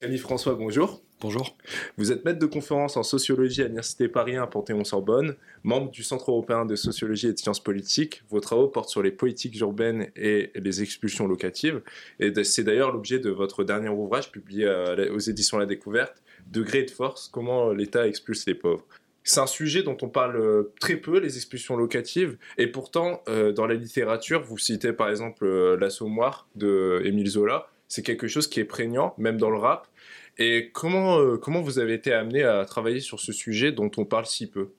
Camille 0.00 0.18
François, 0.18 0.54
bonjour. 0.54 1.02
Bonjour. 1.20 1.56
Vous 1.96 2.12
êtes 2.12 2.24
maître 2.24 2.38
de 2.38 2.46
conférence 2.46 2.96
en 2.96 3.02
sociologie 3.02 3.62
à 3.62 3.64
l'Université 3.64 4.06
Paris 4.06 4.36
1 4.36 4.46
Panthéon-Sorbonne, 4.46 5.34
membre 5.64 5.90
du 5.90 6.04
Centre 6.04 6.30
européen 6.30 6.64
de 6.66 6.76
sociologie 6.76 7.26
et 7.26 7.32
de 7.32 7.38
sciences 7.38 7.60
politiques. 7.60 8.22
Vos 8.30 8.38
travaux 8.38 8.68
portent 8.68 8.90
sur 8.90 9.02
les 9.02 9.10
politiques 9.10 9.58
urbaines 9.58 10.12
et 10.14 10.52
les 10.54 10.82
expulsions 10.82 11.26
locatives. 11.26 11.82
Et 12.20 12.32
c'est 12.44 12.62
d'ailleurs 12.62 12.92
l'objet 12.92 13.18
de 13.18 13.30
votre 13.30 13.64
dernier 13.64 13.88
ouvrage 13.88 14.30
publié 14.30 14.68
aux 15.12 15.18
éditions 15.18 15.58
La 15.58 15.66
Découverte, 15.66 16.22
Degré 16.46 16.84
de 16.84 16.92
force, 16.92 17.28
comment 17.28 17.72
l'État 17.72 18.06
expulse 18.06 18.46
les 18.46 18.54
pauvres. 18.54 18.86
C'est 19.24 19.40
un 19.40 19.46
sujet 19.46 19.82
dont 19.82 19.96
on 20.00 20.08
parle 20.08 20.36
euh, 20.36 20.72
très 20.80 20.96
peu, 20.96 21.18
les 21.18 21.36
expulsions 21.36 21.76
locatives, 21.76 22.38
et 22.56 22.68
pourtant, 22.68 23.20
euh, 23.28 23.52
dans 23.52 23.66
la 23.66 23.74
littérature, 23.74 24.42
vous 24.42 24.56
citez 24.56 24.94
par 24.94 25.10
exemple 25.10 25.44
euh, 25.44 25.76
L'Assommoir 25.76 26.48
de 26.54 27.02
Émile 27.04 27.28
Zola, 27.28 27.68
c'est 27.88 28.02
quelque 28.02 28.28
chose 28.28 28.46
qui 28.46 28.60
est 28.60 28.64
prégnant, 28.64 29.14
même 29.18 29.38
dans 29.38 29.50
le 29.50 29.58
rap. 29.58 29.88
Et 30.36 30.70
comment, 30.72 31.18
euh, 31.18 31.36
comment 31.36 31.62
vous 31.62 31.78
avez 31.78 31.94
été 31.94 32.12
amené 32.12 32.44
à 32.44 32.64
travailler 32.64 33.00
sur 33.00 33.18
ce 33.18 33.32
sujet 33.32 33.72
dont 33.72 33.90
on 33.96 34.04
parle 34.04 34.26
si 34.26 34.46
peu? 34.46 34.70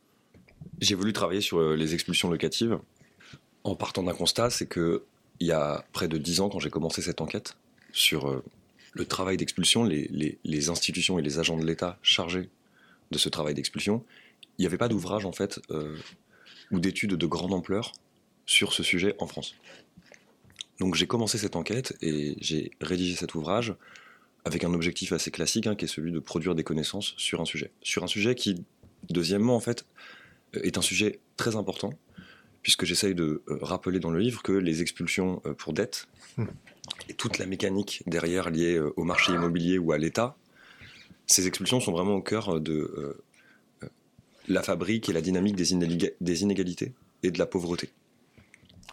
J'ai 0.79 0.95
voulu 0.95 1.11
travailler 1.11 1.41
sur 1.41 1.59
euh, 1.59 1.75
les 1.75 1.93
expulsions 1.93 2.29
locatives 2.29 2.79
en 3.65 3.75
partant 3.75 4.03
d'un 4.03 4.13
constat, 4.13 4.49
c'est 4.49 4.67
que 4.67 5.03
il 5.41 5.47
y 5.47 5.51
a 5.51 5.85
près 5.91 6.07
de 6.07 6.17
dix 6.17 6.39
ans, 6.41 6.49
quand 6.49 6.59
j'ai 6.59 6.69
commencé 6.69 7.01
cette 7.01 7.21
enquête 7.21 7.57
sur 7.91 8.29
euh, 8.29 8.43
le 8.93 9.05
travail 9.05 9.37
d'expulsion, 9.37 9.83
les, 9.83 10.37
les, 10.43 10.69
institutions 10.69 11.17
et 11.19 11.21
les 11.21 11.39
agents 11.39 11.57
de 11.57 11.65
l'État 11.65 11.97
chargés 12.01 12.49
de 13.11 13.17
ce 13.17 13.29
travail 13.29 13.53
d'expulsion, 13.53 14.03
il 14.57 14.61
n'y 14.61 14.65
avait 14.65 14.77
pas 14.77 14.87
d'ouvrage 14.87 15.25
en 15.25 15.31
fait 15.31 15.61
ou 16.71 16.79
d'études 16.79 17.13
de 17.13 17.25
grande 17.25 17.53
ampleur 17.53 17.93
sur 18.45 18.73
ce 18.73 18.83
sujet 18.83 19.15
en 19.19 19.27
France. 19.27 19.55
Donc 20.79 20.95
j'ai 20.95 21.07
commencé 21.07 21.37
cette 21.37 21.55
enquête 21.55 21.97
et 22.01 22.35
j'ai 22.39 22.71
rédigé 22.81 23.15
cet 23.15 23.35
ouvrage 23.35 23.75
avec 24.45 24.63
un 24.63 24.73
objectif 24.73 25.11
assez 25.11 25.31
classique, 25.31 25.67
hein, 25.67 25.75
qui 25.75 25.85
est 25.85 25.89
celui 25.89 26.11
de 26.11 26.19
produire 26.19 26.55
des 26.55 26.63
connaissances 26.63 27.13
sur 27.17 27.41
un 27.41 27.45
sujet. 27.45 27.71
Sur 27.81 28.03
un 28.03 28.07
sujet 28.07 28.35
qui, 28.35 28.63
deuxièmement, 29.09 29.55
en 29.55 29.59
fait, 29.59 29.85
euh, 30.55 30.61
est 30.63 30.77
un 30.77 30.81
sujet 30.81 31.19
très 31.35 31.57
important, 31.57 31.91
puisque 32.61 32.85
j'essaye 32.85 33.13
de 33.13 33.43
euh, 33.49 33.59
rappeler 33.61 33.99
dans 33.99 34.11
le 34.11 34.19
livre 34.19 34.41
que 34.41 34.53
les 34.53 34.81
expulsions 34.81 35.41
euh, 35.45 35.53
pour 35.53 35.73
dette 35.73 36.07
et 37.09 37.13
toute 37.13 37.37
la 37.37 37.45
mécanique 37.45 38.01
derrière 38.07 38.49
liée 38.49 38.79
au 38.79 39.03
marché 39.03 39.33
immobilier 39.33 39.77
ou 39.77 39.91
à 39.91 39.97
l'État, 39.97 40.37
ces 41.27 41.47
expulsions 41.47 41.81
sont 41.81 41.91
vraiment 41.91 42.15
au 42.15 42.21
cœur 42.21 42.61
de 42.61 43.21
la 44.47 44.63
fabrique 44.63 45.09
et 45.09 45.13
la 45.13 45.21
dynamique 45.21 45.55
des 45.55 45.73
inégalités 46.41 46.93
et 47.21 47.31
de 47.31 47.37
la 47.37 47.45
pauvreté 47.45 47.91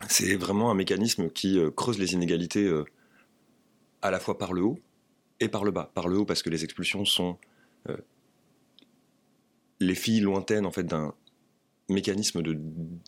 c'est 0.09 0.37
vraiment 0.37 0.71
un 0.71 0.75
mécanisme 0.75 1.31
qui 1.31 1.59
euh, 1.59 1.71
creuse 1.71 1.99
les 1.99 2.13
inégalités 2.15 2.65
euh, 2.65 2.85
à 4.03 4.11
la 4.11 4.21
fois 4.21 4.39
par 4.39 4.53
le 4.53 4.63
haut 4.63 4.79
et 5.41 5.49
par 5.49 5.65
le 5.65 5.71
bas. 5.71 5.91
Par 5.95 6.09
le 6.09 6.19
haut 6.19 6.25
parce 6.25 6.43
que 6.43 6.51
les 6.51 6.65
expulsions 6.65 7.05
sont 7.05 7.39
euh, 7.89 7.97
les 9.81 9.95
filles 9.95 10.21
lointaines 10.21 10.67
en 10.67 10.71
fait 10.71 10.85
d'un 10.85 11.15
mécanisme 11.89 12.43
de 12.43 12.59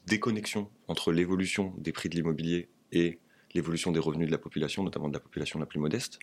déconnexion 0.06 0.70
entre 0.86 1.12
l'évolution 1.12 1.74
des 1.78 1.92
prix 1.92 2.08
de 2.08 2.14
l'immobilier 2.14 2.68
et 2.92 3.18
l'évolution 3.54 3.90
des 3.90 3.98
revenus 3.98 4.26
de 4.26 4.32
la 4.32 4.38
population, 4.38 4.82
notamment 4.84 5.08
de 5.08 5.14
la 5.14 5.20
population 5.20 5.58
la 5.58 5.66
plus 5.66 5.80
modeste. 5.80 6.18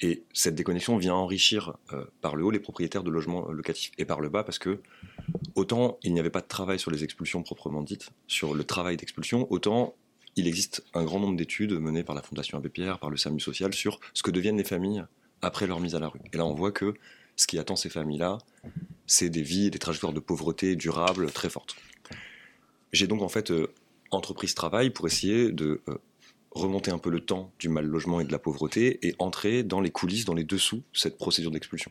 Et 0.00 0.24
cette 0.32 0.56
déconnexion 0.56 0.98
vient 0.98 1.14
enrichir 1.14 1.78
par 2.20 2.36
le 2.36 2.44
haut 2.44 2.50
les 2.50 2.58
propriétaires 2.58 3.04
de 3.04 3.10
logements 3.10 3.50
locatifs 3.50 3.92
et 3.96 4.04
par 4.04 4.20
le 4.20 4.28
bas 4.28 4.42
parce 4.42 4.58
que 4.58 4.82
autant 5.56 5.98
il 6.02 6.14
n'y 6.14 6.20
avait 6.20 6.30
pas 6.30 6.40
de 6.40 6.46
travail 6.46 6.78
sur 6.78 6.90
les 6.90 7.02
expulsions 7.02 7.42
proprement 7.42 7.82
dites, 7.82 8.10
sur 8.26 8.54
le 8.54 8.64
travail 8.64 8.96
d'expulsion, 8.96 9.46
autant 9.50 9.94
il 10.36 10.46
existe 10.46 10.84
un 10.94 11.04
grand 11.04 11.18
nombre 11.18 11.36
d'études 11.36 11.72
menées 11.72 12.04
par 12.04 12.14
la 12.14 12.22
Fondation 12.22 12.58
Abbé 12.58 12.68
Pierre, 12.68 12.98
par 12.98 13.10
le 13.10 13.16
SAMU 13.16 13.40
social, 13.40 13.72
sur 13.72 13.98
ce 14.12 14.22
que 14.22 14.30
deviennent 14.30 14.58
les 14.58 14.64
familles 14.64 15.02
après 15.40 15.66
leur 15.66 15.80
mise 15.80 15.94
à 15.94 15.98
la 15.98 16.08
rue. 16.08 16.20
Et 16.32 16.36
là, 16.36 16.44
on 16.44 16.54
voit 16.54 16.72
que 16.72 16.94
ce 17.36 17.46
qui 17.46 17.58
attend 17.58 17.76
ces 17.76 17.88
familles-là, 17.88 18.38
c'est 19.06 19.30
des 19.30 19.42
vies 19.42 19.70
des 19.70 19.78
trajectoires 19.78 20.12
de 20.12 20.20
pauvreté 20.20 20.76
durables 20.76 21.30
très 21.32 21.48
fortes. 21.48 21.76
J'ai 22.92 23.06
donc 23.06 23.22
en 23.22 23.28
fait 23.28 23.50
euh, 23.50 23.72
entrepris 24.10 24.48
ce 24.48 24.54
travail 24.54 24.90
pour 24.90 25.06
essayer 25.06 25.52
de 25.52 25.80
euh, 25.88 25.98
remonter 26.50 26.90
un 26.90 26.98
peu 26.98 27.10
le 27.10 27.20
temps 27.20 27.52
du 27.58 27.68
mal 27.68 27.84
logement 27.84 28.20
et 28.20 28.24
de 28.24 28.32
la 28.32 28.38
pauvreté 28.38 29.06
et 29.06 29.14
entrer 29.18 29.62
dans 29.62 29.80
les 29.80 29.90
coulisses, 29.90 30.24
dans 30.24 30.34
les 30.34 30.44
dessous 30.44 30.76
de 30.76 30.98
cette 30.98 31.18
procédure 31.18 31.50
d'expulsion. 31.50 31.90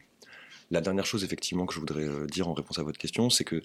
La 0.72 0.82
dernière 0.82 1.06
chose 1.06 1.24
effectivement 1.24 1.66
que 1.66 1.74
je 1.74 1.80
voudrais 1.80 2.08
euh, 2.08 2.26
dire 2.26 2.48
en 2.48 2.54
réponse 2.54 2.80
à 2.80 2.84
votre 2.84 2.98
question, 2.98 3.30
c'est 3.30 3.44
que 3.44 3.62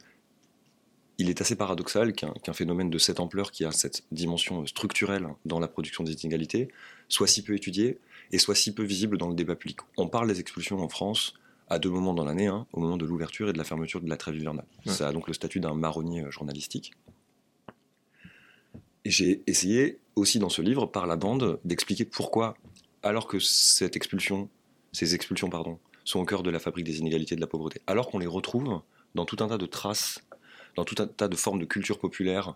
il 1.18 1.28
est 1.28 1.42
assez 1.42 1.54
paradoxal 1.54 2.14
qu'un 2.14 2.52
phénomène 2.54 2.88
de 2.88 2.96
cette 2.96 3.20
ampleur, 3.20 3.52
qui 3.52 3.66
a 3.66 3.72
cette 3.72 4.04
dimension 4.10 4.64
structurelle 4.66 5.28
dans 5.44 5.60
la 5.60 5.68
production 5.68 6.02
des 6.02 6.14
inégalités, 6.24 6.68
soit 7.08 7.26
si 7.26 7.44
peu 7.44 7.54
étudié 7.54 7.98
et 8.32 8.38
soit 8.38 8.54
si 8.54 8.72
peu 8.72 8.82
visible 8.82 9.18
dans 9.18 9.28
le 9.28 9.34
débat 9.34 9.54
public. 9.54 9.80
On 9.98 10.08
parle 10.08 10.28
des 10.28 10.40
expulsions 10.40 10.80
en 10.80 10.88
France 10.88 11.34
à 11.68 11.78
deux 11.78 11.90
moments 11.90 12.14
dans 12.14 12.24
l'année, 12.24 12.46
hein, 12.46 12.66
au 12.72 12.80
moment 12.80 12.96
de 12.96 13.04
l'ouverture 13.04 13.50
et 13.50 13.52
de 13.52 13.58
la 13.58 13.64
fermeture 13.64 14.00
de 14.00 14.08
la 14.08 14.16
trêve 14.16 14.36
hivernale. 14.36 14.64
Ça 14.86 15.08
a 15.08 15.12
donc 15.12 15.28
le 15.28 15.34
statut 15.34 15.60
d'un 15.60 15.74
marronnier 15.74 16.22
euh, 16.22 16.30
journalistique. 16.30 16.92
Et 19.04 19.10
j'ai 19.10 19.42
essayé 19.46 19.98
aussi 20.16 20.38
dans 20.38 20.48
ce 20.48 20.62
livre, 20.62 20.86
par 20.86 21.06
la 21.06 21.16
bande, 21.16 21.60
d'expliquer 21.64 22.06
pourquoi, 22.06 22.56
alors 23.02 23.26
que 23.26 23.38
cette 23.38 23.94
expulsion, 23.94 24.48
ces 24.92 25.14
expulsions 25.14 25.50
pardon, 25.50 25.78
sont 26.04 26.20
au 26.20 26.24
cœur 26.24 26.42
de 26.42 26.50
la 26.50 26.58
fabrique 26.58 26.84
des 26.86 26.98
inégalités 26.98 27.34
et 27.34 27.36
de 27.36 27.40
la 27.40 27.46
pauvreté, 27.46 27.80
alors 27.86 28.08
qu'on 28.08 28.18
les 28.18 28.26
retrouve 28.26 28.80
dans 29.14 29.24
tout 29.24 29.36
un 29.40 29.48
tas 29.48 29.58
de 29.58 29.66
traces 29.66 30.20
dans 30.76 30.84
tout 30.84 30.96
un 31.02 31.06
tas 31.06 31.28
de 31.28 31.36
formes 31.36 31.58
de 31.58 31.64
culture 31.64 31.98
populaire. 31.98 32.54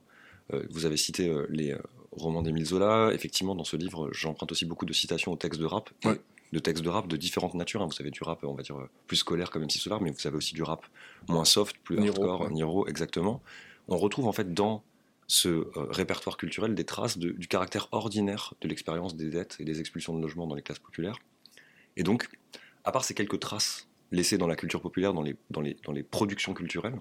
Euh, 0.53 0.65
vous 0.71 0.87
avez 0.87 0.97
cité 0.97 1.29
euh, 1.29 1.47
les 1.51 1.73
euh, 1.73 1.79
romans 2.13 2.43
d'Émile 2.43 2.67
Zola. 2.67 3.11
Effectivement, 3.13 3.55
dans 3.55 3.65
ce 3.65 3.77
livre, 3.77 4.11
j'emprunte 4.13 4.53
aussi 4.53 4.67
beaucoup 4.67 4.87
de 4.87 4.93
citations 4.93 5.33
aux 5.33 5.37
textes 5.37 5.61
de 5.61 5.67
rap. 5.67 5.91
De 6.53 6.59
textes 6.61 6.85
de 6.85 6.89
rap 6.89 7.09
de 7.09 7.17
différentes 7.17 7.55
natures. 7.55 7.83
Hein. 7.83 7.89
Vous 7.91 8.01
avez 8.01 8.11
du 8.11 8.23
rap, 8.23 8.45
on 8.45 8.55
va 8.55 8.63
dire, 8.63 8.77
plus 9.09 9.17
scolaire 9.17 9.51
comme 9.51 9.65
MC 9.65 9.73
Solar, 9.73 10.01
mais 10.01 10.11
vous 10.11 10.27
avez 10.27 10.37
aussi 10.37 10.55
du 10.55 10.63
rap 10.63 10.87
moins 11.29 11.45
soft, 11.45 11.77
plus 11.79 11.99
hardcore, 11.99 12.51
Niro, 12.51 12.87
exactement. 12.87 13.43
On 13.89 13.97
retrouve 13.97 14.27
en 14.29 14.33
fait 14.33 14.55
dans 14.55 14.85
ce 15.27 15.67
répertoire 15.91 16.37
culturel 16.37 16.75
des 16.75 16.85
traces 16.85 17.19
du 17.19 17.49
caractère 17.49 17.89
ordinaire 17.91 18.55
de 18.61 18.69
l'expérience 18.69 19.17
des 19.17 19.31
dettes 19.31 19.57
et 19.59 19.65
des 19.65 19.81
expulsions 19.81 20.17
de 20.17 20.23
logements 20.23 20.47
dans 20.47 20.55
les 20.55 20.63
classes 20.63 20.79
populaires. 20.79 21.19
Et 21.97 22.05
donc, 22.05 22.29
à 22.85 22.93
part 22.93 23.05
ces 23.05 23.15
quelques 23.15 23.41
traces 23.41 23.89
laissées 24.13 24.39
dans 24.39 24.47
la 24.47 24.57
culture 24.57 24.81
populaire, 24.81 25.13
dans 25.13 25.23
les, 25.23 25.37
dans 25.51 25.61
les, 25.61 25.77
dans 25.85 25.93
les 25.93 26.03
productions 26.03 26.55
culturelles, 26.55 27.01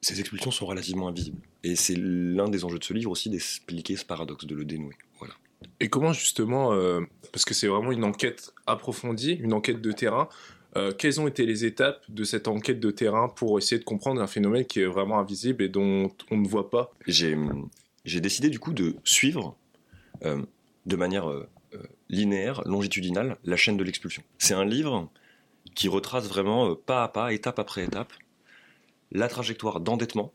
ces 0.00 0.20
expulsions 0.20 0.50
sont 0.50 0.66
relativement 0.66 1.08
invisibles. 1.08 1.40
Et 1.64 1.74
c'est 1.74 1.96
l'un 1.96 2.48
des 2.48 2.64
enjeux 2.64 2.78
de 2.78 2.84
ce 2.84 2.92
livre 2.92 3.10
aussi 3.10 3.30
d'expliquer 3.30 3.96
ce 3.96 4.04
paradoxe, 4.04 4.46
de 4.46 4.54
le 4.54 4.64
dénouer. 4.64 4.94
Voilà. 5.18 5.34
Et 5.80 5.88
comment 5.88 6.12
justement, 6.12 6.72
euh, 6.72 7.00
parce 7.32 7.44
que 7.44 7.54
c'est 7.54 7.66
vraiment 7.66 7.90
une 7.90 8.04
enquête 8.04 8.52
approfondie, 8.66 9.32
une 9.32 9.52
enquête 9.52 9.80
de 9.80 9.92
terrain, 9.92 10.28
euh, 10.76 10.92
quelles 10.92 11.20
ont 11.20 11.26
été 11.26 11.46
les 11.46 11.64
étapes 11.64 12.04
de 12.08 12.24
cette 12.24 12.46
enquête 12.46 12.78
de 12.78 12.90
terrain 12.90 13.28
pour 13.28 13.58
essayer 13.58 13.78
de 13.78 13.84
comprendre 13.84 14.20
un 14.20 14.26
phénomène 14.26 14.64
qui 14.64 14.80
est 14.80 14.86
vraiment 14.86 15.18
invisible 15.18 15.62
et 15.64 15.68
dont 15.68 16.12
on 16.30 16.36
ne 16.36 16.46
voit 16.46 16.70
pas? 16.70 16.92
J'ai 17.06 18.20
décidé 18.20 18.50
du 18.50 18.60
coup 18.60 18.72
de 18.72 18.94
suivre 19.02 19.56
euh, 20.24 20.42
de 20.86 20.96
manière 20.96 21.28
linéaire, 22.08 22.62
longitudinale, 22.64 23.36
la 23.44 23.56
chaîne 23.56 23.76
de 23.76 23.84
l'expulsion. 23.84 24.22
C'est 24.38 24.54
un 24.54 24.64
livre 24.64 25.10
qui 25.74 25.88
retrace 25.88 26.26
vraiment 26.28 26.74
pas 26.74 27.04
à 27.04 27.08
pas, 27.08 27.32
étape 27.32 27.58
après 27.58 27.84
étape, 27.84 28.12
la 29.12 29.28
trajectoire 29.28 29.80
d'endettement 29.80 30.32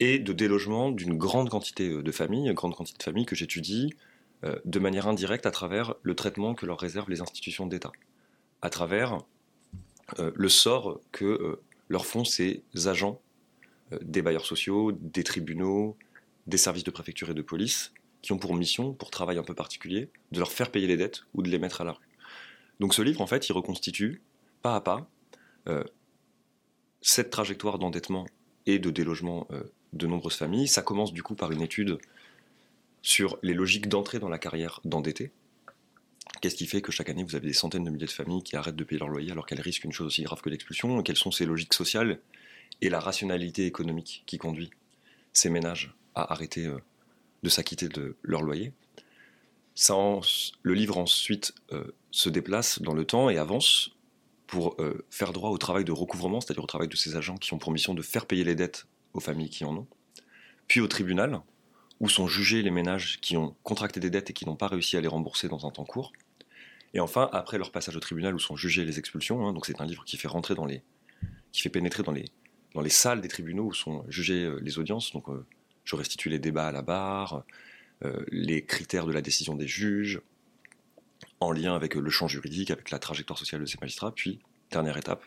et 0.00 0.18
de 0.18 0.32
délogement 0.32 0.90
d'une 0.90 1.16
grande 1.16 1.50
quantité 1.50 1.88
euh, 1.88 2.02
de 2.02 2.12
familles, 2.12 2.52
grande 2.54 2.74
quantité 2.74 2.98
de 2.98 3.02
familles 3.02 3.26
que 3.26 3.36
j'étudie 3.36 3.94
euh, 4.44 4.56
de 4.64 4.78
manière 4.78 5.06
indirecte 5.06 5.46
à 5.46 5.50
travers 5.50 5.94
le 6.02 6.14
traitement 6.14 6.54
que 6.54 6.66
leur 6.66 6.78
réservent 6.78 7.10
les 7.10 7.20
institutions 7.20 7.66
d'État, 7.66 7.92
à 8.62 8.70
travers 8.70 9.18
euh, 10.18 10.32
le 10.34 10.48
sort 10.48 11.00
que 11.12 11.60
leur 11.88 12.06
font 12.06 12.24
ces 12.24 12.62
agents 12.86 13.20
des 14.00 14.22
bailleurs 14.22 14.46
sociaux, 14.46 14.92
des 14.92 15.22
tribunaux, 15.22 15.96
des 16.46 16.56
services 16.56 16.84
de 16.84 16.90
préfecture 16.90 17.30
et 17.30 17.34
de 17.34 17.42
police, 17.42 17.92
qui 18.24 18.32
ont 18.32 18.38
pour 18.38 18.54
mission, 18.54 18.92
pour 18.92 19.10
travail 19.10 19.38
un 19.38 19.42
peu 19.42 19.54
particulier, 19.54 20.08
de 20.32 20.38
leur 20.38 20.50
faire 20.50 20.70
payer 20.70 20.86
les 20.86 20.96
dettes 20.96 21.24
ou 21.34 21.42
de 21.42 21.50
les 21.50 21.58
mettre 21.58 21.82
à 21.82 21.84
la 21.84 21.92
rue. 21.92 22.08
Donc 22.80 22.94
ce 22.94 23.02
livre, 23.02 23.20
en 23.20 23.26
fait, 23.26 23.48
il 23.48 23.52
reconstitue, 23.52 24.22
pas 24.62 24.74
à 24.74 24.80
pas, 24.80 25.08
cette 27.04 27.28
trajectoire 27.28 27.78
d'endettement 27.78 28.26
et 28.64 28.78
de 28.78 28.90
délogement 28.90 29.46
euh, 29.52 29.62
de 29.92 30.06
nombreuses 30.06 30.36
familles. 30.36 30.66
Ça 30.66 30.80
commence 30.80 31.12
du 31.12 31.22
coup 31.22 31.34
par 31.34 31.52
une 31.52 31.60
étude 31.60 31.98
sur 33.02 33.38
les 33.42 33.52
logiques 33.52 33.88
d'entrée 33.88 34.18
dans 34.18 34.30
la 34.30 34.38
carrière 34.38 34.80
d'endetté. 34.84 35.30
Qu'est-ce 36.40 36.56
qui 36.56 36.66
fait 36.66 36.80
que 36.80 36.90
chaque 36.90 37.10
année 37.10 37.22
vous 37.22 37.36
avez 37.36 37.46
des 37.46 37.54
centaines 37.54 37.84
de 37.84 37.90
milliers 37.90 38.06
de 38.06 38.10
familles 38.10 38.42
qui 38.42 38.56
arrêtent 38.56 38.74
de 38.74 38.84
payer 38.84 38.98
leur 38.98 39.08
loyer 39.08 39.30
alors 39.30 39.46
qu'elles 39.46 39.60
risquent 39.60 39.84
une 39.84 39.92
chose 39.92 40.06
aussi 40.06 40.22
grave 40.22 40.40
que 40.40 40.48
l'expulsion? 40.48 41.02
Quelles 41.02 41.18
sont 41.18 41.30
ces 41.30 41.44
logiques 41.44 41.74
sociales 41.74 42.18
et 42.80 42.88
la 42.88 43.00
rationalité 43.00 43.66
économique 43.66 44.22
qui 44.24 44.38
conduit 44.38 44.70
ces 45.34 45.50
ménages 45.50 45.94
à 46.14 46.32
arrêter 46.32 46.64
euh, 46.64 46.78
de 47.44 47.48
s'acquitter 47.50 47.88
de 47.88 48.16
leur 48.22 48.42
loyer 48.42 48.72
Ça 49.76 49.94
Le 50.62 50.74
livre 50.74 50.98
ensuite 50.98 51.54
euh, 51.72 51.84
se 52.10 52.28
déplace 52.28 52.80
dans 52.80 52.94
le 52.94 53.04
temps 53.04 53.30
et 53.30 53.38
avance 53.38 53.90
pour 54.46 54.76
euh, 54.80 55.04
faire 55.10 55.32
droit 55.32 55.50
au 55.50 55.58
travail 55.58 55.84
de 55.84 55.92
recouvrement, 55.92 56.40
c'est-à-dire 56.40 56.64
au 56.64 56.66
travail 56.66 56.88
de 56.88 56.96
ces 56.96 57.16
agents 57.16 57.36
qui 57.36 57.52
ont 57.52 57.58
pour 57.58 57.70
mission 57.70 57.94
de 57.94 58.02
faire 58.02 58.26
payer 58.26 58.44
les 58.44 58.54
dettes 58.54 58.86
aux 59.12 59.20
familles 59.20 59.50
qui 59.50 59.64
en 59.64 59.76
ont, 59.76 59.86
puis 60.68 60.80
au 60.80 60.88
tribunal, 60.88 61.40
où 62.00 62.08
sont 62.08 62.26
jugés 62.26 62.62
les 62.62 62.70
ménages 62.70 63.20
qui 63.20 63.36
ont 63.36 63.54
contracté 63.62 64.00
des 64.00 64.10
dettes 64.10 64.30
et 64.30 64.32
qui 64.32 64.46
n'ont 64.46 64.56
pas 64.56 64.66
réussi 64.66 64.96
à 64.96 65.00
les 65.00 65.08
rembourser 65.08 65.48
dans 65.48 65.66
un 65.66 65.70
temps 65.70 65.84
court, 65.84 66.12
Et 66.94 67.00
enfin, 67.00 67.28
après 67.32 67.58
leur 67.58 67.70
passage 67.70 67.96
au 67.96 68.00
tribunal 68.00 68.34
où 68.34 68.38
sont 68.38 68.56
jugées 68.56 68.84
les 68.84 68.98
expulsions, 68.98 69.46
hein, 69.46 69.52
donc 69.52 69.66
c'est 69.66 69.80
un 69.80 69.86
livre 69.86 70.04
qui 70.04 70.16
fait 70.16 70.28
rentrer 70.28 70.54
dans 70.54 70.66
les, 70.66 70.82
qui 71.52 71.60
fait 71.60 71.68
pénétrer 71.68 72.02
dans 72.02 72.12
les, 72.12 72.90
salles 72.90 73.20
des 73.20 73.28
tribunaux 73.28 73.64
où 73.64 73.74
sont 73.74 74.04
jugées 74.08 74.44
euh, 74.44 74.58
les 74.62 74.78
audiences. 74.78 75.12
Je 75.84 75.96
restitue 75.96 76.28
les 76.28 76.38
débats 76.38 76.68
à 76.68 76.72
la 76.72 76.82
barre, 76.82 77.44
euh, 78.04 78.24
les 78.28 78.64
critères 78.64 79.06
de 79.06 79.12
la 79.12 79.22
décision 79.22 79.54
des 79.54 79.68
juges, 79.68 80.20
en 81.40 81.52
lien 81.52 81.74
avec 81.74 81.94
le 81.94 82.10
champ 82.10 82.28
juridique, 82.28 82.70
avec 82.70 82.90
la 82.90 82.98
trajectoire 82.98 83.38
sociale 83.38 83.60
de 83.60 83.66
ces 83.66 83.78
magistrats. 83.80 84.14
Puis, 84.14 84.40
dernière 84.70 84.96
étape, 84.96 85.24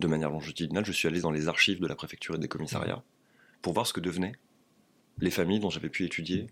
de 0.00 0.06
manière 0.06 0.30
longitudinale, 0.30 0.84
je 0.84 0.92
suis 0.92 1.08
allé 1.08 1.20
dans 1.20 1.30
les 1.30 1.48
archives 1.48 1.80
de 1.80 1.86
la 1.86 1.94
préfecture 1.94 2.34
et 2.34 2.38
des 2.38 2.48
commissariats 2.48 3.02
pour 3.62 3.72
voir 3.72 3.86
ce 3.86 3.92
que 3.92 4.00
devenaient 4.00 4.34
les 5.18 5.30
familles 5.30 5.60
dont 5.60 5.70
j'avais 5.70 5.88
pu 5.88 6.04
étudier 6.04 6.46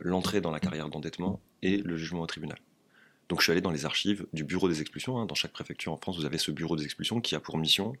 l'entrée 0.00 0.40
dans 0.40 0.50
la 0.50 0.60
carrière 0.60 0.88
d'endettement 0.88 1.40
et 1.62 1.78
le 1.78 1.96
jugement 1.96 2.22
au 2.22 2.26
tribunal. 2.26 2.58
Donc 3.28 3.40
je 3.40 3.44
suis 3.44 3.52
allé 3.52 3.60
dans 3.60 3.70
les 3.70 3.86
archives 3.86 4.26
du 4.32 4.44
bureau 4.44 4.68
des 4.68 4.80
expulsions. 4.80 5.18
Hein. 5.18 5.26
Dans 5.26 5.34
chaque 5.34 5.52
préfecture 5.52 5.92
en 5.92 5.96
France, 5.96 6.18
vous 6.18 6.24
avez 6.24 6.38
ce 6.38 6.50
bureau 6.50 6.76
des 6.76 6.84
expulsions 6.84 7.20
qui 7.20 7.34
a 7.34 7.40
pour 7.40 7.56
mission 7.56 7.94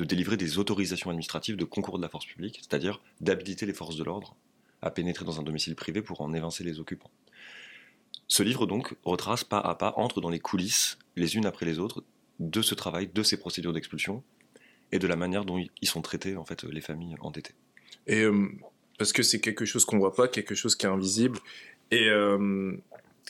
de 0.00 0.04
délivrer 0.06 0.38
des 0.38 0.56
autorisations 0.56 1.10
administratives 1.10 1.56
de 1.56 1.64
concours 1.66 1.98
de 1.98 2.02
la 2.02 2.08
force 2.08 2.24
publique, 2.24 2.60
c'est-à-dire 2.62 3.02
d'habiliter 3.20 3.66
les 3.66 3.74
forces 3.74 3.96
de 3.96 4.04
l'ordre 4.04 4.34
à 4.80 4.90
pénétrer 4.90 5.26
dans 5.26 5.38
un 5.38 5.42
domicile 5.42 5.74
privé 5.74 6.00
pour 6.00 6.22
en 6.22 6.32
évincer 6.32 6.64
les 6.64 6.80
occupants. 6.80 7.10
Ce 8.26 8.42
livre 8.42 8.66
donc 8.66 8.94
retrace 9.04 9.44
pas 9.44 9.58
à 9.60 9.74
pas, 9.74 9.92
entre 9.98 10.22
dans 10.22 10.30
les 10.30 10.38
coulisses, 10.38 10.98
les 11.16 11.36
unes 11.36 11.44
après 11.44 11.66
les 11.66 11.78
autres, 11.78 12.02
de 12.38 12.62
ce 12.62 12.74
travail, 12.74 13.10
de 13.12 13.22
ces 13.22 13.36
procédures 13.36 13.74
d'expulsion 13.74 14.22
et 14.90 14.98
de 14.98 15.06
la 15.06 15.16
manière 15.16 15.44
dont 15.44 15.58
ils 15.58 15.88
sont 15.88 16.00
traités 16.00 16.34
en 16.38 16.46
fait 16.46 16.64
les 16.64 16.80
familles 16.80 17.16
endettées. 17.20 17.54
Et 18.06 18.22
euh, 18.22 18.48
parce 18.96 19.12
que 19.12 19.22
c'est 19.22 19.40
quelque 19.40 19.66
chose 19.66 19.84
qu'on 19.84 19.98
voit 19.98 20.14
pas, 20.14 20.28
quelque 20.28 20.54
chose 20.54 20.76
qui 20.76 20.86
est 20.86 20.88
invisible. 20.88 21.38
Et 21.90 22.08
euh, 22.08 22.74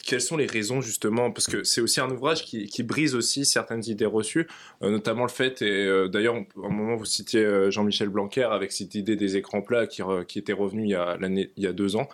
quelles 0.05 0.21
sont 0.21 0.37
les 0.37 0.47
raisons 0.47 0.81
justement 0.81 1.31
Parce 1.31 1.47
que 1.47 1.65
c'est 1.65 1.81
aussi 1.81 2.01
un 2.01 2.11
ouvrage 2.11 2.45
qui, 2.45 2.83
brise 2.83 3.15
aussi 3.15 3.45
certaines 3.45 3.85
idées 3.87 4.07
reçues, 4.07 4.47
euh, 4.83 4.91
notamment 4.91 5.25
le 5.25 5.31
fait, 5.31 5.63
et 5.63 5.87
euh, 5.87 6.09
d'ailleurs, 6.09 6.35
à 6.35 6.67
un 6.67 6.71
moment 6.71 6.97
vous 6.97 7.05
citiez 7.05 7.45
euh, 7.45 7.71
Jean-Michel 7.71 8.09
Blanquer 8.09 8.45
avec 8.45 8.73
cette 8.73 8.95
idée 8.95 9.17
des 9.17 9.37
écrans 9.37 9.63
plats 9.63 9.87
qui, 9.87 10.03
était 10.39 10.53
revenue 10.53 10.85
il 10.85 11.49
y 11.57 11.67
a, 11.67 11.73
deux 11.73 11.97
ans. 11.97 12.09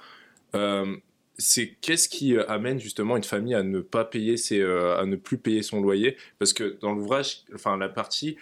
c'est 1.38 1.76
qu'est-ce 1.80 2.08
qui 2.08 2.36
amène 2.48 2.80
justement 2.80 3.16
une 3.16 3.24
famille 3.24 3.54
à 3.54 3.62
ne 3.62 3.80
pas 3.80 4.04
payer 4.04 4.36
à 4.60 5.04
ne 5.06 5.16
plus 5.16 5.38
payer 5.38 5.62
son 5.62 5.80
loyer? 5.80 6.16
Parce 6.38 6.52
que 6.52 6.78
dans 6.80 6.92
l'ouvrage, 6.92 7.44
enfin 7.54 7.76
la 7.76 7.88
partie 7.88 8.36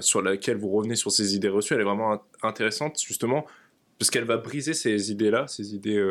sur 0.00 0.22
laquelle 0.22 0.56
vous 0.56 0.70
revenez 0.70 0.96
sur 0.96 1.10
ces 1.10 1.34
idées 1.34 1.48
reçues, 1.48 1.74
elle 1.74 1.80
est 1.80 1.84
vraiment 1.84 2.22
intéressante 2.42 3.00
justement 3.02 3.46
parce 3.98 4.10
qu'elle 4.10 4.24
va 4.24 4.38
briser 4.38 4.72
ces 4.72 5.12
idées-là, 5.12 5.46
ces 5.46 5.74
idées, 5.74 6.02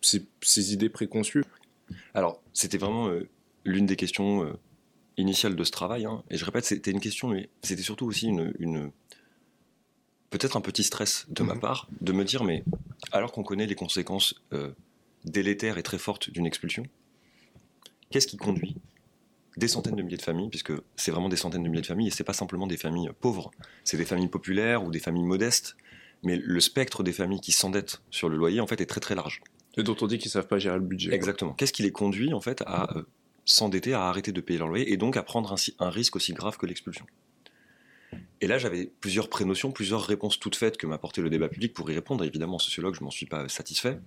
ces 0.00 0.72
idées 0.72 0.88
préconçues. 0.88 1.44
Alors, 2.14 2.42
c'était 2.52 2.78
vraiment 2.78 3.08
euh, 3.08 3.28
l'une 3.64 3.86
des 3.86 3.96
questions 3.96 4.44
euh, 4.44 4.52
initiales 5.16 5.56
de 5.56 5.64
ce 5.64 5.70
travail. 5.70 6.04
Hein. 6.04 6.22
Et 6.30 6.36
je 6.36 6.44
répète, 6.44 6.64
c'était 6.64 6.90
une 6.90 7.00
question, 7.00 7.28
mais 7.28 7.48
c'était 7.62 7.82
surtout 7.82 8.06
aussi 8.06 8.28
une, 8.28 8.90
peut-être 10.30 10.56
un 10.56 10.60
petit 10.60 10.84
stress 10.84 11.26
de 11.28 11.42
ma 11.42 11.54
mhm. 11.54 11.60
part 11.60 11.88
de 12.00 12.12
me 12.12 12.24
dire, 12.24 12.44
mais 12.44 12.64
alors 13.12 13.32
qu'on 13.32 13.42
connaît 13.42 13.66
les 13.66 13.74
conséquences 13.74 14.34
euh, 14.52 14.72
délétères 15.24 15.78
et 15.78 15.82
très 15.82 15.98
fortes 15.98 16.30
d'une 16.30 16.46
expulsion, 16.46 16.84
qu'est-ce 18.10 18.26
qui 18.26 18.36
conduit 18.36 18.76
des 19.56 19.68
centaines 19.68 19.94
de 19.94 20.02
milliers 20.02 20.16
de 20.16 20.22
familles, 20.22 20.48
puisque 20.48 20.72
c'est 20.96 21.12
vraiment 21.12 21.28
des 21.28 21.36
centaines 21.36 21.62
de 21.62 21.68
milliers 21.68 21.82
de 21.82 21.86
familles, 21.86 22.08
et 22.08 22.10
c'est 22.10 22.24
pas 22.24 22.32
simplement 22.32 22.66
des 22.66 22.76
familles 22.76 23.10
pauvres, 23.20 23.52
c'est 23.84 23.96
des 23.96 24.04
familles 24.04 24.28
populaires 24.28 24.82
ou 24.82 24.90
des 24.90 24.98
familles 24.98 25.24
modestes, 25.24 25.76
mais 26.24 26.36
le 26.36 26.60
spectre 26.60 27.04
des 27.04 27.12
familles 27.12 27.40
qui 27.40 27.52
s'endettent 27.52 28.02
sur 28.10 28.28
le 28.28 28.36
loyer 28.36 28.60
en 28.60 28.66
fait 28.66 28.80
est 28.80 28.86
très 28.86 29.00
très 29.00 29.14
large. 29.14 29.40
Et 29.76 29.82
dont 29.82 29.96
on 30.00 30.06
dit 30.06 30.18
qu'ils 30.18 30.30
savent 30.30 30.46
pas 30.46 30.58
gérer 30.58 30.76
le 30.76 30.84
budget. 30.84 31.12
Exactement. 31.12 31.52
Qu'est-ce 31.52 31.72
qui 31.72 31.82
les 31.82 31.92
conduit 31.92 32.32
en 32.32 32.40
fait 32.40 32.62
à 32.66 32.96
euh, 32.96 33.02
s'endetter, 33.44 33.92
à 33.92 34.02
arrêter 34.08 34.32
de 34.32 34.40
payer 34.40 34.58
leur 34.58 34.68
loyer 34.68 34.92
et 34.92 34.96
donc 34.96 35.16
à 35.16 35.22
prendre 35.22 35.52
un, 35.52 35.84
un 35.84 35.90
risque 35.90 36.16
aussi 36.16 36.32
grave 36.32 36.56
que 36.56 36.66
l'expulsion? 36.66 37.06
Et 38.40 38.46
là, 38.46 38.58
j'avais 38.58 38.90
plusieurs 39.00 39.28
prénotions, 39.28 39.72
plusieurs 39.72 40.02
réponses 40.02 40.38
toutes 40.38 40.56
faites 40.56 40.76
que 40.76 40.86
m'a 40.86 40.94
apporté 40.96 41.22
le 41.22 41.30
débat 41.30 41.48
public 41.48 41.72
pour 41.72 41.90
y 41.90 41.94
répondre. 41.94 42.24
Évidemment, 42.24 42.56
en 42.56 42.60
sociologue, 42.60 42.94
je 42.94 43.02
m'en 43.02 43.10
suis 43.10 43.26
pas 43.26 43.48
satisfait. 43.48 43.98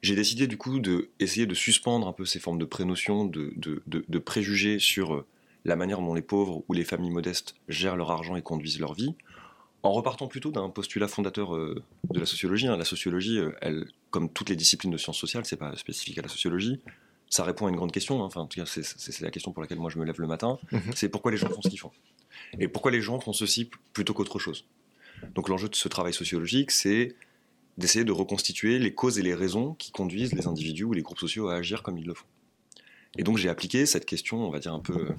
J'ai 0.00 0.16
décidé 0.16 0.46
du 0.46 0.56
coup 0.56 0.80
d'essayer 0.80 1.46
de 1.46 1.54
suspendre 1.54 2.08
un 2.08 2.12
peu 2.12 2.24
ces 2.24 2.40
formes 2.40 2.58
de 2.58 2.64
prénotions, 2.64 3.24
de 3.24 4.18
préjugés 4.18 4.78
sur 4.78 5.14
euh, 5.14 5.26
la 5.64 5.76
manière 5.76 6.00
dont 6.00 6.14
les 6.14 6.22
pauvres 6.22 6.64
ou 6.68 6.72
les 6.72 6.84
familles 6.84 7.10
modestes 7.10 7.54
gèrent 7.68 7.96
leur 7.96 8.10
argent 8.10 8.36
et 8.36 8.42
conduisent 8.42 8.80
leur 8.80 8.94
vie, 8.94 9.14
en 9.82 9.92
repartant 9.92 10.28
plutôt 10.28 10.50
d'un 10.50 10.68
postulat 10.70 11.08
fondateur 11.08 11.54
euh, 11.54 11.82
de 12.10 12.20
la 12.20 12.26
sociologie. 12.26 12.68
Hein. 12.68 12.76
La 12.76 12.84
sociologie, 12.84 13.38
euh, 13.38 13.52
elle, 13.60 13.86
comme 14.10 14.32
toutes 14.32 14.48
les 14.48 14.56
disciplines 14.56 14.92
de 14.92 14.98
sciences 14.98 15.18
sociales, 15.18 15.44
c'est 15.44 15.56
pas 15.56 15.76
spécifique 15.76 16.18
à 16.18 16.22
la 16.22 16.28
sociologie. 16.28 16.80
Ça 17.28 17.44
répond 17.44 17.66
à 17.66 17.70
une 17.70 17.76
grande 17.76 17.92
question. 17.92 18.22
Hein. 18.22 18.26
Enfin, 18.26 18.46
c'est 18.66 19.20
la 19.20 19.30
question 19.30 19.52
pour 19.52 19.62
laquelle 19.62 19.78
moi 19.78 19.90
je 19.90 19.98
me 19.98 20.04
lève 20.04 20.20
le 20.20 20.26
matin. 20.26 20.58
Mhm. 20.70 20.92
C'est 20.94 21.08
pourquoi 21.08 21.30
les 21.30 21.36
gens 21.36 21.48
font 21.48 21.62
ce 21.62 21.68
qu'ils 21.68 21.80
font 21.80 21.92
et 22.58 22.68
pourquoi 22.68 22.90
les 22.90 23.00
gens 23.00 23.18
font 23.20 23.32
ceci 23.32 23.70
plutôt 23.92 24.14
qu'autre 24.14 24.38
chose. 24.38 24.64
Donc 25.34 25.48
l'enjeu 25.48 25.68
de 25.68 25.74
ce 25.74 25.88
travail 25.88 26.12
sociologique, 26.12 26.70
c'est 26.70 27.14
d'essayer 27.78 28.04
de 28.04 28.12
reconstituer 28.12 28.78
les 28.78 28.92
causes 28.92 29.18
et 29.18 29.22
les 29.22 29.34
raisons 29.34 29.74
qui 29.74 29.92
conduisent 29.92 30.34
les 30.34 30.46
individus 30.46 30.84
ou 30.84 30.92
les 30.92 31.02
groupes 31.02 31.18
sociaux 31.18 31.48
à 31.48 31.54
agir 31.54 31.82
comme 31.82 31.96
ils 31.96 32.06
le 32.06 32.14
font. 32.14 32.26
Et 33.16 33.22
donc 33.22 33.38
j'ai 33.38 33.48
appliqué 33.48 33.86
cette 33.86 34.04
question, 34.04 34.46
on 34.46 34.50
va 34.50 34.58
dire 34.58 34.74
un 34.74 34.80
peu 34.80 35.14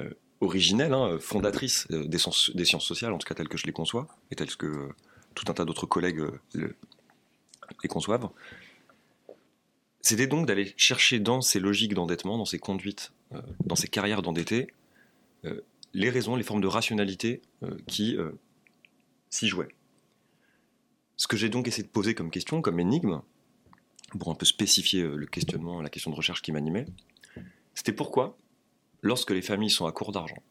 euh, 0.00 0.10
originelle, 0.40 0.92
hein, 0.92 1.18
fondatrice 1.20 1.86
euh, 1.90 2.06
des, 2.06 2.18
sciences 2.18 2.84
sociales, 2.84 3.12
en 3.12 3.18
tout 3.18 3.26
cas 3.26 3.34
telle 3.34 3.48
que 3.48 3.56
je 3.56 3.66
les 3.66 3.72
conçois, 3.72 4.08
et 4.30 4.34
telle 4.34 4.54
que 4.56 4.66
euh, 4.66 4.88
tout 5.34 5.44
un 5.48 5.54
tas 5.54 5.64
d'autres 5.64 5.86
collègues 5.86 6.20
euh, 6.20 6.74
les 7.82 7.88
conçoivent, 7.88 8.28
c'était 10.00 10.26
donc 10.26 10.46
d'aller 10.46 10.72
chercher 10.76 11.18
dans 11.18 11.40
ces 11.40 11.58
logiques 11.58 11.94
d'endettement, 11.94 12.38
dans 12.38 12.44
ces 12.44 12.58
conduites, 12.60 13.12
dans 13.64 13.74
ces 13.74 13.88
carrières 13.88 14.22
d'endettés, 14.22 14.68
les 15.94 16.10
raisons, 16.10 16.36
les 16.36 16.44
formes 16.44 16.60
de 16.60 16.68
rationalité 16.68 17.42
qui 17.88 18.16
s'y 19.30 19.48
jouaient. 19.48 19.74
Ce 21.16 21.26
que 21.26 21.36
j'ai 21.36 21.48
donc 21.48 21.66
essayé 21.66 21.82
de 21.82 21.88
poser 21.88 22.14
comme 22.14 22.30
question, 22.30 22.62
comme 22.62 22.78
énigme, 22.78 23.20
pour 24.16 24.30
un 24.30 24.36
peu 24.36 24.46
spécifier 24.46 25.02
le 25.02 25.26
questionnement, 25.26 25.82
la 25.82 25.90
question 25.90 26.12
de 26.12 26.16
recherche 26.16 26.40
qui 26.40 26.52
m'animait, 26.52 26.86
c'était 27.74 27.92
pourquoi 27.92 28.38
lorsque 29.02 29.30
les 29.30 29.42
familles 29.42 29.70
sont 29.70 29.86
à 29.86 29.92
court 29.92 30.12
d'argent. 30.12 30.42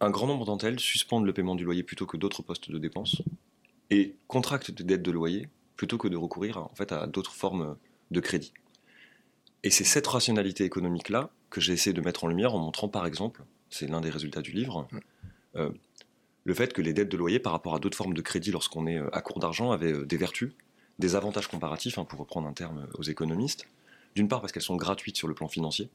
Un 0.00 0.10
grand 0.10 0.26
nombre 0.26 0.44
d'entre 0.44 0.66
elles 0.66 0.80
suspendent 0.80 1.24
le 1.24 1.32
paiement 1.32 1.54
du 1.54 1.64
loyer 1.64 1.82
plutôt 1.82 2.06
que 2.06 2.16
d'autres 2.16 2.42
postes 2.42 2.70
de 2.70 2.78
dépenses 2.78 3.22
et 3.90 4.16
contractent 4.26 4.70
des 4.70 4.84
dettes 4.84 5.02
de 5.02 5.10
loyer 5.10 5.48
plutôt 5.76 5.98
que 5.98 6.08
de 6.08 6.16
recourir 6.16 6.58
en 6.58 6.74
fait, 6.74 6.92
à 6.92 7.06
d'autres 7.06 7.34
formes 7.34 7.76
de 8.10 8.20
crédit. 8.20 8.52
Et 9.62 9.70
c'est 9.70 9.84
cette 9.84 10.06
rationalité 10.06 10.64
économique-là 10.64 11.30
que 11.50 11.60
j'ai 11.60 11.72
essayé 11.72 11.94
de 11.94 12.00
mettre 12.00 12.24
en 12.24 12.28
lumière 12.28 12.54
en 12.54 12.58
montrant 12.58 12.88
par 12.88 13.06
exemple, 13.06 13.42
c'est 13.70 13.86
l'un 13.86 14.00
des 14.00 14.10
résultats 14.10 14.42
du 14.42 14.52
livre, 14.52 14.86
euh, 15.56 15.70
le 16.44 16.54
fait 16.54 16.72
que 16.72 16.82
les 16.82 16.92
dettes 16.92 17.08
de 17.08 17.16
loyer 17.16 17.40
par 17.40 17.52
rapport 17.52 17.74
à 17.74 17.78
d'autres 17.78 17.96
formes 17.96 18.14
de 18.14 18.22
crédit 18.22 18.52
lorsqu'on 18.52 18.86
est 18.86 18.98
euh, 18.98 19.08
à 19.12 19.20
court 19.20 19.40
d'argent 19.40 19.72
avaient 19.72 19.92
euh, 19.92 20.04
des 20.04 20.16
vertus, 20.16 20.52
des 20.98 21.16
avantages 21.16 21.48
comparatifs, 21.48 21.98
hein, 21.98 22.04
pour 22.04 22.20
reprendre 22.20 22.46
un 22.46 22.52
terme 22.52 22.86
aux 22.98 23.02
économistes. 23.02 23.66
D'une 24.14 24.28
part 24.28 24.40
parce 24.40 24.52
qu'elles 24.52 24.62
sont 24.62 24.76
gratuites 24.76 25.16
sur 25.16 25.28
le 25.28 25.34
plan 25.34 25.48
financier, 25.48 25.90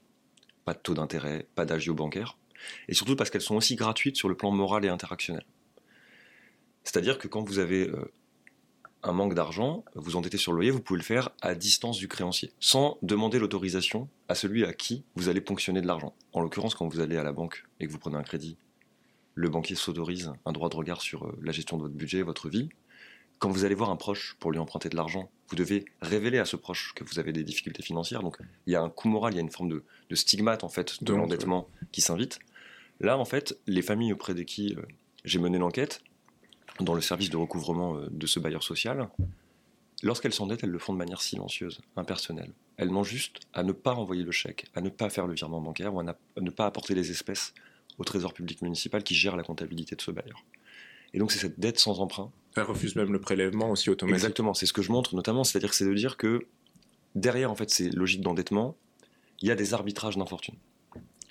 pas 0.65 0.73
de 0.73 0.79
taux 0.79 0.93
d'intérêt, 0.93 1.47
pas 1.55 1.65
d'agio 1.65 1.93
bancaire, 1.93 2.37
et 2.87 2.93
surtout 2.93 3.15
parce 3.15 3.29
qu'elles 3.29 3.41
sont 3.41 3.55
aussi 3.55 3.75
gratuites 3.75 4.15
sur 4.15 4.29
le 4.29 4.35
plan 4.35 4.51
moral 4.51 4.85
et 4.85 4.89
interactionnel. 4.89 5.45
C'est-à-dire 6.83 7.17
que 7.17 7.27
quand 7.27 7.43
vous 7.43 7.59
avez 7.59 7.87
euh, 7.87 8.11
un 9.03 9.13
manque 9.13 9.33
d'argent, 9.33 9.83
vous 9.95 10.15
endettez 10.15 10.37
sur 10.37 10.51
le 10.51 10.57
loyer, 10.57 10.71
vous 10.71 10.81
pouvez 10.81 10.99
le 10.99 11.03
faire 11.03 11.29
à 11.41 11.55
distance 11.55 11.97
du 11.97 12.07
créancier, 12.07 12.51
sans 12.59 12.97
demander 13.01 13.39
l'autorisation 13.39 14.09
à 14.27 14.35
celui 14.35 14.65
à 14.65 14.73
qui 14.73 15.03
vous 15.15 15.29
allez 15.29 15.41
ponctionner 15.41 15.81
de 15.81 15.87
l'argent. 15.87 16.13
En 16.33 16.41
l'occurrence, 16.41 16.75
quand 16.75 16.87
vous 16.87 16.99
allez 16.99 17.17
à 17.17 17.23
la 17.23 17.31
banque 17.31 17.65
et 17.79 17.87
que 17.87 17.91
vous 17.91 17.99
prenez 17.99 18.17
un 18.17 18.23
crédit, 18.23 18.57
le 19.33 19.49
banquier 19.49 19.75
s'autorise 19.75 20.33
un 20.45 20.51
droit 20.51 20.69
de 20.69 20.75
regard 20.75 21.01
sur 21.01 21.25
euh, 21.25 21.37
la 21.41 21.51
gestion 21.51 21.77
de 21.77 21.83
votre 21.83 21.95
budget, 21.95 22.21
votre 22.21 22.49
vie, 22.49 22.69
quand 23.39 23.49
vous 23.49 23.65
allez 23.65 23.75
voir 23.75 23.89
un 23.89 23.95
proche 23.95 24.35
pour 24.39 24.51
lui 24.51 24.59
emprunter 24.59 24.89
de 24.89 24.95
l'argent, 24.95 25.31
vous 25.51 25.57
devez 25.57 25.85
révéler 26.01 26.39
à 26.39 26.45
ce 26.45 26.55
proche 26.55 26.93
que 26.95 27.03
vous 27.03 27.19
avez 27.19 27.33
des 27.33 27.43
difficultés 27.43 27.83
financières. 27.83 28.23
Donc 28.23 28.37
il 28.65 28.73
y 28.73 28.75
a 28.75 28.81
un 28.81 28.89
coût 28.89 29.09
moral, 29.09 29.33
il 29.33 29.35
y 29.35 29.39
a 29.39 29.41
une 29.41 29.51
forme 29.51 29.69
de, 29.69 30.15
stigmate 30.15 30.63
en 30.63 30.69
fait 30.69 31.03
de 31.03 31.13
l'endettement 31.13 31.67
qui 31.91 32.01
s'invite. 32.01 32.39
Là, 33.01 33.17
en 33.17 33.25
fait, 33.25 33.59
les 33.67 33.81
familles 33.81 34.13
auprès 34.13 34.33
de 34.33 34.43
qui 34.43 34.75
euh, 34.75 34.81
j'ai 35.25 35.39
mené 35.39 35.57
l'enquête, 35.57 36.01
dans 36.79 36.93
le 36.93 37.01
service 37.01 37.29
de 37.29 37.37
recouvrement 37.37 37.97
euh, 37.97 38.07
de 38.09 38.27
ce 38.27 38.39
bailleur 38.39 38.63
social, 38.63 39.09
lorsqu'elles 40.03 40.33
s'endettent, 40.33 40.63
elles 40.63 40.69
le 40.69 40.79
font 40.79 40.93
de 40.93 40.97
manière 40.97 41.21
silencieuse, 41.21 41.81
impersonnelle. 41.95 42.53
Elles 42.77 42.89
n'ont 42.89 43.03
juste 43.03 43.39
à 43.53 43.63
ne 43.63 43.71
pas 43.71 43.91
renvoyer 43.91 44.23
le 44.23 44.31
chèque, 44.31 44.67
à 44.73 44.81
ne 44.81 44.89
pas 44.89 45.09
faire 45.09 45.27
le 45.27 45.33
virement 45.33 45.59
bancaire 45.59 45.93
ou 45.93 45.99
à, 45.99 46.03
ne 46.03 46.49
pas 46.49 46.65
apporter 46.65 46.95
les 46.95 47.11
espèces 47.11 47.53
au 47.97 48.03
trésor 48.03 48.33
public 48.33 48.61
municipal 48.61 49.03
qui 49.03 49.15
gère 49.15 49.35
la 49.35 49.43
comptabilité 49.43 49.95
de 49.95 50.01
ce 50.01 50.11
bailleur. 50.11 50.43
Et 51.13 51.19
donc 51.19 51.31
c'est 51.31 51.39
cette 51.39 51.59
dette 51.59 51.79
sans 51.79 51.99
emprunt. 51.99 52.31
Elle 52.55 52.63
refuse 52.63 52.95
même 52.95 53.13
le 53.13 53.19
prélèvement 53.19 53.71
aussi 53.71 53.89
automatique. 53.89 54.15
Exactement, 54.15 54.53
c'est 54.53 54.65
ce 54.65 54.73
que 54.73 54.81
je 54.81 54.91
montre 54.91 55.15
notamment, 55.15 55.43
c'est-à-dire 55.43 55.69
que 55.69 55.75
c'est 55.75 55.85
de 55.85 55.93
dire 55.93 56.17
que 56.17 56.45
derrière 57.15 57.51
en 57.51 57.55
fait 57.55 57.69
ces 57.69 57.89
logiques 57.89 58.21
d'endettement, 58.21 58.75
il 59.41 59.47
y 59.47 59.51
a 59.51 59.55
des 59.55 59.73
arbitrages 59.73 60.17
d'infortune. 60.17 60.55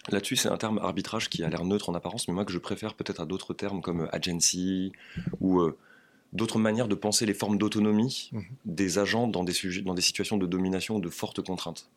Là-dessus, 0.09 0.37
c'est 0.37 0.49
un 0.49 0.57
terme 0.57 0.79
arbitrage 0.79 1.29
qui 1.29 1.45
a 1.45 1.49
l'air 1.49 1.65
neutre 1.65 1.91
en 1.91 1.95
apparence, 1.95 2.27
mais 2.27 2.35
moi 2.35 2.45
que 2.45 2.53
je 2.53 2.59
préfère 2.59 2.95
peut-être 2.95 3.21
à 3.21 3.27
d'autres 3.27 3.55
termes 3.55 3.81
comme 3.83 4.09
agency 4.13 4.93
ou 5.41 5.61
euh, 5.61 5.77
d'autres 6.33 6.59
manières 6.59 6.89
de 6.89 6.95
penser 6.95 7.27
les 7.27 7.35
formes 7.35 7.59
d'autonomie 7.59 8.31
mhm. 8.33 8.45
des 8.65 8.99
agents 8.99 9.29
dans 9.29 9.45
des, 9.45 9.53
sujets, 9.53 9.83
dans 9.83 9.95
des 9.95 10.03
situations 10.03 10.39
de 10.39 10.47
domination 10.47 10.97
ou 10.97 11.01
de 11.01 11.09
fortes 11.09 11.43
contraintes. 11.43 11.89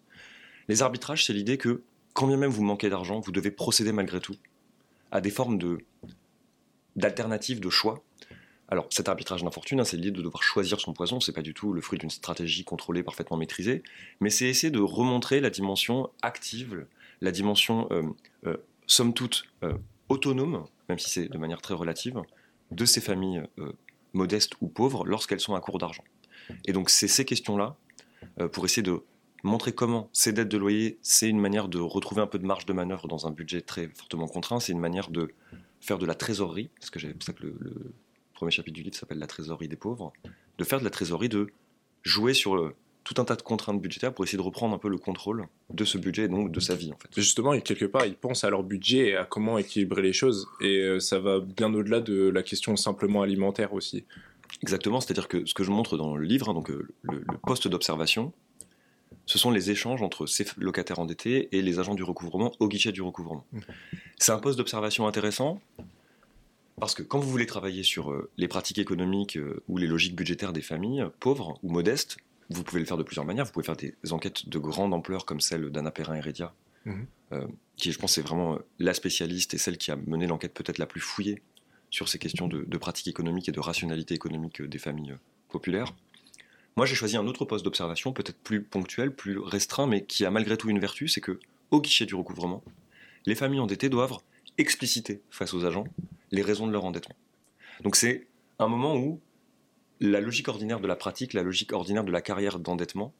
Les 0.68 0.82
arbitrages, 0.82 1.26
c'est 1.26 1.34
l'idée 1.34 1.58
que 1.58 1.82
quand 2.14 2.28
bien 2.28 2.38
même 2.38 2.52
vous 2.52 2.64
manquez 2.64 2.90
d'argent, 2.90 3.20
vous 3.20 3.32
devez 3.32 3.52
procéder 3.52 3.92
malgré 3.92 4.20
tout 4.20 4.36
à 5.12 5.22
des 5.22 5.32
formes 5.32 5.58
de 5.58 5.80
d'alternatives, 6.96 7.60
de 7.60 7.70
choix. 7.72 8.04
Alors, 8.74 8.88
cet 8.90 9.08
arbitrage 9.08 9.44
d'infortune, 9.44 9.80
hein, 9.80 9.84
c'est 9.84 9.98
l'idée 9.98 10.10
de 10.10 10.24
devoir 10.24 10.42
choisir 10.42 10.80
son 10.80 10.94
poison, 10.94 11.20
c'est 11.20 11.32
pas 11.32 11.44
du 11.44 11.54
tout 11.54 11.74
le 11.74 11.82
fruit 11.82 12.00
d'une 12.00 12.10
stratégie 12.10 12.64
contrôlée, 12.64 13.04
parfaitement 13.04 13.38
maîtrisée, 13.38 13.84
mais 14.20 14.32
c'est 14.32 14.48
essayer 14.48 14.72
de 14.72 14.80
remontrer 14.80 15.42
la 15.42 15.52
dimension 15.52 16.10
active, 16.24 16.88
la 17.22 17.30
dimension, 17.30 17.88
euh, 17.92 18.02
euh, 18.48 18.58
somme 18.88 19.14
toute, 19.14 19.44
euh, 19.62 19.78
autonome, 20.10 20.66
même 20.90 20.98
si 20.98 21.12
c'est 21.12 21.28
de 21.28 21.38
manière 21.38 21.62
très 21.62 21.76
relative, 21.76 22.20
de 22.72 22.86
ces 22.86 23.00
familles 23.00 23.44
modestes 24.14 24.54
ou 24.60 24.70
pauvres 24.70 25.06
lorsqu'elles 25.06 25.40
sont 25.40 25.54
à 25.54 25.60
court 25.60 25.78
d'argent. 25.78 26.04
Et 26.66 26.74
donc, 26.74 26.90
c'est 26.90 27.08
ces 27.08 27.26
questions-là, 27.26 27.76
pour 28.54 28.66
essayer 28.66 28.82
de 28.82 29.04
montrer 29.44 29.74
comment 29.74 30.10
ces 30.14 30.34
dettes 30.34 30.50
de 30.50 30.58
loyer, 30.58 30.98
c'est 31.04 31.30
une 31.30 31.40
manière 31.40 31.68
de 31.68 31.78
retrouver 31.78 32.24
un 32.24 32.28
peu 32.28 32.40
de 32.40 32.48
marge 32.48 32.66
de 32.66 32.74
manœuvre 32.74 33.08
dans 33.08 33.28
un 33.28 33.32
budget 33.32 33.62
très 33.62 33.88
fortement 33.90 34.28
contraint, 34.28 34.60
c'est 34.60 34.72
une 34.72 34.80
manière 34.80 35.12
de 35.12 35.32
faire 35.80 36.00
de 36.00 36.08
la 36.08 36.16
trésorerie, 36.16 36.72
parce 36.80 36.90
que 36.90 37.00
c'est 37.00 37.22
ça 37.22 37.34
que 37.34 37.44
le, 37.44 37.94
premier 38.44 38.52
chapitre 38.52 38.76
du 38.76 38.84
livre 38.84 38.96
s'appelle 38.96 39.20
La 39.20 39.28
trésorerie 39.28 39.70
des 39.70 39.78
pauvres, 39.78 40.12
de 40.58 40.64
faire 40.66 40.80
de 40.80 40.84
la 40.84 40.90
trésorerie, 40.90 41.30
de 41.30 41.48
jouer 42.02 42.34
sur 42.34 42.56
euh, 42.56 42.76
tout 43.06 43.14
un 43.22 43.24
tas 43.24 43.38
de 43.38 43.42
contraintes 43.42 43.82
budgétaires 43.82 44.14
pour 44.14 44.26
essayer 44.26 44.38
de 44.38 44.44
reprendre 44.44 44.76
un 44.76 44.78
peu 44.78 44.90
le 44.90 44.98
contrôle 44.98 45.48
de 45.70 45.86
ce 45.86 45.98
budget 45.98 46.24
et 46.24 46.28
donc 46.28 46.52
de 46.52 46.60
sa 46.60 46.76
vie 46.76 46.92
en 46.92 46.98
fait. 46.98 47.10
Justement, 47.16 47.58
quelque 47.62 47.86
part, 47.86 48.06
ils 48.06 48.16
pensent 48.16 48.44
à 48.44 48.50
leur 48.50 48.64
budget 48.64 49.10
et 49.10 49.16
à 49.16 49.24
comment 49.24 49.58
équilibrer 49.58 50.02
les 50.02 50.12
choses 50.12 50.48
et 50.60 50.80
euh, 50.80 51.00
ça 51.00 51.20
va 51.20 51.40
bien 51.40 51.74
au-delà 51.74 52.02
de 52.02 52.28
la 52.28 52.44
question 52.44 52.76
simplement 52.76 53.22
alimentaire 53.22 53.74
aussi. 53.74 54.04
Exactement, 54.62 55.00
c'est-à-dire 55.00 55.30
que 55.30 55.46
ce 55.46 55.54
que 55.54 55.64
je 55.64 55.72
montre 55.72 55.96
dans 55.96 56.18
le 56.18 56.26
livre, 56.26 56.50
hein, 56.50 56.54
donc 56.54 56.70
euh, 56.70 56.90
le 57.04 57.24
poste 57.48 57.70
d'observation, 57.70 58.34
ce 59.26 59.40
sont 59.40 59.52
les 59.52 59.72
échanges 59.72 60.02
entre 60.02 60.26
ces 60.26 60.46
locataires 60.58 61.00
endettés 61.00 61.48
et 61.56 61.62
les 61.62 61.80
agents 61.80 61.96
du 61.96 62.04
recouvrement 62.04 62.52
au 62.60 62.68
guichet 62.68 62.92
du 62.92 63.02
recouvrement. 63.02 63.46
Mmh. 63.54 63.60
C'est 64.18 64.34
un 64.34 64.40
poste 64.40 64.58
d'observation 64.58 65.08
intéressant 65.08 65.62
parce 66.80 66.96
que 66.96 67.04
quand 67.04 67.20
vous 67.20 67.30
voulez 67.30 67.46
travailler 67.46 67.84
sur 67.84 68.12
euh, 68.12 68.32
les 68.38 68.48
pratiques 68.48 68.80
économiques 68.80 69.38
euh, 69.38 69.64
ou 69.68 69.78
les 69.78 69.88
logiques 69.88 70.16
budgétaires 70.16 70.54
des 70.54 70.62
familles 70.62 71.06
pauvres 71.20 71.60
ou 71.64 71.72
modestes, 71.72 72.18
vous 72.50 72.64
pouvez 72.64 72.80
le 72.80 72.86
faire 72.86 72.98
de 72.98 73.04
plusieurs 73.04 73.26
manières. 73.26 73.46
Vous 73.46 73.52
pouvez 73.52 73.66
faire 73.66 73.76
des 73.76 73.96
enquêtes 74.12 74.50
de 74.50 74.60
grande 74.60 74.94
ampleur 74.94 75.26
comme 75.26 75.40
celle 75.40 75.70
d'Anna 75.70 75.92
Perrin-Heredia, 75.92 76.54
mmh. 76.86 76.94
euh, 77.34 77.48
qui 77.78 77.92
je 77.92 78.00
pense 78.00 78.18
est 78.18 78.22
vraiment 78.22 78.60
la 78.80 78.94
spécialiste 78.94 79.54
et 79.54 79.58
celle 79.58 79.78
qui 79.78 79.92
a 79.92 79.96
mené 79.96 80.28
l'enquête 80.28 80.54
peut-être 80.54 80.78
la 80.78 80.86
plus 80.86 81.02
fouillée 81.02 81.42
sur 81.90 82.10
ces 82.10 82.18
questions 82.18 82.48
de, 82.48 82.64
de 82.68 82.78
pratiques 82.78 83.08
économiques 83.08 83.50
et 83.50 83.52
de 83.52 83.60
rationalité 83.60 84.16
économique 84.16 84.62
des 84.62 84.80
familles 84.80 85.16
populaires. 85.50 85.94
Moi, 86.76 86.88
j'ai 86.88 86.96
choisi 86.96 87.18
un 87.18 87.28
autre 87.28 87.46
poste 87.46 87.64
d'observation, 87.64 88.14
peut-être 88.14 88.40
plus 88.40 88.64
ponctuel, 88.64 89.14
plus 89.14 89.38
restreint, 89.38 89.86
mais 89.86 90.06
qui 90.06 90.26
a 90.26 90.32
malgré 90.32 90.58
tout 90.58 90.70
une 90.70 90.80
vertu, 90.80 91.08
c'est 91.08 91.22
que, 91.22 91.40
au 91.70 91.80
guichet 91.82 92.08
du 92.08 92.16
recouvrement, 92.16 92.64
les 93.28 93.36
familles 93.36 93.60
endettées 93.60 93.90
doivent 93.90 94.18
expliciter 94.58 95.22
face 95.30 95.54
aux 95.54 95.66
agents 95.66 95.86
les 96.34 96.42
raisons 96.42 96.68
de 96.68 96.72
leur 96.72 96.84
endettement. 96.84 97.16
Donc 97.84 97.96
c'est 97.96 98.28
un 98.60 98.68
moment 98.68 98.98
où 98.98 99.22
la 100.02 100.20
logique 100.20 100.50
ordinaire 100.50 100.82
de 100.82 100.88
la 100.88 100.98
pratique, 100.98 101.34
la 101.34 101.44
logique 101.44 101.72
ordinaire 101.72 102.04
de 102.04 102.12
la 102.12 102.22
carrière 102.22 102.60
d'endettement 102.60 103.14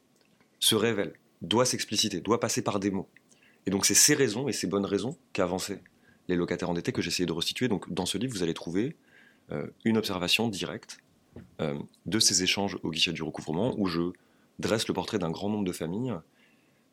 se 0.58 0.74
révèle, 0.74 1.14
doit 1.40 1.64
s'expliciter, 1.64 2.20
doit 2.20 2.40
passer 2.40 2.60
par 2.60 2.80
des 2.80 2.90
mots. 2.90 3.08
Et 3.66 3.70
donc 3.70 3.86
c'est 3.86 3.94
ces 3.94 4.14
raisons 4.14 4.48
et 4.48 4.52
ces 4.52 4.66
bonnes 4.66 4.84
raisons 4.84 5.16
qu'avançaient 5.32 5.80
les 6.28 6.36
locataires 6.36 6.70
endettés 6.70 6.92
que 6.92 7.02
j'essayais 7.02 7.26
de 7.26 7.32
restituer. 7.32 7.68
Donc 7.68 7.90
dans 7.92 8.04
ce 8.04 8.18
livre, 8.18 8.34
vous 8.34 8.42
allez 8.42 8.52
trouver 8.52 8.96
euh, 9.52 9.66
une 9.84 9.96
observation 9.96 10.48
directe 10.48 10.98
euh, 11.60 11.78
de 12.06 12.18
ces 12.18 12.42
échanges 12.42 12.78
au 12.82 12.90
guichet 12.90 13.12
du 13.12 13.22
recouvrement 13.22 13.74
où 13.78 13.86
je 13.86 14.12
dresse 14.58 14.88
le 14.88 14.94
portrait 14.94 15.18
d'un 15.18 15.30
grand 15.30 15.48
nombre 15.48 15.64
de 15.64 15.72
familles. 15.72 16.14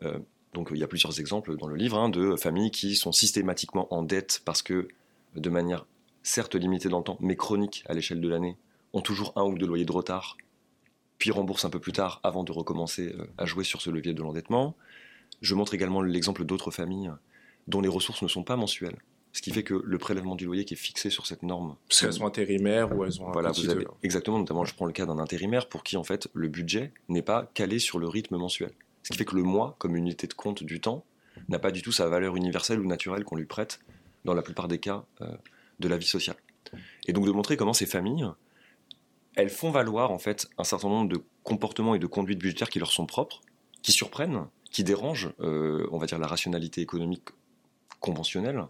Euh, 0.04 0.20
donc 0.54 0.70
il 0.72 0.78
y 0.78 0.84
a 0.84 0.88
plusieurs 0.88 1.20
exemples 1.20 1.58
dans 1.58 1.68
le 1.68 1.76
livre 1.76 1.98
hein, 1.98 2.10
de 2.10 2.36
familles 2.36 2.72
qui 2.72 2.96
sont 2.96 3.12
systématiquement 3.12 3.92
en 3.94 4.04
dette 4.04 4.42
parce 4.46 4.62
que, 4.62 4.88
de 5.36 5.50
manière 5.50 5.86
certes 6.24 6.56
limitée 6.56 6.90
dans 6.90 7.00
le 7.00 7.04
temps, 7.04 7.18
mais 7.20 7.36
chronique 7.36 7.84
à 7.88 7.94
l'échelle 7.94 8.22
de 8.22 8.30
l'année, 8.30 8.58
ont 8.94 9.02
toujours 9.02 9.34
un 9.36 9.44
ou 9.44 9.58
deux 9.58 9.68
loyers 9.68 9.86
de 9.86 9.92
retard, 9.92 10.38
puis 11.18 11.32
remboursent 11.32 11.66
un 11.66 11.70
peu 11.70 11.80
plus 11.80 11.92
tard 11.92 12.20
avant 12.24 12.44
de 12.44 12.52
recommencer 12.52 13.14
euh, 13.18 13.26
à 13.38 13.46
jouer 13.46 13.64
sur 13.64 13.82
ce 13.82 13.90
levier 13.90 14.14
de 14.14 14.22
l'endettement. 14.22 14.76
Je 15.42 15.56
montre 15.56 15.74
également 15.74 16.02
l'exemple 16.02 16.44
d'autres 16.46 16.72
familles 16.72 17.12
dont 17.68 17.82
les 17.82 17.88
ressources 17.88 18.22
ne 18.22 18.28
sont 18.28 18.44
pas 18.44 18.56
mensuelles, 18.56 18.98
ce 19.32 19.42
qui 19.42 19.52
fait 19.52 19.64
que 19.64 19.76
le 19.86 19.98
prélèvement 19.98 20.36
du 20.36 20.46
loyer 20.46 20.66
qui 20.66 20.74
est 20.74 20.78
fixé 20.78 21.10
sur 21.10 21.26
cette 21.26 21.44
norme. 21.44 21.76
Parce 21.88 22.02
qu'elles 22.02 22.14
sont 22.14 22.26
intérimaires 22.26 22.96
ou 22.96 23.06
elles 23.06 23.22
ont 23.22 23.30
un 23.30 23.32
Voilà, 23.32 23.52
vous 23.52 23.70
avez, 23.70 23.86
exactement, 24.04 24.40
notamment 24.40 24.66
je 24.66 24.74
prends 24.74 24.88
le 24.88 24.92
cas 24.92 25.06
d'un 25.06 25.20
intérimaire 25.20 25.70
pour 25.70 25.84
qui 25.84 25.96
en 25.96 26.04
fait 26.04 26.28
le 26.34 26.48
budget 26.48 26.92
n'est 27.08 27.22
pas 27.22 27.50
calé 27.54 27.80
sur 27.80 28.00
le 28.00 28.08
rythme 28.08 28.38
mensuel. 28.38 28.72
Ce 29.04 29.12
qui 29.12 29.18
fait 29.18 29.26
que 29.26 29.36
le 29.36 29.44
mois, 29.44 29.76
comme 29.80 29.96
unité 29.96 30.28
de 30.28 30.34
compte 30.34 30.64
du 30.64 30.80
temps, 30.80 31.06
n'a 31.50 31.60
pas 31.60 31.72
du 31.72 31.82
tout 31.82 31.92
sa 31.92 32.08
valeur 32.08 32.36
universelle 32.36 32.80
ou 32.80 32.86
naturelle 32.86 33.24
qu'on 33.24 33.36
lui 33.36 33.46
prête 33.46 33.80
dans 34.26 34.34
la 34.34 34.42
plupart 34.42 34.68
des 34.68 34.80
cas 34.80 35.06
euh, 35.22 35.28
de 35.82 35.88
la 35.88 35.98
vie 35.98 36.08
sociale. 36.08 36.38
Et 37.08 37.14
donc 37.14 37.26
de 37.26 37.32
montrer 37.32 37.58
comment 37.58 37.74
ces 37.74 37.86
familles, 37.86 38.26
elles 39.36 39.50
font 39.50 39.72
valoir 39.72 40.12
en 40.12 40.20
fait 40.20 40.48
un 40.58 40.64
certain 40.64 40.90
nombre 40.90 41.10
de 41.10 41.24
comportements 41.44 41.96
et 41.96 42.00
de 42.00 42.08
conduites 42.08 42.40
budgétaires 42.40 42.70
qui 42.70 42.80
leur 42.80 42.92
sont 42.92 43.06
propres, 43.06 43.42
qui 43.82 43.92
surprennent, 43.92 44.48
qui 44.72 44.84
dérangent, 44.84 45.32
euh, 45.42 45.88
on 45.92 45.98
va 45.98 46.06
dire, 46.06 46.20
la 46.20 46.28
rationalité 46.28 46.82
économique 46.82 47.30
conventionnelle, 48.00 48.64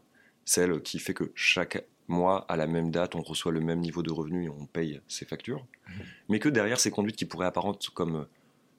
celle 0.45 0.81
qui 0.81 0.99
fait 0.99 1.13
que 1.13 1.31
chaque 1.35 1.83
mois, 2.07 2.45
à 2.49 2.55
la 2.55 2.67
même 2.67 2.91
date, 2.91 3.15
on 3.15 3.21
reçoit 3.21 3.51
le 3.51 3.61
même 3.61 3.79
niveau 3.79 4.01
de 4.01 4.11
revenu 4.11 4.45
et 4.45 4.49
on 4.49 4.65
paye 4.65 5.01
ses 5.07 5.25
factures, 5.25 5.61
mmh. 5.61 5.91
mais 6.29 6.39
que 6.39 6.49
derrière 6.49 6.79
ces 6.79 6.91
conduites 6.91 7.15
qui 7.15 7.25
pourraient 7.25 7.45
apparaître 7.45 7.93
comme 7.93 8.25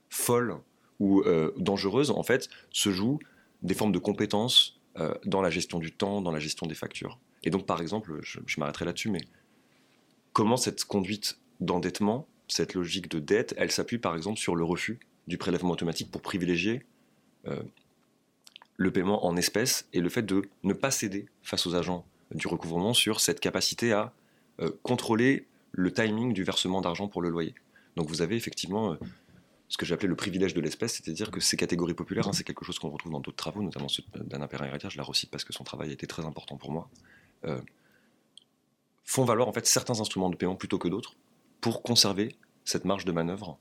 folles 0.08 0.56
ou 0.98 1.22
euh, 1.22 1.52
dangereuses, 1.56 2.10
en 2.10 2.22
fait, 2.22 2.48
se 2.70 2.90
jouent 2.90 3.18
des 3.62 3.74
formes 3.74 3.92
de 3.92 3.98
compétences 3.98 4.80
euh, 4.98 5.14
dans 5.24 5.40
la 5.40 5.50
gestion 5.50 5.78
du 5.78 5.92
temps, 5.92 6.20
dans 6.20 6.32
la 6.32 6.38
gestion 6.38 6.66
des 6.66 6.74
factures. 6.74 7.18
Et 7.44 7.50
donc, 7.50 7.66
par 7.66 7.80
exemple, 7.80 8.18
je, 8.22 8.38
m'arrêterai 8.58 8.84
là-dessus, 8.84 9.10
mais 9.10 9.22
comment 10.32 10.56
cette 10.56 10.84
conduite 10.84 11.38
d'endettement, 11.60 12.26
cette 12.48 12.74
logique 12.74 13.08
de 13.10 13.18
dette, 13.18 13.54
elle 13.56 13.70
s'appuie 13.70 13.98
par 13.98 14.16
exemple 14.16 14.38
sur 14.38 14.56
le 14.56 14.64
refus 14.64 15.00
du 15.26 15.38
prélèvement 15.38 15.72
automatique 15.72 16.10
pour 16.10 16.22
privilégier 16.22 16.84
euh, 17.46 17.62
le 18.76 18.90
paiement 18.90 19.24
en 19.26 19.36
espèces 19.36 19.88
et 19.92 20.00
le 20.00 20.08
fait 20.08 20.22
de 20.22 20.42
ne 20.62 20.72
pas 20.72 20.90
céder 20.90 21.26
face 21.42 21.66
aux 21.66 21.74
agents 21.74 22.04
du 22.34 22.46
recouvrement 22.46 22.94
sur 22.94 23.20
cette 23.20 23.40
capacité 23.40 23.92
à 23.92 24.12
euh, 24.60 24.70
contrôler 24.82 25.46
le 25.72 25.92
timing 25.92 26.32
du 26.32 26.44
versement 26.44 26.80
d'argent 26.80 27.08
pour 27.08 27.22
le 27.22 27.28
loyer. 27.28 27.54
Donc 27.96 28.08
vous 28.08 28.22
avez 28.22 28.36
effectivement 28.36 28.92
euh, 28.92 28.96
ce 29.68 29.76
que 29.76 29.86
j'appelais 29.86 30.08
le 30.08 30.16
privilège 30.16 30.54
de 30.54 30.60
l'espèce, 30.60 30.94
c'est-à-dire 30.94 31.30
que 31.30 31.40
ces 31.40 31.56
catégories 31.56 31.94
populaires, 31.94 32.28
hein, 32.28 32.32
c'est 32.32 32.44
quelque 32.44 32.64
chose 32.64 32.78
qu'on 32.78 32.90
retrouve 32.90 33.12
dans 33.12 33.20
d'autres 33.20 33.36
travaux, 33.36 33.62
notamment 33.62 33.88
ceux 33.88 34.02
d'Anna 34.14 34.48
perrin 34.48 34.68
je 34.86 34.96
la 34.98 35.02
recite 35.02 35.30
parce 35.30 35.44
que 35.44 35.52
son 35.52 35.64
travail 35.64 35.90
a 35.90 35.92
été 35.92 36.06
très 36.06 36.24
important 36.24 36.56
pour 36.56 36.70
moi, 36.70 36.90
euh, 37.44 37.60
font 39.04 39.24
valoir 39.24 39.48
en 39.48 39.52
fait 39.52 39.66
certains 39.66 40.00
instruments 40.00 40.30
de 40.30 40.36
paiement 40.36 40.56
plutôt 40.56 40.78
que 40.78 40.88
d'autres 40.88 41.14
pour 41.60 41.82
conserver 41.82 42.36
cette 42.64 42.84
marge 42.84 43.04
de 43.04 43.12
manœuvre 43.12 43.58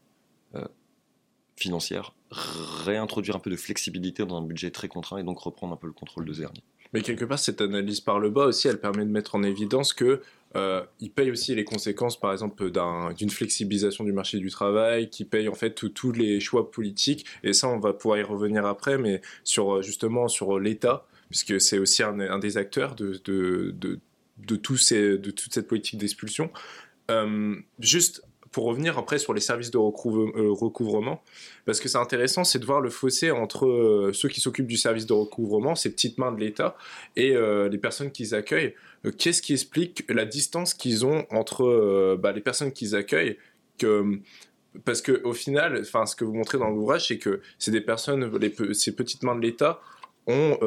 financière, 1.56 2.14
réintroduire 2.32 3.36
un 3.36 3.40
peu 3.40 3.50
de 3.50 3.56
flexibilité 3.56 4.26
dans 4.26 4.38
un 4.38 4.42
budget 4.42 4.72
très 4.72 4.88
contraint 4.88 5.18
et 5.18 5.24
donc 5.24 5.40
reprendre 5.40 5.74
un 5.74 5.78
peu 5.78 5.88
le 5.88 5.94
contrôle 5.94 6.26
de 6.26 6.34
Zerni. 6.34 6.64
Mais 6.94 7.02
quelque 7.02 7.24
part, 7.24 7.40
cette 7.40 7.62
analyse 7.62 8.02
par 8.02 8.20
le 8.20 8.30
bas 8.30 8.48
aussi, 8.48 8.68
elle 8.68 8.80
permet 8.80 9.06
de 9.06 9.12
mettre 9.12 9.36
en 9.36 9.44
évidence 9.44 9.94
que 9.94 10.22
euh, 10.58 10.84
il 11.00 11.12
paye 11.12 11.32
aussi 11.32 11.56
les 11.56 11.64
conséquences, 11.64 12.20
par 12.20 12.34
exemple, 12.34 12.70
d'une 13.16 13.30
flexibilisation 13.30 14.04
du 14.04 14.12
marché 14.12 14.40
du 14.40 14.50
travail, 14.50 15.10
qui 15.10 15.24
paye 15.24 15.48
en 15.48 15.54
fait 15.54 15.74
tous 15.94 16.12
les 16.12 16.42
choix 16.42 16.70
politiques. 16.70 17.26
Et 17.44 17.54
ça, 17.54 17.70
on 17.70 17.80
va 17.80 17.94
pouvoir 17.94 18.20
y 18.20 18.24
revenir 18.24 18.66
après, 18.66 18.98
mais 18.98 19.22
sur 19.46 19.76
euh, 19.76 19.82
justement 19.82 20.28
sur 20.28 20.60
l'État, 20.60 21.06
puisque 21.32 21.60
c'est 21.60 21.80
aussi 21.80 22.04
un, 22.04 22.40
des 22.40 22.58
acteurs 22.58 22.94
de, 22.94 23.20
de, 23.24 23.72
de, 23.72 24.00
de, 24.38 24.56
tous 24.58 24.78
ces, 24.78 25.18
de 25.18 25.32
toute 25.32 25.54
cette 25.54 25.68
politique 25.68 26.00
d'expulsion. 26.00 26.52
Euh, 27.10 27.56
juste 27.80 28.24
pour 28.52 28.66
revenir 28.66 28.98
après 28.98 29.18
sur 29.18 29.34
les 29.34 29.40
services 29.40 29.72
de 29.72 29.78
euh, 29.78 30.52
recouvrement, 30.52 31.24
parce 31.66 31.80
que 31.80 31.88
c'est 31.88 31.98
intéressant, 31.98 32.44
c'est 32.44 32.60
de 32.60 32.66
voir 32.66 32.82
le 32.82 32.90
fossé 32.90 33.32
entre 33.32 33.66
euh, 33.66 34.12
ceux 34.14 34.28
qui 34.28 34.42
s'occupent 34.42 34.68
du 34.68 34.76
service 34.76 35.06
de 35.06 35.14
recouvrement, 35.14 35.74
ces 35.74 35.90
petites 35.90 36.18
mains 36.18 36.34
de 36.34 36.40
l'État, 36.40 36.76
et 37.16 37.34
les 37.34 37.78
personnes 37.78 38.12
qu'ils 38.12 38.36
accueillent. 38.36 38.76
Qu'est-ce 39.18 39.42
qui 39.42 39.54
explique 39.54 40.04
la 40.10 40.26
distance 40.26 40.74
qu'ils 40.74 41.06
ont 41.06 41.26
entre 41.32 42.18
bah, 42.20 42.34
les 42.34 42.42
personnes 42.42 42.74
qu'ils 42.74 42.96
accueillent 42.96 43.38
parce 44.86 45.02
que 45.02 45.22
au 45.24 45.34
final, 45.34 45.86
ce 45.86 46.16
que 46.16 46.24
vous 46.24 46.34
montrez 46.34 46.58
dans 46.58 46.70
l'ouvrage, 46.70 47.08
c'est 47.08 47.18
que 47.18 47.42
c'est 47.58 47.72
des 47.72 47.82
personnes, 47.82 48.32
ces 48.74 48.96
petites 48.96 49.24
mains 49.24 49.36
de 49.36 49.42
l'État 49.42 49.82
ont, 50.28 50.58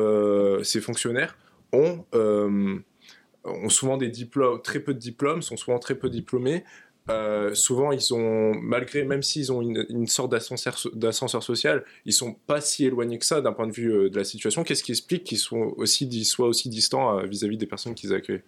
ces 0.62 0.80
fonctionnaires 0.80 1.37
ont, 1.73 2.04
ont 2.12 3.68
souvent 3.68 3.96
des 3.96 4.08
diplômes, 4.08 4.61
très 4.62 4.80
peu 4.80 4.94
de 4.94 4.99
diplômes, 4.99 5.42
sont 5.42 5.56
souvent 5.56 5.78
très 5.78 5.94
peu 5.94 6.11
diplômés, 6.11 6.64
euh, 7.11 7.54
souvent, 7.54 7.92
ils 7.92 8.14
ont, 8.14 8.54
malgré, 8.54 9.04
même 9.04 9.23
s'ils 9.23 9.52
ont 9.52 9.61
une, 9.61 10.06
sorte 10.06 10.32
d'ascenseur 10.32 11.42
social, 11.42 11.84
ils 12.06 12.12
sont 12.12 12.34
pas 12.46 12.61
si 12.61 12.87
éloignés 12.87 13.18
que 13.18 13.26
ça 13.26 13.40
d'un 13.40 13.52
point 13.52 13.66
de 13.66 13.73
vue 13.73 13.92
euh, 13.92 14.11
de 14.11 14.16
la 14.16 14.25
situation. 14.25 14.64
Qu'est-ce 14.64 14.82
qui 14.82 14.92
explique 14.92 15.25
qu'ils 15.25 15.38
soient 15.38 15.76
aussi, 15.76 16.25
soient 16.25 16.49
aussi 16.49 16.68
distants 16.68 17.18
euh, 17.18 17.26
vis-à-vis 17.26 17.58
des 17.58 17.66
personnes 17.66 17.94
qu'ils 17.94 18.14
accueillent? 18.14 18.42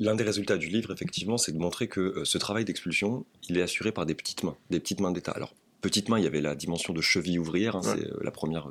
L'un 0.00 0.16
des 0.16 0.24
résultats 0.24 0.56
du 0.56 0.66
livre, 0.66 0.92
effectivement, 0.92 1.38
c'est 1.38 1.52
de 1.52 1.58
montrer 1.58 1.86
que 1.86 2.24
ce 2.24 2.38
travail 2.38 2.64
d'expulsion, 2.64 3.24
il 3.48 3.56
est 3.56 3.62
assuré 3.62 3.92
par 3.92 4.04
des 4.04 4.14
petites 4.14 4.42
mains, 4.42 4.56
des 4.70 4.80
petites 4.80 4.98
mains 4.98 5.12
d'État. 5.12 5.30
Alors, 5.30 5.54
petite 5.80 6.08
main, 6.08 6.18
il 6.18 6.24
y 6.24 6.26
avait 6.26 6.40
la 6.40 6.56
dimension 6.56 6.92
de 6.92 7.00
cheville 7.00 7.38
ouvrière, 7.38 7.76
hein, 7.76 7.82
c'est 7.82 8.08
la 8.20 8.32
première 8.32 8.68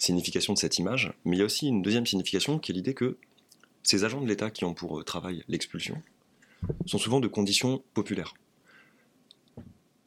signification 0.00 0.54
de 0.54 0.58
cette 0.58 0.78
image, 0.78 1.12
mais 1.24 1.36
il 1.36 1.38
y 1.38 1.42
a 1.42 1.44
aussi 1.44 1.68
une 1.68 1.82
deuxième 1.82 2.06
signification 2.06 2.58
qui 2.58 2.72
est 2.72 2.74
l'idée 2.74 2.94
que 2.94 3.16
ces 3.82 4.04
agents 4.04 4.20
de 4.20 4.26
l'État 4.26 4.50
qui 4.50 4.64
ont 4.64 4.74
pour 4.74 5.04
travail 5.04 5.44
l'expulsion 5.46 6.02
sont 6.86 6.98
souvent 6.98 7.20
de 7.20 7.28
conditions 7.28 7.82
populaires. 7.94 8.34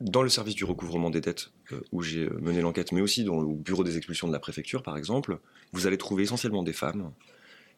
Dans 0.02 0.24
le 0.24 0.30
service 0.30 0.56
du 0.56 0.66
recouvrement 0.66 1.10
des 1.10 1.22
dettes 1.22 1.52
où 1.92 2.02
j'ai 2.02 2.28
mené 2.42 2.60
l'enquête, 2.62 2.92
mais 2.92 3.02
aussi 3.02 3.24
dans 3.24 3.40
le 3.40 3.54
bureau 3.54 3.84
des 3.84 3.96
expulsions 3.96 4.28
de 4.28 4.34
la 4.34 4.40
préfecture 4.40 4.84
par 4.84 4.98
exemple, 4.98 5.40
vous 5.72 5.88
allez 5.88 5.98
trouver 5.98 6.24
essentiellement 6.24 6.64
des 6.64 6.74
femmes 6.74 7.12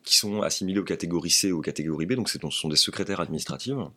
qui 0.03 0.15
sont 0.15 0.41
assimilées 0.41 0.79
aux 0.79 0.85
catégories 0.85 1.29
C 1.29 1.51
ou 1.51 1.59
aux 1.59 1.61
catégories 1.61 2.05
B, 2.05 2.13
donc 2.13 2.29
ce 2.29 2.39
sont 2.49 2.69
des 2.69 2.75
secrétaires 2.75 3.19
administratives. 3.19 3.89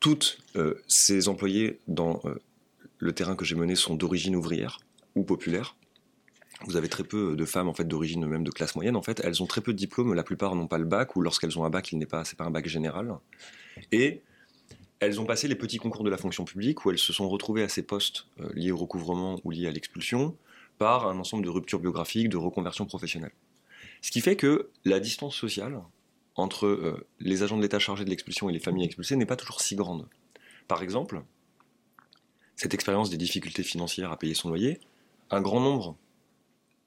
Toutes 0.00 0.38
ces 0.86 1.28
employées 1.28 1.78
dans 1.88 2.22
le 2.98 3.12
terrain 3.12 3.34
que 3.34 3.44
j'ai 3.44 3.56
mené 3.56 3.74
sont 3.74 3.96
d'origine 3.96 4.36
ouvrière 4.36 4.78
ou 5.16 5.24
populaire. 5.24 5.76
Vous 6.66 6.76
avez 6.76 6.88
très 6.88 7.04
peu 7.04 7.34
de 7.34 7.44
femmes 7.44 7.68
en 7.68 7.74
fait 7.74 7.84
d'origine 7.84 8.24
même 8.26 8.44
de 8.44 8.50
classe 8.50 8.74
moyenne. 8.76 8.96
En 8.96 9.02
fait, 9.02 9.20
elles 9.24 9.42
ont 9.42 9.46
très 9.46 9.60
peu 9.60 9.72
de 9.72 9.78
diplômes. 9.78 10.14
La 10.14 10.22
plupart 10.22 10.54
n'ont 10.54 10.68
pas 10.68 10.78
le 10.78 10.84
bac 10.84 11.16
ou 11.16 11.20
lorsqu'elles 11.20 11.58
ont 11.58 11.64
un 11.64 11.70
bac, 11.70 11.90
il 11.92 11.98
n'est 11.98 12.06
pas, 12.06 12.24
c'est 12.24 12.36
pas 12.36 12.44
un 12.44 12.50
bac 12.50 12.68
général. 12.68 13.16
Et 13.90 14.22
elles 15.00 15.20
ont 15.20 15.24
passé 15.24 15.48
les 15.48 15.56
petits 15.56 15.78
concours 15.78 16.04
de 16.04 16.10
la 16.10 16.16
fonction 16.16 16.44
publique 16.44 16.84
où 16.84 16.90
elles 16.90 16.98
se 16.98 17.12
sont 17.12 17.28
retrouvées 17.28 17.64
à 17.64 17.68
ces 17.68 17.82
postes 17.82 18.26
euh, 18.40 18.48
liés 18.54 18.70
au 18.70 18.76
recouvrement 18.76 19.40
ou 19.42 19.50
liés 19.50 19.66
à 19.66 19.72
l'expulsion 19.72 20.36
par 20.78 21.08
un 21.08 21.18
ensemble 21.18 21.44
de 21.44 21.50
ruptures 21.50 21.80
biographiques, 21.80 22.28
de 22.28 22.36
reconversion 22.36 22.86
professionnelle. 22.86 23.32
Ce 24.00 24.10
qui 24.10 24.20
fait 24.20 24.36
que 24.36 24.70
la 24.84 25.00
distance 25.00 25.34
sociale 25.34 25.80
entre 26.36 26.66
euh, 26.66 27.06
les 27.20 27.42
agents 27.42 27.56
de 27.56 27.62
l'État 27.62 27.78
chargés 27.78 28.04
de 28.04 28.10
l'expulsion 28.10 28.48
et 28.48 28.52
les 28.52 28.60
familles 28.60 28.84
expulsées 28.84 29.16
n'est 29.16 29.26
pas 29.26 29.36
toujours 29.36 29.60
si 29.60 29.74
grande. 29.74 30.08
Par 30.68 30.82
exemple, 30.82 31.22
cette 32.56 32.74
expérience 32.74 33.10
des 33.10 33.16
difficultés 33.16 33.62
financières 33.62 34.12
à 34.12 34.16
payer 34.16 34.34
son 34.34 34.48
loyer, 34.48 34.78
un 35.30 35.40
grand 35.40 35.60
nombre 35.60 35.96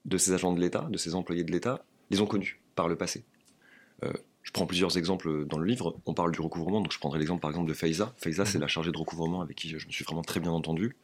de 0.06 0.18
ces 0.18 0.32
agents 0.32 0.52
de 0.52 0.60
l'État, 0.60 0.86
de 0.90 0.96
ces 0.96 1.14
employés 1.14 1.44
de 1.44 1.52
l'État, 1.52 1.84
les 2.10 2.20
ont 2.20 2.26
connus 2.26 2.60
par 2.74 2.88
le 2.88 2.96
passé. 2.96 3.24
Euh, 4.04 4.12
je 4.42 4.52
prends 4.52 4.66
plusieurs 4.66 4.96
exemples 4.96 5.44
dans 5.46 5.58
le 5.58 5.66
livre. 5.66 5.96
On 6.06 6.14
parle 6.14 6.30
du 6.30 6.40
recouvrement, 6.40 6.80
donc 6.80 6.92
je 6.92 6.98
prendrai 6.98 7.18
l'exemple 7.18 7.40
par 7.40 7.50
exemple 7.50 7.68
de 7.68 7.74
Faiza. 7.74 8.14
Faiza, 8.16 8.46
c'est 8.46 8.58
mhm. 8.58 8.62
la 8.62 8.68
chargée 8.68 8.92
de 8.92 8.98
recouvrement 8.98 9.40
avec 9.40 9.56
qui 9.56 9.76
je 9.76 9.86
me 9.86 9.92
suis 9.92 10.04
vraiment 10.04 10.22
très 10.22 10.38
bien 10.40 10.52
entendu. 10.52 10.96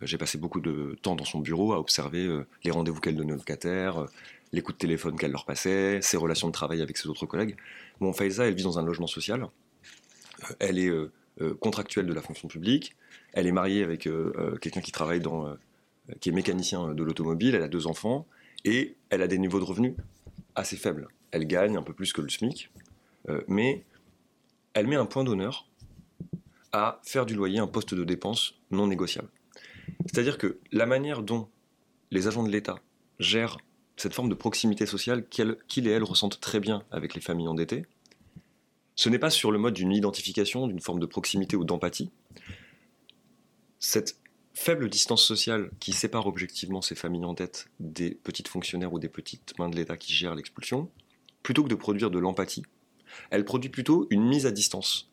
Euh, 0.00 0.06
j'ai 0.06 0.16
passé 0.16 0.38
beaucoup 0.38 0.60
de 0.60 0.96
temps 1.02 1.16
dans 1.16 1.24
son 1.24 1.40
bureau 1.40 1.72
à 1.72 1.80
observer 1.80 2.24
euh, 2.24 2.46
les 2.62 2.70
rendez-vous 2.70 3.00
qu'elle 3.00 3.16
donnait 3.16 3.32
aux 3.32 3.36
locataires, 3.36 4.06
les 4.52 4.62
coups 4.62 4.78
de 4.78 4.80
téléphone 4.80 5.18
qu'elle 5.18 5.32
leur 5.32 5.44
passait, 5.44 6.00
ses 6.00 6.16
relations 6.16 6.46
de 6.46 6.52
travail 6.52 6.82
avec 6.82 6.96
ses 6.96 7.08
autres 7.08 7.26
collègues. 7.26 7.56
Bon, 8.00 8.12
Faiza, 8.12 8.46
elle 8.46 8.54
vit 8.54 8.62
dans 8.62 8.78
un 8.78 8.84
logement 8.84 9.08
social. 9.08 9.46
Elle 10.58 10.78
est 10.78 10.90
contractuelle 11.60 12.06
de 12.06 12.12
la 12.12 12.22
fonction 12.22 12.48
publique. 12.48 12.96
Elle 13.32 13.46
est 13.46 13.52
mariée 13.52 13.84
avec 13.84 14.08
quelqu'un 14.60 14.80
qui 14.80 14.90
travaille 14.90 15.20
dans 15.20 15.54
qui 16.20 16.30
est 16.30 16.32
mécanicien 16.32 16.94
de 16.94 17.02
l'automobile, 17.02 17.54
elle 17.54 17.62
a 17.62 17.68
deux 17.68 17.86
enfants, 17.86 18.26
et 18.64 18.96
elle 19.10 19.22
a 19.22 19.26
des 19.26 19.38
niveaux 19.38 19.58
de 19.58 19.64
revenus 19.64 19.94
assez 20.54 20.76
faibles. 20.76 21.08
Elle 21.30 21.46
gagne 21.46 21.76
un 21.76 21.82
peu 21.82 21.92
plus 21.92 22.12
que 22.12 22.20
le 22.20 22.28
SMIC, 22.28 22.70
euh, 23.28 23.42
mais 23.48 23.84
elle 24.74 24.86
met 24.86 24.96
un 24.96 25.06
point 25.06 25.24
d'honneur 25.24 25.66
à 26.72 27.00
faire 27.02 27.26
du 27.26 27.34
loyer 27.34 27.58
un 27.58 27.66
poste 27.66 27.94
de 27.94 28.04
dépense 28.04 28.54
non 28.70 28.86
négociable. 28.86 29.28
C'est-à-dire 30.06 30.38
que 30.38 30.58
la 30.72 30.86
manière 30.86 31.22
dont 31.22 31.48
les 32.10 32.26
agents 32.26 32.42
de 32.44 32.50
l'État 32.50 32.76
gèrent 33.18 33.58
cette 33.96 34.14
forme 34.14 34.28
de 34.28 34.34
proximité 34.34 34.86
sociale 34.86 35.26
qu'ils 35.28 35.86
et 35.86 35.90
elles 35.90 36.04
ressentent 36.04 36.40
très 36.40 36.60
bien 36.60 36.84
avec 36.90 37.14
les 37.14 37.20
familles 37.20 37.48
endettées, 37.48 37.84
ce 38.94 39.08
n'est 39.08 39.18
pas 39.18 39.30
sur 39.30 39.50
le 39.50 39.58
mode 39.58 39.74
d'une 39.74 39.92
identification, 39.92 40.66
d'une 40.66 40.80
forme 40.80 41.00
de 41.00 41.06
proximité 41.06 41.56
ou 41.56 41.64
d'empathie. 41.64 42.10
Cette 43.78 44.19
faible 44.60 44.90
distance 44.90 45.24
sociale 45.24 45.70
qui 45.80 45.94
sépare 45.94 46.26
objectivement 46.26 46.82
ces 46.82 46.94
familles 46.94 47.24
en 47.24 47.32
dette 47.32 47.68
des 47.80 48.10
petites 48.10 48.46
fonctionnaires 48.46 48.92
ou 48.92 48.98
des 48.98 49.08
petites 49.08 49.58
mains 49.58 49.70
de 49.70 49.76
l'État 49.76 49.96
qui 49.96 50.12
gèrent 50.12 50.34
l'expulsion, 50.34 50.90
plutôt 51.42 51.64
que 51.64 51.70
de 51.70 51.74
produire 51.74 52.10
de 52.10 52.18
l'empathie, 52.18 52.62
elle 53.30 53.46
produit 53.46 53.70
plutôt 53.70 54.06
une 54.10 54.22
mise 54.22 54.44
à 54.44 54.50
distance 54.50 55.10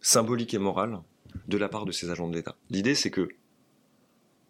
symbolique 0.00 0.54
et 0.54 0.58
morale 0.58 1.00
de 1.48 1.58
la 1.58 1.68
part 1.68 1.84
de 1.84 1.92
ces 1.92 2.08
agents 2.08 2.28
de 2.28 2.34
l'État. 2.34 2.56
L'idée, 2.70 2.94
c'est 2.94 3.10
que, 3.10 3.28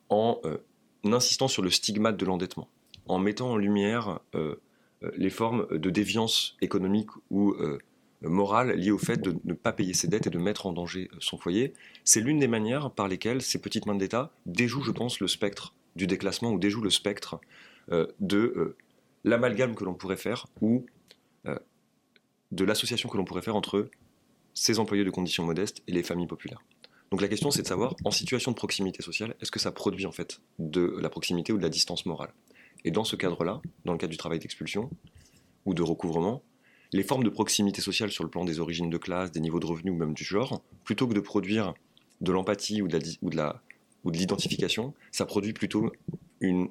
en 0.09 0.41
euh, 0.45 0.59
insistant 1.03 1.49
sur 1.49 1.62
le 1.62 1.71
stigmate 1.71 2.17
de 2.17 2.25
l'endettement, 2.25 2.69
en 3.09 3.19
mettant 3.19 3.51
en 3.51 3.57
lumière 3.57 4.21
euh, 4.37 4.55
euh, 5.03 5.11
les 5.17 5.31
formes 5.31 5.67
de 5.77 5.91
déviance 5.91 6.57
économique 6.61 7.11
ou 7.31 7.57
morale 8.23 8.73
liée 8.73 8.91
au 8.91 8.99
fait 8.99 9.21
de 9.21 9.37
ne 9.45 9.55
pas 9.55 9.73
payer 9.73 9.95
ses 9.95 10.09
dettes 10.09 10.27
et 10.27 10.31
de 10.31 10.39
mettre 10.39 10.67
en 10.67 10.73
danger 10.73 11.11
son 11.21 11.39
foyer. 11.39 11.75
C'est 12.05 12.21
l'une 12.21 12.39
des 12.39 12.49
manières 12.49 12.91
par 12.91 13.09
lesquelles 13.09 13.43
ces 13.43 13.61
petites 13.61 13.87
mains 13.87 13.95
d'État 13.95 14.33
déjouent, 14.47 14.83
je 14.83 14.91
pense, 14.91 15.21
le 15.21 15.29
spectre 15.29 15.75
du 15.97 16.07
déclassement 16.07 16.51
ou 16.51 16.59
déjouent 16.59 16.83
le 16.83 16.91
spectre 16.91 17.41
euh, 17.91 18.07
de 18.21 18.39
euh, 18.57 18.77
l'amalgame 19.25 19.75
que 19.75 19.85
l'on 19.85 19.95
pourrait 19.95 20.17
faire 20.17 20.47
ou 20.61 20.87
euh, 21.47 21.59
de 22.53 22.65
l'association 22.65 23.09
que 23.09 23.17
l'on 23.17 23.25
pourrait 23.25 23.43
faire 23.43 23.57
entre 23.57 23.91
ces 24.55 24.79
employés 24.79 25.05
de 25.05 25.11
conditions 25.11 25.45
modestes 25.45 25.83
et 25.87 25.93
les 25.93 26.03
familles 26.03 26.27
populaires. 26.27 26.63
Donc 27.11 27.23
la 27.23 27.29
question 27.29 27.51
c'est 27.51 27.63
de 27.63 27.67
savoir, 27.67 27.95
en 28.05 28.11
situation 28.11 28.51
de 28.51 28.57
proximité 28.57 29.03
sociale, 29.03 29.35
est-ce 29.41 29.51
que 29.51 29.59
ça 29.59 29.73
produit 29.73 30.07
en 30.07 30.13
fait 30.13 30.41
de 30.59 30.97
la 31.01 31.09
proximité 31.09 31.53
ou 31.53 31.59
de 31.59 31.63
la 31.63 31.69
distance 31.69 32.05
morale? 32.05 32.33
Et 32.85 32.91
dans 32.91 33.05
ce 33.05 33.17
cadre-là, 33.17 33.61
dans 33.85 33.93
le 33.93 33.99
cadre 33.99 34.11
du 34.11 34.17
travail 34.17 34.39
d'expulsion 34.39 34.91
ou 35.65 35.75
de 35.75 35.83
recouvrement, 35.83 36.43
les 36.92 37.03
formes 37.03 37.24
de 37.24 37.31
proximité 37.31 37.81
sociale 37.81 38.11
sur 38.11 38.24
le 38.24 38.31
plan 38.31 38.44
des 38.44 38.61
origines 38.61 38.90
de 38.90 38.98
classe, 38.98 39.31
des 39.31 39.40
niveaux 39.40 39.61
de 39.61 39.66
revenus 39.66 39.92
ou 39.92 39.96
même 39.96 40.14
du 40.14 40.24
genre, 40.24 40.62
plutôt 40.85 41.07
que 41.07 41.14
de 41.14 41.20
produire 41.20 41.74
de 42.20 42.33
l'empathie 42.33 42.83
ou 42.83 42.88
de 42.88 42.98
l'identification, 44.05 44.94
ça 45.12 45.27
produit 45.27 45.53
plutôt 45.53 45.92
une, 46.40 46.70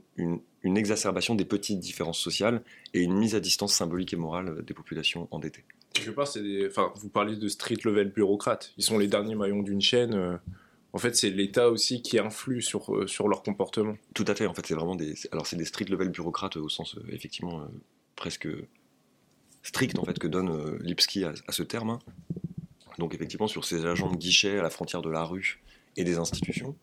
exacerbation 0.64 1.36
des 1.36 1.46
petites 1.46 1.80
différences 1.80 2.20
sociales 2.20 2.62
et 2.94 3.02
une 3.02 3.14
mise 3.14 3.36
à 3.36 3.40
distance 3.40 3.74
symbolique 3.74 4.14
et 4.14 4.18
morale 4.18 4.64
des 4.66 4.74
populations 4.74 5.28
endettées. 5.32 5.64
Pense, 6.16 6.34
c'est 6.34 6.68
enfin, 6.68 6.92
vous 6.96 7.10
parlez 7.10 7.36
de 7.36 7.48
street 7.48 7.80
level 7.84 8.12
bureaucrates. 8.12 8.74
Ils 8.78 8.84
sont 8.84 9.00
les 9.00 9.08
derniers 9.08 9.36
maillons 9.36 9.64
d'une 9.64 9.82
chaîne. 9.82 10.14
Euh. 10.14 10.38
En 10.94 11.00
fait, 11.00 11.16
c'est 11.16 11.32
l'État 11.32 11.70
aussi 11.70 12.02
qui 12.02 12.20
influe 12.20 12.62
sur, 12.62 12.96
euh, 12.96 13.08
sur 13.08 13.28
leur 13.28 13.42
comportement. 13.42 13.98
Tout 14.14 14.26
à 14.28 14.36
fait. 14.36 14.46
En 14.46 14.54
fait, 14.54 14.66
c'est 14.66 14.76
vraiment 14.76 14.96
des. 14.96 15.16
Alors, 15.32 15.48
c'est 15.48 15.56
des 15.56 15.66
street 15.66 15.86
level 15.86 16.10
bureaucrates 16.10 16.58
au 16.58 16.70
sens, 16.70 16.96
euh, 16.98 17.02
effectivement, 17.12 17.68
presque 18.16 18.48
strict 19.68 20.00
en 20.00 20.06
fait 20.06 20.18
que 20.18 20.28
donne 20.28 20.50
euh, 20.50 20.78
Lipski 20.82 21.26
à, 21.26 21.34
ce 21.50 21.64
terme. 21.64 21.92
Hein. 21.92 22.00
Donc 22.98 23.14
effectivement 23.14 23.48
sur 23.48 23.66
ces 23.66 23.86
agents 23.86 24.10
de 24.10 24.18
guichet 24.18 24.58
à 24.58 24.64
la 24.64 24.70
frontière 24.70 25.02
de 25.02 25.10
la 25.10 25.24
rue 25.24 25.62
et 25.98 26.04
des 26.04 26.18
institutions. 26.18 26.76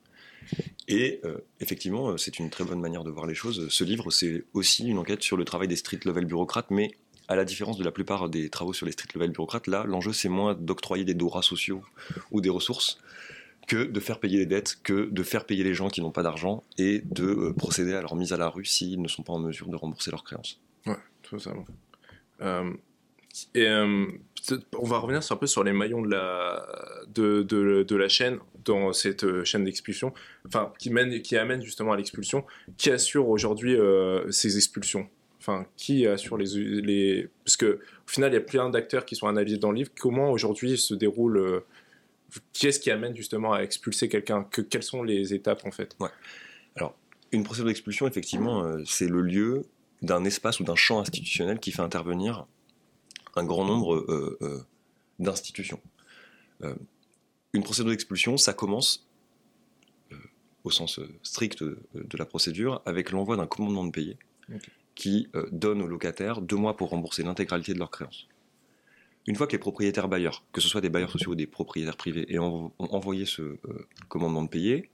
Et 0.89 1.21
euh, 1.25 1.39
effectivement, 1.61 2.11
euh, 2.11 2.17
c'est 2.19 2.39
une 2.39 2.51
très 2.51 2.65
bonne 2.65 2.81
manière 2.81 3.05
de 3.05 3.11
voir 3.11 3.27
les 3.27 3.35
choses. 3.35 3.69
Ce 3.71 3.85
livre, 3.85 4.11
c'est 4.11 4.45
aussi 4.53 4.87
une 4.87 4.99
enquête 4.99 5.23
sur 5.23 5.39
le 5.39 5.45
travail 5.45 5.69
des 5.69 5.77
street 5.77 6.01
level 6.05 6.27
bureaucrates, 6.27 6.71
mais 6.71 6.91
à 7.27 7.37
la 7.37 7.47
différence 7.47 7.79
de 7.79 7.85
la 7.85 7.91
plupart 7.91 8.29
des 8.29 8.51
travaux 8.51 8.75
sur 8.75 8.85
les 8.85 8.93
street 8.93 9.09
level 9.15 9.31
bureaucrates, 9.31 9.67
là, 9.67 9.85
l'enjeu 9.87 10.13
c'est 10.13 10.29
moins 10.29 10.55
d'octroyer 10.55 11.07
des 11.07 11.15
droits 11.15 11.43
sociaux 11.43 11.83
ou 12.31 12.43
des 12.43 12.51
ressources 12.51 12.99
que 13.67 13.85
de 13.85 14.01
faire 14.01 14.21
payer 14.21 14.37
les 14.37 14.47
dettes, 14.47 14.79
que 14.83 15.09
de 15.11 15.23
faire 15.23 15.47
payer 15.47 15.65
les 15.65 15.73
gens 15.73 15.89
qui 15.89 16.03
n'ont 16.03 16.11
pas 16.11 16.23
d'argent 16.23 16.63
et 16.77 16.99
de 16.99 17.55
procéder 17.57 17.95
à 17.95 18.03
leur 18.03 18.15
mise 18.15 18.35
à 18.35 18.37
la 18.37 18.51
rue 18.51 18.67
s'ils 18.67 19.01
ne 19.01 19.09
sont 19.09 19.23
pas 19.23 19.33
en 19.33 19.39
mesure 19.39 19.69
de 19.69 19.77
rembourser 19.77 20.11
leurs 20.11 20.23
créances. 20.23 20.61
Ouais, 20.85 20.99
tout 21.23 21.39
ça. 21.39 21.51
Euh, 21.51 21.63
et 22.41 23.67
euh, 23.67 24.07
on 24.79 24.87
va 24.87 24.99
revenir 24.99 25.21
un 25.29 25.37
peu 25.37 25.47
sur 25.47 25.65
les 25.65 25.73
maillons 25.73 26.03
de 26.03 26.11
la, 27.97 28.09
chaîne 28.09 28.39
dans 28.65 28.93
cette 28.93 29.25
euh, 29.25 29.45
chaîne 29.45 29.65
d'expulsion, 29.65 30.13
enfin 30.47 30.73
qui 30.79 30.91
mène, 30.91 31.21
qui 31.21 31.37
amène 31.37 31.63
justement 31.63 31.93
à 31.93 31.97
l'expulsion, 31.97 32.45
qui 32.77 32.91
assure 32.91 33.29
aujourd'hui 33.29 33.77
ces 34.31 34.57
expulsions? 34.57 35.09
Enfin, 35.41 35.67
qui 35.77 36.07
assure 36.07 36.39
les, 36.39 36.47
les... 36.81 37.29
parce 37.45 37.59
que 37.59 37.67
au 38.07 38.11
final 38.11 38.31
il 38.31 38.35
y 38.35 38.39
a 38.39 38.41
plein 38.41 38.71
d'acteurs 38.71 39.05
qui 39.05 39.15
sont 39.15 39.29
analysés 39.29 39.59
dans 39.59 39.73
le 39.73 39.79
livre. 39.79 39.91
Comment 39.99 40.31
aujourd'hui 40.31 40.79
se 40.79 40.95
déroule 40.95 41.63
qui 42.53 42.67
est-ce 42.67 42.81
qui 42.81 42.91
amène 42.91 43.15
justement 43.15 43.53
à 43.53 43.61
expulser 43.61 44.09
quelqu'un? 44.09 44.45
Que, 44.45 44.63
Quelles 44.63 44.83
sont 44.83 45.03
les 45.03 45.35
étapes 45.35 45.67
en 45.67 45.71
fait? 45.71 45.97
Alors, 46.77 46.97
une 47.31 47.45
procédure 47.45 47.67
d'expulsion, 47.67 48.09
effectivement, 48.09 48.77
c'est 48.87 49.07
le 49.07 49.21
lieu 49.21 49.67
d'un 50.05 50.25
espace 50.25 50.61
ou 50.61 50.65
d'un 50.65 50.75
champ 50.75 51.01
institutionnel 51.01 51.59
qui 51.59 51.73
fait 51.73 51.83
intervenir 51.83 52.47
un 53.37 53.45
grand 53.45 53.65
nombre 53.65 53.97
euh, 53.97 54.39
euh, 54.43 54.63
d'institutions. 55.19 55.81
Euh, 56.63 56.75
une 57.53 57.63
procédure 57.63 57.91
d'expulsion, 57.91 58.37
ça 58.37 58.53
commence, 58.53 59.09
au 60.65 60.71
sens 60.71 60.99
strict 61.23 61.63
de 61.63 62.19
la 62.19 62.25
procédure, 62.25 62.83
avec 62.87 63.11
l'envoi 63.11 63.37
d'un 63.37 63.47
commandement 63.47 63.85
de 63.85 63.91
payer 63.91 64.17
qui 64.95 65.29
donne 65.53 65.83
aux 65.83 65.87
locataires 65.87 66.41
deux 66.41 66.57
mois 66.57 66.77
pour 66.77 66.91
rembourser 66.91 67.23
l'intégralité 67.23 67.75
de 67.75 67.79
leurs 67.79 67.91
créances. 67.91 68.29
Une 69.27 69.37
fois 69.37 69.47
que 69.47 69.53
les 69.53 69.59
propriétaires 69.59 70.09
bailleurs, 70.09 70.43
que 70.53 70.61
ce 70.61 70.69
soit 70.69 70.81
des 70.81 70.89
bailleurs 70.89 71.11
sociaux 71.11 71.33
ou 71.33 71.35
des 71.35 71.47
propriétaires 71.47 71.97
privés, 71.97 72.39
ont 72.39 72.73
envoyé 72.79 73.25
ce 73.25 73.59
commandement 74.09 74.43
de 74.43 74.49
payer, 74.49 74.91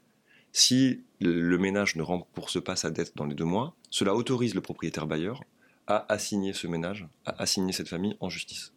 si 0.52 1.04
le 1.20 1.58
ménage 1.58 1.96
ne 1.96 2.02
rembourse 2.02 2.62
pas 2.62 2.76
sa 2.76 2.90
dette 2.90 3.16
dans 3.16 3.26
les 3.26 3.34
deux 3.34 3.44
mois, 3.44 3.74
cela 3.90 4.14
autorise 4.14 4.54
le 4.54 4.60
propriétaire 4.60 5.06
bailleur 5.06 5.42
à 5.86 6.10
assigner 6.12 6.52
ce 6.52 6.66
ménage, 6.66 7.06
à 7.26 7.42
assigner 7.42 7.72
cette 7.72 7.88
famille 7.88 8.16
en 8.20 8.28
justice. 8.28 8.72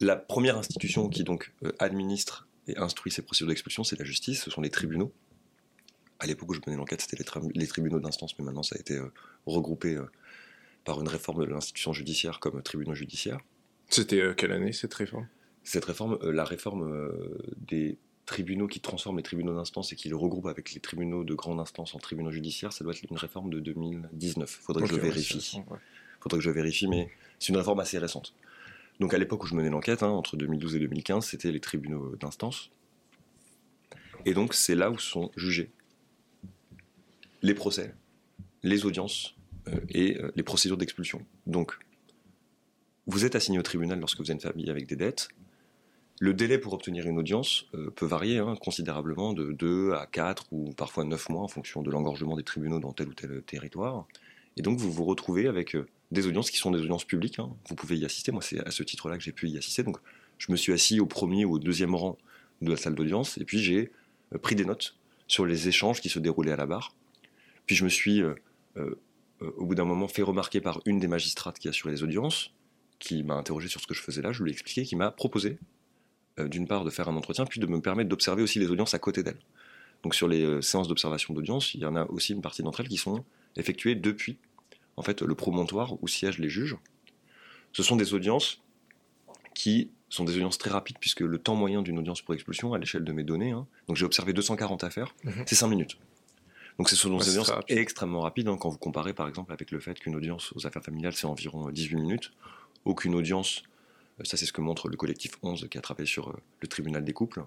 La 0.00 0.16
première 0.16 0.58
institution 0.58 1.08
qui 1.08 1.22
donc 1.22 1.52
euh, 1.64 1.72
administre 1.78 2.48
et 2.66 2.76
instruit 2.78 3.12
ces 3.12 3.22
procédures 3.22 3.48
d'expulsion, 3.48 3.84
c'est 3.84 3.98
la 3.98 4.04
justice, 4.04 4.42
ce 4.42 4.50
sont 4.50 4.60
les 4.60 4.70
tribunaux. 4.70 5.12
À 6.18 6.26
l'époque 6.26 6.50
où 6.50 6.54
je 6.54 6.60
menais 6.66 6.76
l'enquête, 6.76 7.00
c'était 7.00 7.16
les, 7.54 7.66
tribunaux 7.66 7.98
d'instance, 7.98 8.38
mais 8.38 8.44
maintenant 8.44 8.62
ça 8.62 8.76
a 8.76 8.78
été 8.78 8.94
euh, 8.94 9.12
regroupé 9.46 9.96
euh, 9.96 10.06
par 10.84 11.00
une 11.00 11.08
réforme 11.08 11.44
de 11.44 11.50
l'institution 11.50 11.92
judiciaire 11.92 12.38
comme 12.38 12.62
tribunaux 12.62 12.94
judiciaires. 12.94 13.40
C'était 13.88 14.20
euh, 14.20 14.34
quelle 14.34 14.52
année 14.52 14.72
cette 14.72 14.94
réforme? 14.94 15.26
Cette 15.64 15.84
réforme, 15.84 16.18
la 16.22 16.44
réforme 16.44 17.12
des 17.56 17.96
tribunaux 18.26 18.68
qui 18.68 18.80
transforment 18.80 19.16
les 19.16 19.22
tribunaux 19.22 19.54
d'instance 19.54 19.92
et 19.92 19.96
qui 19.96 20.08
le 20.08 20.16
regroupent 20.16 20.46
avec 20.46 20.72
les 20.74 20.80
tribunaux 20.80 21.24
de 21.24 21.34
grande 21.34 21.60
instance 21.60 21.94
en 21.94 21.98
tribunaux 21.98 22.30
judiciaires, 22.30 22.72
ça 22.72 22.84
doit 22.84 22.92
être 22.92 23.02
une 23.10 23.16
réforme 23.16 23.50
de 23.50 23.60
2019. 23.60 24.60
Faudrait 24.62 24.86
que 24.86 24.94
je 24.94 25.00
vérifie. 25.00 25.60
Faudrait 26.20 26.38
que 26.38 26.44
je 26.44 26.50
vérifie, 26.50 26.86
mais 26.86 27.10
c'est 27.38 27.48
une 27.48 27.56
réforme 27.56 27.80
assez 27.80 27.98
récente. 27.98 28.34
Donc 29.00 29.14
à 29.14 29.18
l'époque 29.18 29.42
où 29.42 29.46
je 29.46 29.54
menais 29.54 29.70
l'enquête, 29.70 30.02
hein, 30.02 30.10
entre 30.10 30.36
2012 30.36 30.76
et 30.76 30.78
2015, 30.78 31.26
c'était 31.26 31.50
les 31.50 31.60
tribunaux 31.60 32.14
d'instance. 32.16 32.70
Et 34.24 34.34
donc 34.34 34.54
c'est 34.54 34.76
là 34.76 34.90
où 34.90 34.98
sont 34.98 35.30
jugés 35.36 35.70
les 37.42 37.54
procès, 37.54 37.94
les 38.62 38.84
audiences 38.84 39.34
euh, 39.68 39.80
et 39.88 40.16
euh, 40.18 40.30
les 40.36 40.42
procédures 40.42 40.76
d'expulsion. 40.76 41.24
Donc 41.46 41.76
vous 43.06 43.24
êtes 43.24 43.34
assigné 43.34 43.58
au 43.58 43.62
tribunal 43.62 43.98
lorsque 43.98 44.18
vous 44.18 44.30
êtes 44.30 44.36
une 44.36 44.40
famille 44.40 44.70
avec 44.70 44.86
des 44.86 44.96
dettes. 44.96 45.28
Le 46.22 46.34
délai 46.34 46.56
pour 46.56 46.72
obtenir 46.72 47.08
une 47.08 47.18
audience 47.18 47.66
euh, 47.74 47.90
peut 47.90 48.06
varier 48.06 48.38
hein, 48.38 48.54
considérablement 48.60 49.32
de 49.32 49.50
2 49.50 49.94
à 49.94 50.06
4 50.06 50.52
ou 50.52 50.72
parfois 50.72 51.02
9 51.02 51.30
mois 51.30 51.42
en 51.42 51.48
fonction 51.48 51.82
de 51.82 51.90
l'engorgement 51.90 52.36
des 52.36 52.44
tribunaux 52.44 52.78
dans 52.78 52.92
tel 52.92 53.08
ou 53.08 53.12
tel 53.12 53.42
territoire. 53.42 54.06
Et 54.56 54.62
donc 54.62 54.78
vous 54.78 54.92
vous 54.92 55.04
retrouvez 55.04 55.48
avec 55.48 55.76
des 56.12 56.28
audiences 56.28 56.52
qui 56.52 56.58
sont 56.58 56.70
des 56.70 56.78
audiences 56.78 57.04
publiques. 57.04 57.40
Hein. 57.40 57.50
Vous 57.68 57.74
pouvez 57.74 57.96
y 57.96 58.04
assister. 58.04 58.30
Moi, 58.30 58.40
c'est 58.40 58.64
à 58.64 58.70
ce 58.70 58.84
titre-là 58.84 59.18
que 59.18 59.24
j'ai 59.24 59.32
pu 59.32 59.48
y 59.48 59.58
assister. 59.58 59.82
Donc, 59.82 59.96
je 60.38 60.52
me 60.52 60.56
suis 60.56 60.72
assis 60.72 61.00
au 61.00 61.06
premier 61.06 61.44
ou 61.44 61.54
au 61.54 61.58
deuxième 61.58 61.96
rang 61.96 62.16
de 62.60 62.70
la 62.70 62.76
salle 62.76 62.94
d'audience 62.94 63.36
et 63.38 63.44
puis 63.44 63.58
j'ai 63.58 63.90
euh, 64.32 64.38
pris 64.38 64.54
des 64.54 64.64
notes 64.64 64.94
sur 65.26 65.44
les 65.44 65.66
échanges 65.66 66.00
qui 66.00 66.08
se 66.08 66.20
déroulaient 66.20 66.52
à 66.52 66.56
la 66.56 66.66
barre. 66.66 66.94
Puis 67.66 67.74
je 67.74 67.82
me 67.82 67.88
suis, 67.88 68.22
euh, 68.22 68.36
euh, 68.76 68.94
au 69.56 69.66
bout 69.66 69.74
d'un 69.74 69.86
moment, 69.86 70.06
fait 70.06 70.22
remarquer 70.22 70.60
par 70.60 70.80
une 70.86 71.00
des 71.00 71.08
magistrates 71.08 71.58
qui 71.58 71.68
assurait 71.68 71.90
les 71.90 72.04
audiences, 72.04 72.52
qui 73.00 73.24
m'a 73.24 73.34
interrogé 73.34 73.66
sur 73.66 73.80
ce 73.80 73.88
que 73.88 73.94
je 73.94 74.02
faisais 74.02 74.22
là. 74.22 74.30
Je 74.30 74.44
lui 74.44 74.50
ai 74.50 74.52
expliqué, 74.52 74.84
qui 74.84 74.94
m'a 74.94 75.10
proposé, 75.10 75.58
d'une 76.38 76.66
part, 76.66 76.84
de 76.84 76.90
faire 76.90 77.08
un 77.08 77.16
entretien, 77.16 77.44
puis 77.44 77.60
de 77.60 77.66
me 77.66 77.80
permettre 77.80 78.08
d'observer 78.08 78.42
aussi 78.42 78.58
les 78.58 78.70
audiences 78.70 78.94
à 78.94 78.98
côté 78.98 79.22
d'elle. 79.22 79.38
Donc 80.02 80.14
sur 80.14 80.28
les 80.28 80.62
séances 80.62 80.88
d'observation 80.88 81.34
d'audience, 81.34 81.74
il 81.74 81.80
y 81.80 81.86
en 81.86 81.94
a 81.94 82.04
aussi 82.06 82.32
une 82.32 82.42
partie 82.42 82.62
d'entre 82.62 82.80
elles 82.80 82.88
qui 82.88 82.96
sont 82.96 83.24
effectuées 83.56 83.94
depuis 83.94 84.38
en 84.96 85.02
fait, 85.02 85.22
le 85.22 85.34
promontoire 85.34 86.02
où 86.02 86.08
siègent 86.08 86.38
les 86.38 86.48
juges. 86.48 86.76
Ce 87.72 87.82
sont 87.82 87.96
des 87.96 88.14
audiences 88.14 88.60
qui 89.54 89.90
sont 90.08 90.24
des 90.24 90.34
audiences 90.36 90.58
très 90.58 90.70
rapides, 90.70 90.98
puisque 91.00 91.20
le 91.20 91.38
temps 91.38 91.54
moyen 91.54 91.82
d'une 91.82 91.98
audience 91.98 92.20
pour 92.20 92.34
expulsion, 92.34 92.74
à 92.74 92.78
l'échelle 92.78 93.04
de 93.04 93.12
mes 93.12 93.24
données, 93.24 93.52
hein, 93.52 93.66
donc 93.88 93.96
j'ai 93.96 94.04
observé 94.04 94.32
240 94.32 94.84
affaires, 94.84 95.14
mhm. 95.24 95.44
c'est 95.46 95.54
5 95.54 95.68
minutes. 95.68 95.98
Donc 96.78 96.88
ce 96.88 96.96
sont 96.96 97.16
des 97.16 97.28
audiences 97.30 97.52
extrêmement 97.68 98.20
rapides, 98.20 98.48
hein, 98.48 98.56
quand 98.58 98.68
vous 98.68 98.78
comparez 98.78 99.14
par 99.14 99.28
exemple 99.28 99.52
avec 99.52 99.70
le 99.70 99.80
fait 99.80 99.98
qu'une 99.98 100.16
audience 100.16 100.52
aux 100.54 100.66
affaires 100.66 100.82
familiales, 100.82 101.14
c'est 101.14 101.26
environ 101.26 101.70
18 101.70 101.96
minutes, 101.96 102.32
aucune 102.84 103.14
audience, 103.14 103.62
euh, 103.62 103.71
ça 104.24 104.36
c'est 104.36 104.46
ce 104.46 104.52
que 104.52 104.60
montre 104.60 104.88
le 104.88 104.96
collectif 104.96 105.32
11 105.42 105.68
qui 105.70 105.78
a 105.78 105.80
travaillé 105.80 106.06
sur 106.06 106.30
euh, 106.30 106.36
le 106.60 106.68
tribunal 106.68 107.04
des 107.04 107.12
couples, 107.12 107.44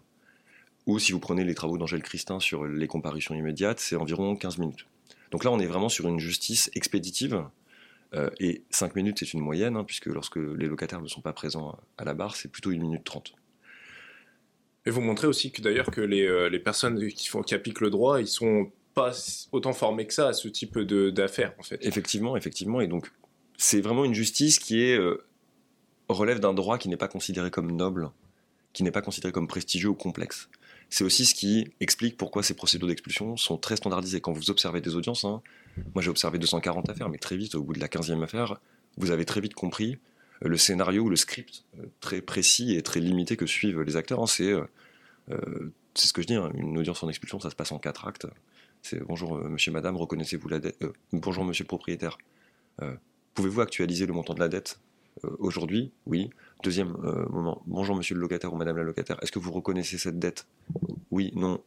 ou 0.86 1.00
si 1.00 1.12
vous 1.12 1.20
prenez 1.20 1.44
les 1.44 1.56
travaux 1.56 1.78
d'Angèle 1.78 2.04
Christin 2.04 2.40
sur 2.40 2.66
les 2.66 2.88
comparutions 2.88 3.34
immédiates, 3.34 3.80
c'est 3.80 3.96
environ 3.96 4.36
15 4.36 4.60
minutes. 4.60 4.86
Donc 5.32 5.44
là, 5.44 5.52
on 5.52 5.60
est 5.60 5.66
vraiment 5.66 5.90
sur 5.90 6.08
une 6.08 6.20
justice 6.20 6.70
expéditive. 6.76 7.44
Euh, 8.14 8.30
et 8.40 8.64
5 8.70 8.96
minutes, 8.96 9.20
c'est 9.20 9.34
une 9.34 9.42
moyenne, 9.42 9.76
hein, 9.76 9.84
puisque 9.84 10.06
lorsque 10.06 10.38
les 10.38 10.68
locataires 10.68 11.02
ne 11.02 11.08
sont 11.08 11.22
pas 11.22 11.34
présents 11.34 11.78
à 11.98 12.06
la 12.06 12.14
barre, 12.14 12.36
c'est 12.36 12.50
plutôt 12.50 12.70
1 12.70 12.78
minute 12.78 13.04
30. 13.04 13.34
Et 14.86 14.92
vous 14.92 15.02
montrez 15.02 15.26
aussi 15.26 15.52
que 15.52 15.62
d'ailleurs 15.62 15.90
que 15.90 16.02
les, 16.02 16.28
euh, 16.28 16.60
personnes 16.60 17.08
qui, 17.08 17.28
font, 17.28 17.42
qui 17.42 17.56
appliquent 17.56 17.82
le 17.82 17.90
droit, 17.90 18.22
ils 18.22 18.28
sont 18.28 18.72
pas 18.94 19.12
autant 19.52 19.74
formés 19.74 20.06
que 20.06 20.14
ça 20.14 20.30
à 20.30 20.34
ce 20.34 20.48
type 20.48 20.78
d'affaires, 20.80 21.54
en 21.60 21.64
fait. 21.64 21.80
Effectivement, 21.82 22.38
effectivement. 22.38 22.80
Et 22.80 22.88
donc, 22.88 23.12
c'est 23.58 23.82
vraiment 23.82 24.06
une 24.06 24.14
justice 24.14 24.60
qui 24.60 24.84
est, 24.84 24.98
euh, 24.98 25.26
relève 26.10 26.40
d'un 26.40 26.54
droit 26.54 26.78
qui 26.78 26.90
n'est 26.90 26.98
pas 26.98 27.08
considéré 27.08 27.52
comme 27.52 27.72
noble, 27.72 28.10
qui 28.74 28.84
n'est 28.84 28.92
pas 28.92 29.02
considéré 29.02 29.32
comme 29.32 29.48
prestigieux 29.48 29.90
ou 29.90 29.96
complexe. 29.96 30.50
C'est 30.90 31.04
aussi 31.04 31.26
ce 31.26 31.34
qui 31.34 31.72
explique 31.80 32.18
pourquoi 32.18 32.44
ces 32.44 32.54
procédures 32.54 32.88
d'expulsion 32.88 33.38
sont 33.38 33.58
très 33.58 33.76
standardisées. 33.76 34.22
Quand 34.22 34.34
vous 34.34 34.50
observez 34.52 34.82
des 34.82 34.96
audiences, 34.96 35.26
hein, 35.26 35.42
moi 35.94 36.02
j'ai 36.02 36.10
observé 36.10 36.38
240 36.38 36.90
affaires, 36.90 37.10
mais 37.10 37.18
très 37.18 37.38
vite, 37.38 37.56
au 37.56 37.64
bout 37.64 37.74
de 37.74 37.80
la 37.80 37.88
15e 37.88 38.22
affaire, 38.24 38.60
vous 38.98 39.12
avez 39.12 39.26
très 39.26 39.42
vite 39.42 39.54
compris 39.54 39.98
euh, 40.44 40.50
le 40.50 40.58
scénario 40.58 41.04
ou 41.04 41.10
le 41.10 41.16
script 41.16 41.64
euh, 41.80 41.86
très 42.00 42.22
précis 42.22 42.76
et 42.76 42.82
très 42.82 43.00
limité 43.00 43.36
que 43.38 43.46
suivent 43.46 43.82
les 43.82 43.96
acteurs. 43.96 44.22
Hein. 44.22 44.68
Euh, 45.30 45.72
c'est 45.94 46.08
ce 46.08 46.14
que 46.14 46.22
je 46.22 46.28
dis, 46.28 46.36
hein, 46.36 46.52
une 46.56 46.78
audience 46.78 47.04
en 47.04 47.10
expulsion, 47.10 47.40
ça 47.40 47.50
se 47.50 47.56
passe 47.56 47.72
en 47.72 47.80
quatre 47.80 48.08
actes. 48.08 48.28
C'est 48.82 49.04
bonjour 49.04 49.38
monsieur, 49.38 49.72
madame, 49.72 49.98
reconnaissez-vous 49.98 50.48
la 50.48 50.60
dette 50.60 50.78
Bonjour 51.12 51.44
monsieur 51.44 51.64
le 51.64 51.68
propriétaire. 51.68 52.20
Pouvez-vous 53.34 53.62
actualiser 53.62 54.06
le 54.06 54.14
montant 54.14 54.36
de 54.36 54.40
la 54.40 54.48
dette? 54.48 54.80
Aujourd'hui 55.24 55.92
Oui. 56.06 56.30
Deuxième 56.64 56.96
euh, 57.04 57.28
moment, 57.30 57.62
bonjour 57.68 57.96
monsieur 57.96 58.16
le 58.16 58.22
locataire 58.22 58.54
ou 58.54 58.58
madame 58.58 58.78
la 58.78 58.84
locataire, 58.84 59.18
est-ce 59.22 59.32
que 59.32 59.40
vous 59.40 59.52
reconnaissez 59.52 59.98
cette 59.98 60.20
dette? 60.20 60.48
Oui, 61.12 61.32
non. 61.36 61.62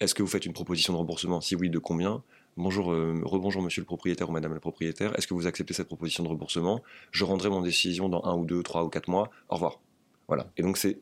Est-ce 0.00 0.14
que 0.14 0.22
vous 0.22 0.28
faites 0.28 0.46
une 0.46 0.52
proposition 0.52 0.92
de 0.94 0.98
remboursement? 0.98 1.40
Si 1.40 1.54
oui, 1.56 1.68
de 1.68 1.78
combien? 1.78 2.22
Bonjour, 2.56 2.92
euh, 2.92 3.20
rebonjour 3.22 3.62
monsieur 3.62 3.82
le 3.82 3.86
propriétaire 3.86 4.28
ou 4.28 4.32
madame 4.32 4.54
la 4.54 4.60
propriétaire, 4.60 5.16
est-ce 5.18 5.26
que 5.26 5.34
vous 5.34 5.46
acceptez 5.46 5.74
cette 5.74 5.88
proposition 5.88 6.24
de 6.24 6.28
remboursement? 6.28 6.82
Je 7.12 7.24
rendrai 7.24 7.48
mon 7.48 7.60
décision 7.60 8.08
dans 8.08 8.24
un 8.24 8.34
ou 8.36 8.44
deux, 8.44 8.62
trois 8.62 8.84
ou 8.84 8.88
quatre 8.88 9.08
mois. 9.08 9.30
Au 9.48 9.54
revoir. 9.54 9.80
Voilà. 10.26 10.50
Et 10.56 10.62
donc 10.62 10.78
c'est 10.78 11.00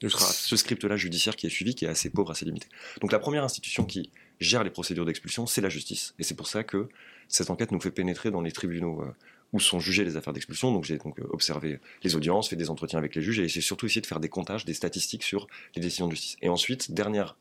ce 0.00 0.56
script-là 0.56 0.96
judiciaire 0.96 1.36
qui 1.36 1.46
est 1.46 1.50
suivi, 1.50 1.74
qui 1.74 1.86
est 1.86 1.88
assez 1.88 2.10
pauvre, 2.10 2.30
assez 2.30 2.44
limité. 2.44 2.68
Donc 3.00 3.12
la 3.12 3.18
première 3.18 3.44
institution 3.44 3.84
qui 3.84 4.10
gère 4.40 4.62
les 4.62 4.70
procédures 4.70 5.06
d'expulsion, 5.06 5.46
c'est 5.46 5.60
la 5.60 5.70
justice. 5.70 6.14
Et 6.18 6.22
c'est 6.22 6.34
pour 6.34 6.46
ça 6.46 6.64
que 6.64 6.88
cette 7.28 7.50
enquête 7.50 7.72
nous 7.72 7.80
fait 7.80 7.90
pénétrer 7.90 8.30
dans 8.30 8.42
les 8.42 8.52
tribunaux 8.52 9.02
euh, 9.02 9.14
où 9.52 9.60
sont 9.60 9.80
jugées 9.80 10.04
les 10.04 10.16
affaires 10.16 10.32
d'expulsion. 10.32 10.72
Donc 10.72 10.84
j'ai 10.84 10.98
donc 10.98 11.18
euh, 11.18 11.26
observé 11.30 11.80
les 12.02 12.16
audiences, 12.16 12.48
fait 12.48 12.56
des 12.56 12.70
entretiens 12.70 12.98
avec 12.98 13.14
les 13.14 13.22
juges 13.22 13.38
et 13.40 13.48
j'ai 13.48 13.60
surtout 13.60 13.86
essayé 13.86 14.00
de 14.00 14.06
faire 14.06 14.20
des 14.20 14.28
comptages, 14.28 14.64
des 14.64 14.74
statistiques 14.74 15.22
sur 15.22 15.46
les 15.74 15.82
décisions 15.82 16.06
de 16.06 16.12
justice. 16.12 16.36
Et 16.42 16.48
ensuite, 16.48 16.92
dernière, 16.92 17.36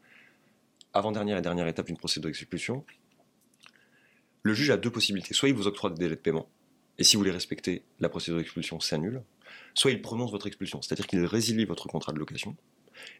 avant-dernière 0.93 1.37
et 1.37 1.41
dernière 1.41 1.67
étape 1.67 1.87
d'une 1.87 1.97
procédure 1.97 2.29
d'expulsion, 2.29 2.85
le 4.43 4.53
juge 4.53 4.69
a 4.69 4.77
deux 4.77 4.91
possibilités. 4.91 5.33
Soit 5.33 5.49
il 5.49 5.55
vous 5.55 5.67
octroie 5.67 5.89
des 5.89 5.97
délais 5.97 6.15
de 6.15 6.21
paiement, 6.21 6.47
et 6.97 7.03
si 7.03 7.17
vous 7.17 7.23
les 7.23 7.31
respectez, 7.31 7.83
la 7.99 8.09
procédure 8.09 8.37
d'expulsion 8.37 8.79
s'annule. 8.79 9.23
Soit 9.73 9.91
il 9.91 10.01
prononce 10.01 10.31
votre 10.31 10.47
expulsion, 10.47 10.81
c'est-à-dire 10.81 11.07
qu'il 11.07 11.25
résilie 11.25 11.65
votre 11.65 11.87
contrat 11.87 12.13
de 12.13 12.19
location, 12.19 12.55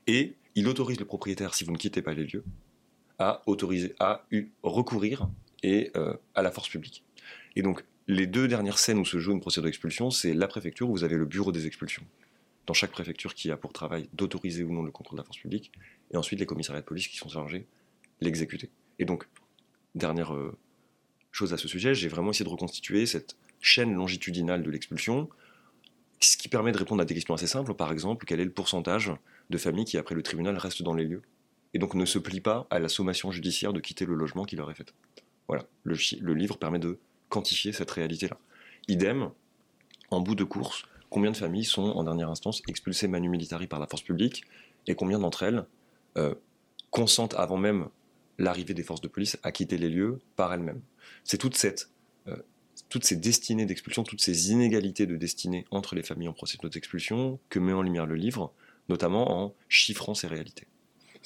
et 0.08 0.36
il 0.56 0.68
autorise 0.68 1.00
le 1.00 1.06
propriétaire, 1.06 1.54
si 1.54 1.64
vous 1.64 1.72
ne 1.72 1.78
quittez 1.78 2.02
pas 2.02 2.14
les 2.14 2.26
lieux, 2.26 2.44
à 3.20 3.42
autoriser, 3.46 3.96
à 4.00 4.26
recourir 4.64 5.30
et 5.64 5.92
euh, 5.96 6.16
à 6.34 6.42
la 6.42 6.52
force 6.52 6.70
publique. 6.70 7.04
Et 7.56 7.62
donc, 7.62 7.84
les 8.08 8.28
deux 8.28 8.48
dernières 8.48 8.78
scènes 8.78 9.00
où 9.00 9.06
se 9.06 9.20
joue 9.20 9.32
une 9.32 9.42
procédure 9.42 9.66
d'expulsion, 9.66 10.12
c'est 10.12 10.34
la 10.34 10.48
préfecture 10.48 10.90
où 10.90 10.92
vous 10.92 11.04
avez 11.04 11.18
le 11.18 11.26
bureau 11.26 11.52
des 11.52 11.66
expulsions. 11.66 12.04
Dans 12.68 12.74
chaque 12.74 12.92
préfecture 12.92 13.34
qui 13.34 13.52
a 13.52 13.58
pour 13.58 13.74
travail 13.74 14.10
d'autoriser 14.14 14.64
ou 14.64 14.72
non 14.72 14.84
le 14.84 14.92
contrôle 14.92 15.18
de 15.18 15.22
la 15.22 15.26
force 15.26 15.40
publique, 15.40 15.72
et 16.12 16.18
ensuite 16.18 16.40
les 16.40 16.46
commissariats 16.46 16.82
de 16.82 16.86
police 16.86 17.08
qui 17.08 17.18
sont 17.18 17.30
chargés 17.30 17.66
l'exécuter. 18.22 18.70
Et 19.00 19.06
donc, 19.06 19.28
dernière 19.94 20.34
euh, 20.34 20.56
chose 21.32 21.54
à 21.54 21.58
ce 21.58 21.68
sujet, 21.68 21.94
j'ai 21.94 22.08
vraiment 22.08 22.32
essayé 22.32 22.46
de 22.46 22.50
reconstituer 22.50 23.06
cette 23.06 23.38
chaîne 23.60 23.94
longitudinale 23.94 24.64
de 24.64 24.70
l'expulsion, 24.70 25.30
ce 26.20 26.38
qui 26.38 26.48
permet 26.48 26.72
de 26.72 26.78
répondre 26.78 27.02
à 27.02 27.06
des 27.06 27.14
questions 27.14 27.34
assez 27.34 27.48
simples. 27.48 27.74
Par 27.74 27.92
exemple, 27.92 28.26
quel 28.26 28.40
est 28.40 28.46
le 28.46 28.52
pourcentage 28.52 29.12
de 29.50 29.58
familles 29.58 29.86
qui, 29.86 29.98
après 29.98 30.16
le 30.16 30.24
tribunal, 30.24 30.58
restent 30.58 30.84
dans 30.84 30.94
les 30.94 31.06
lieux 31.06 31.24
et 31.74 31.80
donc 31.80 31.94
ne 31.94 32.06
se 32.06 32.20
plient 32.20 32.40
pas 32.40 32.68
à 32.70 32.80
la 32.80 32.88
sommation 32.88 33.32
judiciaire 33.32 33.74
de 33.74 33.82
quitter 33.82 34.06
le 34.06 34.16
logement 34.16 34.46
qui 34.46 34.56
leur 34.56 34.72
est 34.72 34.76
faite. 34.76 34.94
Voilà, 35.50 35.66
le 35.84 36.34
livre 36.34 36.58
permet 36.58 36.80
de 36.80 37.00
quantifier 37.36 37.74
cette 37.74 37.92
réalité-là. 37.92 38.38
Idem, 38.88 39.30
en 40.10 40.22
bout 40.22 40.36
de 40.36 40.46
course, 40.46 40.86
combien 41.10 41.32
de 41.32 41.38
familles 41.38 41.66
sont 41.66 41.90
en 42.00 42.04
dernière 42.06 42.30
instance 42.30 42.62
expulsées 42.70 43.10
manu 43.10 43.28
militari 43.28 43.68
par 43.68 43.80
la 43.82 43.88
force 43.88 44.04
publique 44.04 44.46
et 44.88 44.96
combien 44.96 45.20
d'entre 45.20 45.44
elles 45.44 45.66
euh, 46.16 46.34
consentent 46.92 47.34
avant 47.34 47.58
même 47.58 47.90
l'arrivée 48.38 48.74
des 48.74 48.84
forces 48.84 49.02
de 49.02 49.10
police 49.10 49.38
à 49.44 49.52
quitter 49.52 49.78
les 49.78 49.90
lieux 49.90 50.22
par 50.38 50.54
elles-mêmes. 50.54 50.80
C'est 51.26 51.38
toute 51.38 51.58
cette, 51.58 51.90
euh, 52.28 52.38
toutes 52.88 53.04
ces 53.04 53.18
destinées 53.18 53.66
d'expulsion, 53.66 54.04
toutes 54.04 54.22
ces 54.22 54.52
inégalités 54.52 55.06
de 55.06 55.18
destinée 55.18 55.66
entre 55.72 55.94
les 55.96 56.04
familles 56.04 56.30
en 56.30 56.34
procédure 56.34 56.70
d'expulsion 56.70 57.38
que 57.50 57.60
met 57.60 57.74
en 57.74 57.82
lumière 57.82 58.06
le 58.06 58.16
livre, 58.16 58.54
notamment 58.88 59.44
en 59.44 59.54
chiffrant 59.68 60.14
ces 60.14 60.28
réalités. 60.28 60.68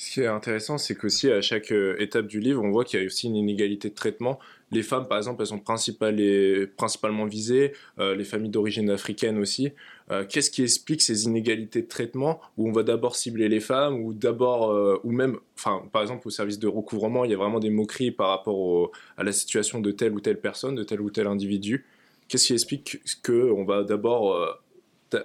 Ce 0.01 0.12
qui 0.12 0.21
est 0.21 0.27
intéressant, 0.27 0.77
c'est 0.77 0.95
qu'aussi 0.95 1.29
à 1.29 1.41
chaque 1.41 1.73
euh, 1.73 2.01
étape 2.01 2.25
du 2.25 2.39
livre, 2.39 2.63
on 2.63 2.71
voit 2.71 2.85
qu'il 2.85 3.01
y 3.01 3.03
a 3.03 3.05
aussi 3.05 3.27
une 3.27 3.35
inégalité 3.35 3.89
de 3.89 3.93
traitement. 3.93 4.39
Les 4.71 4.81
femmes, 4.81 5.09
par 5.09 5.17
exemple, 5.17 5.41
elles 5.41 5.47
sont 5.47 5.59
principalement 5.59 7.25
visées, 7.25 7.73
euh, 7.99 8.15
les 8.15 8.23
familles 8.23 8.49
d'origine 8.49 8.89
africaine 8.91 9.38
aussi. 9.38 9.73
Euh, 10.09 10.23
qu'est-ce 10.23 10.51
qui 10.51 10.63
explique 10.63 11.01
ces 11.01 11.25
inégalités 11.25 11.81
de 11.81 11.88
traitement 11.89 12.39
où 12.55 12.69
on 12.69 12.71
va 12.71 12.83
d'abord 12.83 13.17
cibler 13.17 13.49
les 13.49 13.59
femmes 13.59 13.95
ou 14.01 14.13
d'abord, 14.13 15.03
ou 15.03 15.12
même, 15.12 15.38
enfin, 15.57 15.83
par 15.91 16.01
exemple, 16.01 16.25
au 16.29 16.31
service 16.31 16.59
de 16.59 16.69
recouvrement, 16.69 17.25
il 17.25 17.31
y 17.31 17.33
a 17.33 17.38
vraiment 17.38 17.59
des 17.59 17.69
moqueries 17.69 18.12
par 18.12 18.29
rapport 18.29 18.91
à 19.17 19.25
la 19.25 19.33
situation 19.33 19.81
de 19.81 19.91
telle 19.91 20.13
ou 20.13 20.21
telle 20.21 20.39
personne, 20.39 20.75
de 20.75 20.83
tel 20.83 21.01
ou 21.01 21.09
tel 21.09 21.27
individu. 21.27 21.85
Qu'est-ce 22.29 22.47
qui 22.47 22.53
explique 22.53 23.01
qu'on 23.21 23.65
va 23.65 23.83
d'abord, 23.83 24.57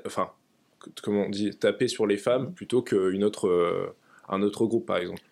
enfin, 0.05 0.33
comment 1.01 1.27
on 1.27 1.31
dit, 1.31 1.51
taper 1.51 1.87
sur 1.87 2.09
les 2.09 2.17
femmes 2.17 2.53
plutôt 2.53 2.83
qu'une 2.83 3.23
autre 3.23 3.95
un 4.29 4.43
autre 4.43 4.67
groupe, 4.67 4.87
par 4.87 4.99
exemple 4.99 5.23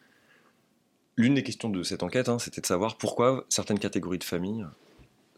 L'une 1.17 1.35
des 1.35 1.43
questions 1.43 1.69
de 1.69 1.83
cette 1.83 2.03
enquête, 2.03 2.29
hein, 2.29 2.39
c'était 2.39 2.63
de 2.63 2.67
savoir 2.67 2.97
pourquoi 2.97 3.45
certaines 3.51 3.79
catégories 3.79 4.19
de 4.19 4.25
familles 4.25 4.65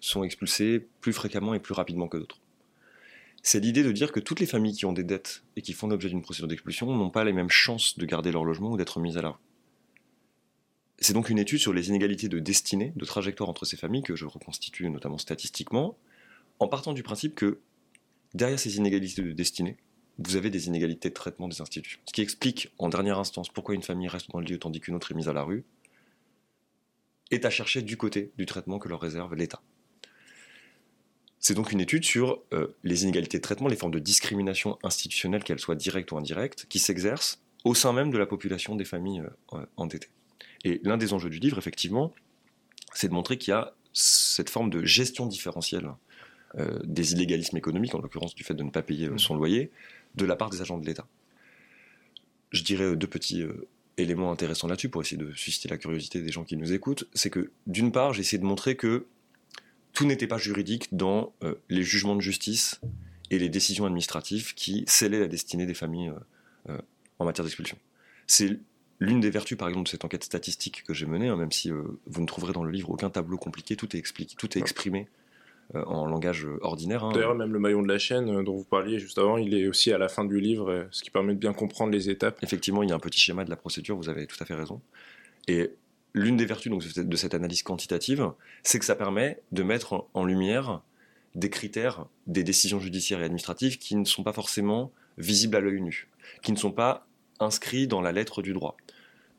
sont 0.01 0.23
expulsées 0.23 0.87
plus 1.01 1.13
fréquemment 1.13 1.55
et 1.55 1.61
plus 1.61 1.75
rapidement 1.75 2.07
que 2.07 2.17
d'autres. 2.17 2.39
C'est 3.43 3.61
l'idée 3.61 3.83
de 3.83 3.93
dire 3.93 4.13
que 4.13 4.21
toutes 4.21 4.41
les 4.41 4.47
familles 4.47 4.75
qui 4.75 4.87
ont 4.87 4.93
des 4.93 5.05
dettes 5.05 5.43
et 5.57 5.63
qui 5.63 5.73
font 5.73 5.89
l'objet 5.89 6.09
d'une 6.09 6.23
procédure 6.23 6.49
d'expulsion 6.49 6.95
n'ont 6.95 7.11
pas 7.11 7.25
les 7.25 7.33
mêmes 7.33 7.51
chances 7.51 7.99
de 7.99 8.07
garder 8.07 8.33
leur 8.33 8.45
logement 8.45 8.71
ou 8.71 8.77
d'être 8.77 9.01
mises 9.01 9.19
à 9.19 9.23
la 9.23 9.31
rue. 9.31 9.39
C'est 10.99 11.13
donc 11.13 11.29
une 11.29 11.39
étude 11.39 11.59
sur 11.59 11.73
les 11.73 11.89
inégalités 11.89 12.29
de 12.29 12.39
destinée, 12.39 12.93
de 12.97 13.05
trajectoire 13.05 13.49
entre 13.49 13.67
ces 13.67 13.77
familles 13.77 14.03
que 14.03 14.17
je 14.17 14.25
reconstitue 14.27 14.89
notamment 14.89 15.19
statistiquement, 15.19 15.99
en 16.61 16.69
partant 16.69 16.93
du 16.93 17.03
principe 17.03 17.35
que 17.35 17.59
derrière 18.33 18.59
ces 18.59 18.77
inégalités 18.77 19.23
de 19.23 19.33
destinée, 19.33 19.77
vous 20.19 20.37
avez 20.37 20.51
des 20.51 20.69
inégalités 20.69 21.09
de 21.09 21.15
traitement 21.15 21.49
des 21.49 21.61
institutions. 21.61 22.01
Ce 22.07 22.13
qui 22.13 22.23
explique 22.23 22.71
en 22.79 22.89
dernière 22.89 23.19
instance 23.19 23.49
pourquoi 23.49 23.75
une 23.75 23.83
famille 23.83 24.09
reste 24.09 24.31
dans 24.31 24.41
le 24.41 24.47
lieu 24.47 24.59
tandis 24.59 24.81
qu'une 24.81 24.95
autre 24.95 25.11
est 25.11 25.15
mise 25.15 25.29
à 25.29 25.33
la 25.33 25.43
rue, 25.43 25.65
est 27.31 27.45
à 27.45 27.51
chercher 27.51 27.83
du 27.83 27.97
côté 27.97 28.33
du 28.37 28.47
traitement 28.47 28.79
que 28.79 28.89
leur 28.89 29.01
réserve 29.01 29.35
l'État. 29.35 29.61
C'est 31.41 31.55
donc 31.55 31.73
une 31.73 31.81
étude 31.81 32.05
sur 32.05 32.41
euh, 32.53 32.69
les 32.85 33.03
inégalités 33.03 33.37
de 33.37 33.43
traitement, 33.43 33.69
les 33.69 33.77
formes 33.77 33.93
de 33.93 33.99
discrimination 33.99 34.79
institutionnelle, 34.83 35.45
qu'elles 35.45 35.59
soient 35.59 35.75
directes 35.75 36.11
ou 36.13 36.17
indirectes, 36.17 36.67
qui 36.71 36.79
s'exercent 36.79 37.43
au 37.65 37.75
sein 37.75 37.93
même 37.93 38.11
de 38.11 38.17
la 38.17 38.27
population 38.27 38.77
des 38.77 38.85
familles 38.85 39.23
euh, 39.53 39.67
endettées. 39.77 40.09
Et 40.65 40.81
l'un 40.85 40.97
des 40.97 41.13
enjeux 41.13 41.29
du 41.29 41.41
livre, 41.41 41.59
effectivement, 41.59 42.15
c'est 42.95 43.09
de 43.09 43.13
montrer 43.13 43.37
qu'il 43.37 43.51
y 43.51 43.55
a 43.55 43.75
cette 43.93 44.49
forme 44.49 44.71
de 44.71 44.85
gestion 44.85 45.27
différentielle 45.27 45.91
euh, 46.57 46.79
des 46.85 47.13
illégalismes 47.13 47.57
économiques, 47.57 47.95
en 47.95 48.01
l'occurrence 48.01 48.35
du 48.35 48.45
fait 48.45 48.55
de 48.55 48.63
ne 48.63 48.71
pas 48.71 48.83
payer 48.83 49.09
mmh. 49.09 49.19
son 49.19 49.35
loyer, 49.35 49.71
de 50.15 50.25
la 50.25 50.37
part 50.37 50.51
des 50.51 50.61
agents 50.61 50.79
de 50.79 50.87
l'État. 50.87 51.07
Je 52.53 52.63
dirais 52.63 52.85
euh, 52.85 52.97
deux 52.97 53.07
petits 53.07 53.43
euh, 53.43 53.67
éléments 53.97 54.31
intéressants 54.31 54.69
là-dessus 54.69 54.89
pour 54.89 55.03
essayer 55.03 55.17
de 55.17 55.33
susciter 55.33 55.69
la 55.69 55.77
curiosité 55.79 56.21
des 56.21 56.33
gens 56.33 56.45
qui 56.45 56.57
nous 56.57 56.73
écoutent. 56.73 57.05
C'est 57.15 57.31
que, 57.31 57.51
d'une 57.67 57.93
part, 57.93 58.13
j'ai 58.13 58.21
essayé 58.21 58.39
de 58.39 58.45
montrer 58.45 58.77
que 58.77 59.07
tout 59.93 60.07
n'était 60.07 60.27
pas 60.27 60.39
juridique 60.39 60.89
dans 60.93 61.33
euh, 61.43 61.55
les 61.69 61.83
jugements 61.83 62.17
de 62.17 62.21
justice 62.21 62.81
et 63.31 63.39
les 63.39 63.49
décisions 63.49 63.87
administratives 63.87 64.55
qui 64.55 64.85
scellaient 64.87 65.21
la 65.21 65.29
destinée 65.29 65.67
des 65.67 65.75
familles 65.75 66.13
en 67.19 67.25
matière 67.25 67.43
d'expulsion. 67.43 67.79
C'est 68.27 68.59
l'une 69.01 69.21
des 69.21 69.31
vertus, 69.31 69.57
par 69.57 69.69
exemple, 69.69 69.87
de 69.87 69.89
cette 69.89 70.05
enquête 70.05 70.23
statistique 70.23 70.85
que 70.85 70.93
j'ai 70.93 71.07
menée, 71.07 71.29
hein, 71.29 71.37
même 71.37 71.51
si 71.51 71.71
vous 71.71 72.21
ne 72.21 72.27
trouverez 72.27 72.53
dans 72.53 72.63
le 72.63 72.71
livre 72.71 72.91
aucun 72.91 73.09
tableau 73.09 73.39
compliqué, 73.39 73.77
tout 73.77 73.97
est 73.97 73.99
expliqué, 73.99 74.37
tout 74.37 74.59
est 74.59 74.61
exprimé 74.61 75.09
en 75.73 76.07
langage 76.07 76.47
ordinaire. 76.61 77.05
Hein. 77.05 77.13
D'ailleurs, 77.13 77.35
même 77.35 77.53
le 77.53 77.59
maillon 77.59 77.83
de 77.83 77.89
la 77.89 77.99
chaîne 77.99 78.29
euh, 78.29 78.43
dont 78.43 78.57
vous 78.57 78.65
parliez 78.65 78.99
juste 78.99 79.19
avant, 79.19 79.37
il 79.37 79.55
est 79.55 79.67
aussi 79.67 79.93
à 79.93 79.99
la 79.99 80.09
fin 80.09 80.25
du 80.25 80.41
livre, 80.41 80.71
euh, 80.71 80.85
ce 80.91 81.03
qui 81.03 81.11
permet 81.11 81.35
de 81.35 81.39
bien 81.39 81.53
comprendre 81.53 81.93
les 81.93 82.11
étapes. 82.11 82.39
Effectivement, 82.43 82.83
il 82.83 82.91
y 82.91 82.93
a 82.93 82.95
un 82.95 83.01
petit 83.01 83.21
schéma 83.21 83.45
de 83.45 83.51
la 83.51 83.57
procédure, 83.57 83.97
vous 83.97 84.09
avez 84.09 84.27
tout 84.27 84.37
à 84.41 84.45
fait 84.45 84.55
raison. 84.55 84.81
Et 85.49 85.71
l'une 86.13 86.37
des 86.37 86.47
vertus 86.47 86.71
donc, 86.71 86.87
de 86.87 87.17
cette 87.17 87.35
analyse 87.35 87.63
quantitative, 87.63 88.33
c'est 88.63 88.79
que 88.79 88.85
ça 88.85 88.95
permet 88.95 89.41
de 89.53 89.63
mettre 89.63 90.07
en 90.15 90.25
lumière 90.25 90.83
des 91.35 91.51
critères 91.51 92.07
des 92.27 92.45
décisions 92.45 92.79
judiciaires 92.79 93.21
et 93.21 93.25
administratives 93.25 93.79
qui 93.79 93.97
ne 93.97 94.05
sont 94.05 94.23
pas 94.23 94.33
forcément 94.33 94.93
visibles 95.19 95.57
à 95.57 95.61
l'œil 95.61 95.81
nu, 95.81 96.09
qui 96.43 96.53
ne 96.53 96.57
sont 96.57 96.71
pas 96.71 97.07
inscrits 97.41 97.89
dans 97.89 98.01
la 98.01 98.13
lettre 98.13 98.43
du 98.43 98.53
droit. 98.53 98.77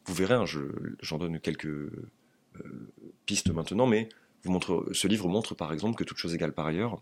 Vous 0.05 0.13
verrez, 0.13 0.33
hein, 0.33 0.43
j'en 1.01 1.17
donne 1.17 1.39
quelques 1.39 1.89
pistes 3.25 3.49
maintenant, 3.51 3.87
mais 3.87 4.09
ce 4.91 5.07
livre 5.07 5.27
montre 5.27 5.55
par 5.55 5.73
exemple 5.73 5.95
que 5.95 6.03
toute 6.03 6.17
chose 6.17 6.33
égale 6.33 6.53
par 6.53 6.65
ailleurs, 6.65 7.01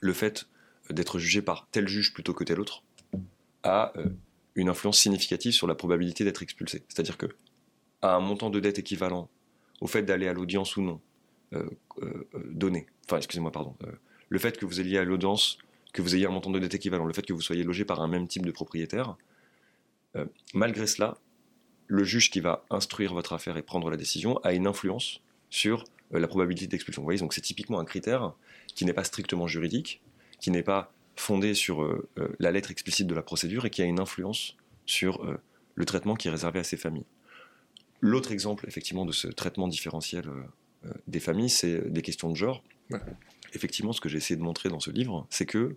le 0.00 0.12
fait 0.12 0.46
d'être 0.90 1.18
jugé 1.18 1.42
par 1.42 1.68
tel 1.70 1.88
juge 1.88 2.12
plutôt 2.12 2.34
que 2.34 2.44
tel 2.44 2.60
autre 2.60 2.82
a 3.62 3.92
euh, 3.96 4.06
une 4.54 4.68
influence 4.68 4.98
significative 4.98 5.52
sur 5.52 5.66
la 5.66 5.74
probabilité 5.74 6.24
d'être 6.24 6.42
expulsé. 6.42 6.82
C'est-à-dire 6.88 7.16
que 7.16 7.26
à 8.02 8.14
un 8.14 8.20
montant 8.20 8.50
de 8.50 8.60
dette 8.60 8.78
équivalent 8.78 9.28
au 9.80 9.86
fait 9.86 10.02
d'aller 10.02 10.28
à 10.28 10.32
l'audience 10.32 10.76
ou 10.76 10.82
non 10.82 11.00
euh, 11.52 11.68
euh, 12.02 12.28
donné, 12.50 12.86
enfin 13.06 13.18
excusez-moi 13.18 13.52
pardon, 13.52 13.76
le 14.28 14.38
fait 14.38 14.56
que 14.56 14.66
vous 14.66 14.80
ayez 14.80 14.98
à 14.98 15.04
l'audience, 15.04 15.58
que 15.92 16.02
vous 16.02 16.14
ayez 16.14 16.26
un 16.26 16.30
montant 16.30 16.50
de 16.50 16.58
dette 16.58 16.74
équivalent, 16.74 17.04
le 17.04 17.12
fait 17.12 17.26
que 17.26 17.32
vous 17.32 17.40
soyez 17.40 17.64
logé 17.64 17.84
par 17.84 18.00
un 18.00 18.08
même 18.08 18.26
type 18.26 18.46
de 18.46 18.52
propriétaire, 18.52 19.16
malgré 20.54 20.86
cela, 20.86 21.18
le 21.86 22.04
juge 22.04 22.30
qui 22.30 22.40
va 22.40 22.64
instruire 22.70 23.12
votre 23.14 23.32
affaire 23.32 23.56
et 23.56 23.62
prendre 23.62 23.90
la 23.90 23.96
décision 23.96 24.38
a 24.38 24.52
une 24.52 24.66
influence 24.66 25.20
sur 25.50 25.84
la 26.18 26.28
probabilité 26.28 26.66
d'expulsion. 26.66 27.02
Vous 27.02 27.06
voyez, 27.06 27.20
donc 27.20 27.34
c'est 27.34 27.40
typiquement 27.40 27.78
un 27.78 27.84
critère 27.84 28.34
qui 28.74 28.84
n'est 28.84 28.92
pas 28.92 29.04
strictement 29.04 29.46
juridique, 29.46 30.02
qui 30.40 30.50
n'est 30.50 30.62
pas 30.62 30.92
fondé 31.16 31.54
sur 31.54 31.82
euh, 31.82 32.08
euh, 32.18 32.28
la 32.38 32.50
lettre 32.50 32.70
explicite 32.70 33.06
de 33.06 33.14
la 33.14 33.22
procédure 33.22 33.66
et 33.66 33.70
qui 33.70 33.82
a 33.82 33.84
une 33.84 34.00
influence 34.00 34.56
sur 34.86 35.24
le 35.76 35.84
traitement 35.84 36.16
qui 36.16 36.26
est 36.26 36.30
réservé 36.32 36.58
à 36.58 36.64
ces 36.64 36.76
familles. 36.76 37.04
L'autre 38.00 38.32
exemple, 38.32 38.64
effectivement, 38.66 39.04
de 39.04 39.12
ce 39.12 39.28
traitement 39.28 39.68
différentiel 39.68 40.28
des 41.06 41.20
familles, 41.20 41.50
c'est 41.50 41.92
des 41.92 42.02
questions 42.02 42.28
de 42.28 42.34
genre. 42.34 42.64
Effectivement, 43.54 43.92
ce 43.92 44.00
que 44.00 44.08
j'ai 44.08 44.16
essayé 44.16 44.36
de 44.36 44.42
montrer 44.42 44.68
dans 44.68 44.80
ce 44.80 44.90
livre, 44.90 45.28
c'est 45.30 45.46
que 45.46 45.76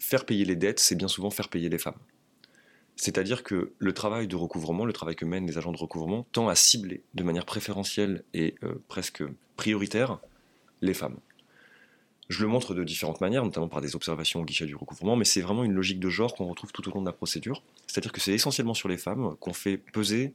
faire 0.00 0.26
payer 0.26 0.44
les 0.44 0.56
dettes, 0.56 0.80
c'est 0.80 0.96
bien 0.96 1.06
souvent 1.06 1.30
faire 1.30 1.48
payer 1.48 1.68
les 1.68 1.78
femmes. 1.78 1.98
C'est-à-dire 2.96 3.42
que 3.42 3.72
le 3.78 3.92
travail 3.92 4.28
de 4.28 4.36
recouvrement, 4.36 4.84
le 4.84 4.92
travail 4.92 5.16
que 5.16 5.24
mènent 5.24 5.46
les 5.46 5.58
agents 5.58 5.72
de 5.72 5.76
recouvrement, 5.76 6.26
tend 6.32 6.48
à 6.48 6.54
cibler 6.54 7.02
de 7.14 7.22
manière 7.22 7.44
préférentielle 7.44 8.22
et 8.34 8.54
euh, 8.62 8.74
presque 8.88 9.24
prioritaire 9.56 10.18
les 10.80 10.94
femmes. 10.94 11.18
Je 12.28 12.42
le 12.42 12.48
montre 12.48 12.72
de 12.72 12.84
différentes 12.84 13.20
manières, 13.20 13.44
notamment 13.44 13.68
par 13.68 13.80
des 13.80 13.96
observations 13.96 14.40
au 14.40 14.44
guichet 14.44 14.64
du 14.64 14.74
recouvrement, 14.74 15.16
mais 15.16 15.24
c'est 15.24 15.42
vraiment 15.42 15.64
une 15.64 15.72
logique 15.72 16.00
de 16.00 16.08
genre 16.08 16.34
qu'on 16.34 16.46
retrouve 16.46 16.72
tout 16.72 16.88
au 16.88 16.92
long 16.92 17.00
de 17.00 17.06
la 17.06 17.12
procédure. 17.12 17.62
C'est-à-dire 17.86 18.12
que 18.12 18.20
c'est 18.20 18.32
essentiellement 18.32 18.74
sur 18.74 18.88
les 18.88 18.96
femmes 18.96 19.36
qu'on 19.40 19.52
fait 19.52 19.76
peser 19.76 20.32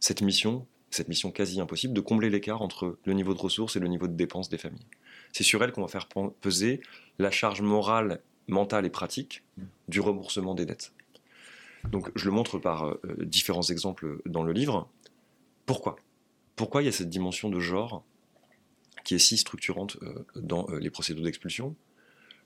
cette 0.00 0.20
mission, 0.20 0.66
cette 0.90 1.08
mission 1.08 1.30
quasi 1.30 1.60
impossible, 1.60 1.94
de 1.94 2.00
combler 2.00 2.28
l'écart 2.28 2.60
entre 2.60 2.98
le 3.04 3.12
niveau 3.12 3.34
de 3.34 3.38
ressources 3.38 3.76
et 3.76 3.80
le 3.80 3.88
niveau 3.88 4.08
de 4.08 4.14
dépenses 4.14 4.48
des 4.48 4.58
familles. 4.58 4.86
C'est 5.32 5.44
sur 5.44 5.62
elles 5.62 5.72
qu'on 5.72 5.82
va 5.82 5.88
faire 5.88 6.08
peser 6.40 6.80
la 7.18 7.30
charge 7.30 7.60
morale, 7.60 8.20
mentale 8.48 8.84
et 8.84 8.90
pratique 8.90 9.44
du 9.88 10.00
remboursement 10.00 10.54
des 10.54 10.66
dettes. 10.66 10.92
Donc 11.90 12.10
je 12.14 12.24
le 12.24 12.30
montre 12.30 12.58
par 12.58 12.86
euh, 12.86 13.00
différents 13.20 13.62
exemples 13.62 14.20
dans 14.26 14.42
le 14.42 14.52
livre. 14.52 14.88
Pourquoi? 15.66 15.96
Pourquoi 16.54 16.82
il 16.82 16.86
y 16.86 16.88
a 16.88 16.92
cette 16.92 17.10
dimension 17.10 17.48
de 17.50 17.60
genre 17.60 18.04
qui 19.04 19.14
est 19.14 19.18
si 19.18 19.36
structurante 19.36 19.98
euh, 20.02 20.24
dans 20.36 20.68
euh, 20.70 20.78
les 20.78 20.90
procédures 20.90 21.24
d'expulsion? 21.24 21.76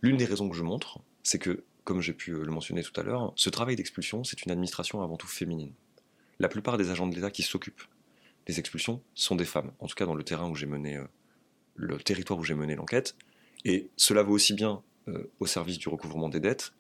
L'une 0.03 0.17
des 0.17 0.25
raisons 0.25 0.49
que 0.49 0.57
je 0.57 0.63
montre, 0.63 0.99
c'est 1.23 1.39
que, 1.39 1.65
comme 1.85 2.01
j'ai 2.01 2.13
pu 2.13 2.33
le 2.33 2.51
mentionner 2.51 2.83
tout 2.83 2.99
à 2.99 3.03
l'heure, 3.03 3.33
ce 3.37 3.51
travail 3.51 3.77
d'expulsion, 3.77 4.25
c'est 4.25 4.45
une 4.45 4.51
administration 4.51 5.03
avant 5.03 5.17
tout 5.17 5.27
féminine. 5.27 5.73
La 6.39 6.49
plupart 6.49 6.79
des 6.79 6.91
agents 6.91 7.07
de 7.07 7.15
l'État 7.15 7.31
qui 7.31 7.43
s'occupent 7.43 7.83
des 8.47 8.59
expulsions 8.59 9.03
sont 9.15 9.37
des 9.37 9.45
femmes, 9.45 9.73
en 9.79 9.87
tout 9.87 9.95
cas 9.95 10.07
dans 10.07 10.15
le 10.15 10.25
terrain 10.25 10.49
où 10.49 10.55
j'ai 10.55 10.67
mené 10.67 10.99
le 11.75 11.99
territoire 11.99 12.39
où 12.39 12.45
j'ai 12.45 12.55
mené 12.55 12.75
l'enquête. 12.75 13.15
Et 13.67 13.91
cela 13.97 14.23
vaut 14.23 14.33
aussi 14.33 14.55
bien 14.55 14.83
au 15.39 15.47
service 15.47 15.77
du 15.77 15.91
recouvrement 15.91 16.31
des 16.31 16.41
dettes 16.41 16.73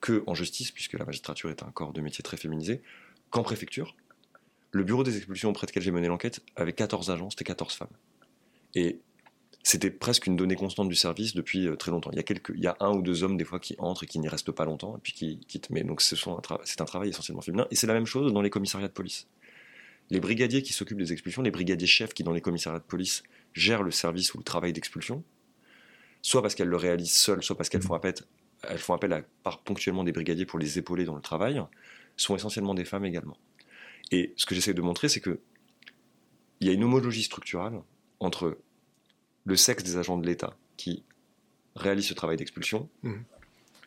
que 0.00 0.22
en 0.26 0.34
justice, 0.34 0.70
puisque 0.70 0.94
la 0.94 1.04
magistrature 1.04 1.50
est 1.50 1.62
un 1.62 1.70
corps 1.70 1.92
de 1.92 2.00
métier 2.00 2.22
très 2.22 2.36
féminisé, 2.36 2.82
qu'en 3.30 3.42
préfecture. 3.42 3.96
Le 4.70 4.84
bureau 4.84 5.02
des 5.02 5.16
expulsions 5.16 5.50
auprès 5.50 5.66
lequel 5.66 5.82
j'ai 5.82 5.90
mené 5.90 6.08
l'enquête 6.08 6.40
avait 6.56 6.72
14 6.72 7.10
agents, 7.10 7.30
c'était 7.30 7.44
14 7.44 7.74
femmes. 7.74 7.88
Et 8.74 9.00
c'était 9.62 9.90
presque 9.90 10.26
une 10.26 10.36
donnée 10.36 10.56
constante 10.56 10.88
du 10.88 10.94
service 10.94 11.34
depuis 11.34 11.66
euh, 11.66 11.76
très 11.76 11.90
longtemps. 11.90 12.10
Il 12.12 12.16
y, 12.16 12.20
a 12.20 12.22
quelques, 12.22 12.52
il 12.54 12.62
y 12.62 12.66
a 12.66 12.76
un 12.80 12.92
ou 12.92 13.02
deux 13.02 13.22
hommes 13.22 13.36
des 13.36 13.44
fois 13.44 13.60
qui 13.60 13.74
entrent 13.78 14.04
et 14.04 14.06
qui 14.06 14.18
n'y 14.18 14.28
restent 14.28 14.52
pas 14.52 14.64
longtemps 14.64 14.96
et 14.96 15.00
puis 15.02 15.12
qui 15.12 15.40
quittent. 15.40 15.70
Mais 15.70 15.84
donc 15.84 16.00
c'est 16.00 16.16
un, 16.26 16.84
travail 16.84 17.10
essentiellement 17.10 17.42
féminin. 17.42 17.66
Et 17.70 17.76
c'est 17.76 17.86
la 17.86 17.94
même 17.94 18.06
chose 18.06 18.32
dans 18.32 18.42
les 18.42 18.50
commissariats 18.50 18.88
de 18.88 18.92
police. 18.92 19.26
Les 20.10 20.20
brigadiers 20.20 20.62
qui 20.62 20.72
s'occupent 20.72 20.98
des 20.98 21.12
expulsions, 21.12 21.42
les 21.42 21.50
brigadiers 21.50 21.86
chefs 21.86 22.14
qui 22.14 22.22
dans 22.22 22.32
les 22.32 22.40
commissariats 22.40 22.78
de 22.78 22.84
police 22.84 23.22
gèrent 23.52 23.82
le 23.82 23.90
service 23.90 24.32
ou 24.34 24.38
le 24.38 24.44
travail 24.44 24.72
d'expulsion, 24.72 25.22
soit 26.22 26.40
parce 26.40 26.54
qu'elles 26.54 26.68
le 26.68 26.76
réalisent 26.76 27.12
seules, 27.12 27.42
soit 27.42 27.56
parce 27.56 27.68
qu'elles 27.68 27.82
font 27.82 27.94
appel 27.94 28.14
elles 28.62 28.78
font 28.78 28.94
appel 28.94 29.12
à 29.12 29.22
par 29.42 29.60
ponctuellement 29.62 30.04
des 30.04 30.12
brigadiers 30.12 30.46
pour 30.46 30.58
les 30.58 30.78
épauler 30.78 31.04
dans 31.04 31.14
le 31.14 31.22
travail, 31.22 31.62
sont 32.16 32.34
essentiellement 32.34 32.74
des 32.74 32.84
femmes 32.84 33.04
également. 33.04 33.36
Et 34.10 34.32
ce 34.36 34.46
que 34.46 34.54
j'essaie 34.54 34.74
de 34.74 34.82
montrer, 34.82 35.08
c'est 35.08 35.20
que 35.20 35.40
il 36.60 36.66
y 36.66 36.70
a 36.70 36.72
une 36.72 36.82
homologie 36.82 37.22
structurale 37.22 37.80
entre 38.20 38.58
le 39.44 39.56
sexe 39.56 39.84
des 39.84 39.96
agents 39.96 40.18
de 40.18 40.26
l'État 40.26 40.56
qui 40.76 41.04
réalisent 41.76 42.08
ce 42.08 42.14
travail 42.14 42.36
d'expulsion 42.36 42.88
mmh. 43.02 43.14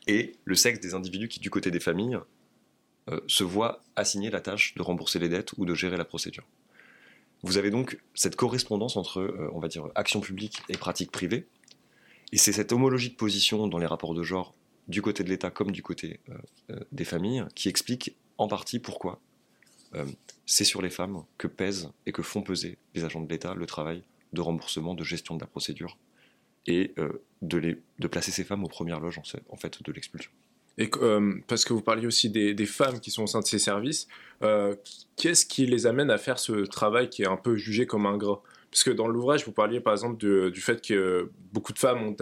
et 0.07 0.35
le 0.45 0.55
sexe 0.55 0.79
des 0.79 0.93
individus 0.93 1.27
qui, 1.27 1.39
du 1.41 1.49
côté 1.49 1.69
des 1.69 1.81
familles, 1.81 2.17
euh, 3.09 3.19
se 3.27 3.43
voient 3.43 3.83
assigner 3.95 4.29
la 4.29 4.39
tâche 4.39 4.73
de 4.75 4.81
rembourser 4.81 5.19
les 5.19 5.27
dettes 5.27 5.51
ou 5.57 5.65
de 5.65 5.73
gérer 5.73 5.97
la 5.97 6.05
procédure. 6.05 6.47
Vous 7.43 7.57
avez 7.57 7.71
donc 7.71 7.99
cette 8.13 8.35
correspondance 8.35 8.95
entre, 8.95 9.19
euh, 9.19 9.49
on 9.53 9.59
va 9.59 9.67
dire, 9.67 9.87
action 9.95 10.21
publique 10.21 10.61
et 10.69 10.77
pratique 10.77 11.11
privée, 11.11 11.47
et 12.31 12.37
c'est 12.37 12.53
cette 12.53 12.71
homologie 12.71 13.09
de 13.09 13.15
position 13.15 13.67
dans 13.67 13.77
les 13.77 13.85
rapports 13.85 14.13
de 14.13 14.23
genre 14.23 14.55
du 14.87 15.01
côté 15.01 15.23
de 15.23 15.29
l'État 15.29 15.49
comme 15.49 15.71
du 15.71 15.81
côté 15.81 16.19
euh, 16.29 16.33
euh, 16.71 16.79
des 16.91 17.05
familles, 17.05 17.45
qui 17.55 17.69
explique 17.69 18.15
en 18.37 18.47
partie 18.47 18.79
pourquoi 18.79 19.19
euh, 19.95 20.05
c'est 20.45 20.63
sur 20.63 20.81
les 20.81 20.89
femmes 20.89 21.23
que 21.37 21.47
pèsent 21.47 21.91
et 22.05 22.11
que 22.11 22.21
font 22.21 22.41
peser 22.41 22.77
les 22.95 23.03
agents 23.03 23.21
de 23.21 23.29
l'État 23.29 23.53
le 23.53 23.65
travail 23.65 24.03
de 24.33 24.41
remboursement, 24.41 24.93
de 24.93 25.03
gestion 25.03 25.35
de 25.35 25.41
la 25.41 25.47
procédure, 25.47 25.97
et 26.67 26.93
de, 27.41 27.57
les, 27.57 27.81
de 27.97 28.07
placer 28.07 28.31
ces 28.31 28.43
femmes 28.43 28.63
aux 28.63 28.69
premières 28.69 28.99
loges 28.99 29.19
en, 29.49 29.57
fait 29.57 29.81
de 29.81 29.91
l'expulsion. 29.91 30.31
Et 30.77 30.89
parce 31.47 31.65
que 31.65 31.73
vous 31.73 31.81
parliez 31.81 32.05
aussi 32.05 32.29
des, 32.29 32.65
femmes 32.67 32.99
qui 32.99 33.09
sont 33.09 33.23
au 33.23 33.27
sein 33.27 33.39
de 33.39 33.45
ces 33.45 33.57
services, 33.57 34.07
qu'est-ce 35.17 35.45
qui 35.45 35.65
les 35.65 35.87
amène 35.87 36.11
à 36.11 36.19
faire 36.19 36.37
ce 36.37 36.65
travail 36.65 37.09
qui 37.09 37.23
est 37.23 37.27
un 37.27 37.35
peu 37.35 37.57
jugé 37.57 37.87
comme 37.87 38.05
ingrat? 38.05 38.43
Parce 38.71 38.85
que 38.85 38.91
dans 38.91 39.07
l'ouvrage, 39.07 39.45
vous 39.45 39.51
parliez 39.51 39.81
par 39.81 39.91
exemple 39.91 40.17
du 40.49 40.61
fait 40.61 40.81
que 40.81 41.29
beaucoup 41.51 41.73
de 41.73 41.79
femmes 41.79 42.03
ont 42.03 42.15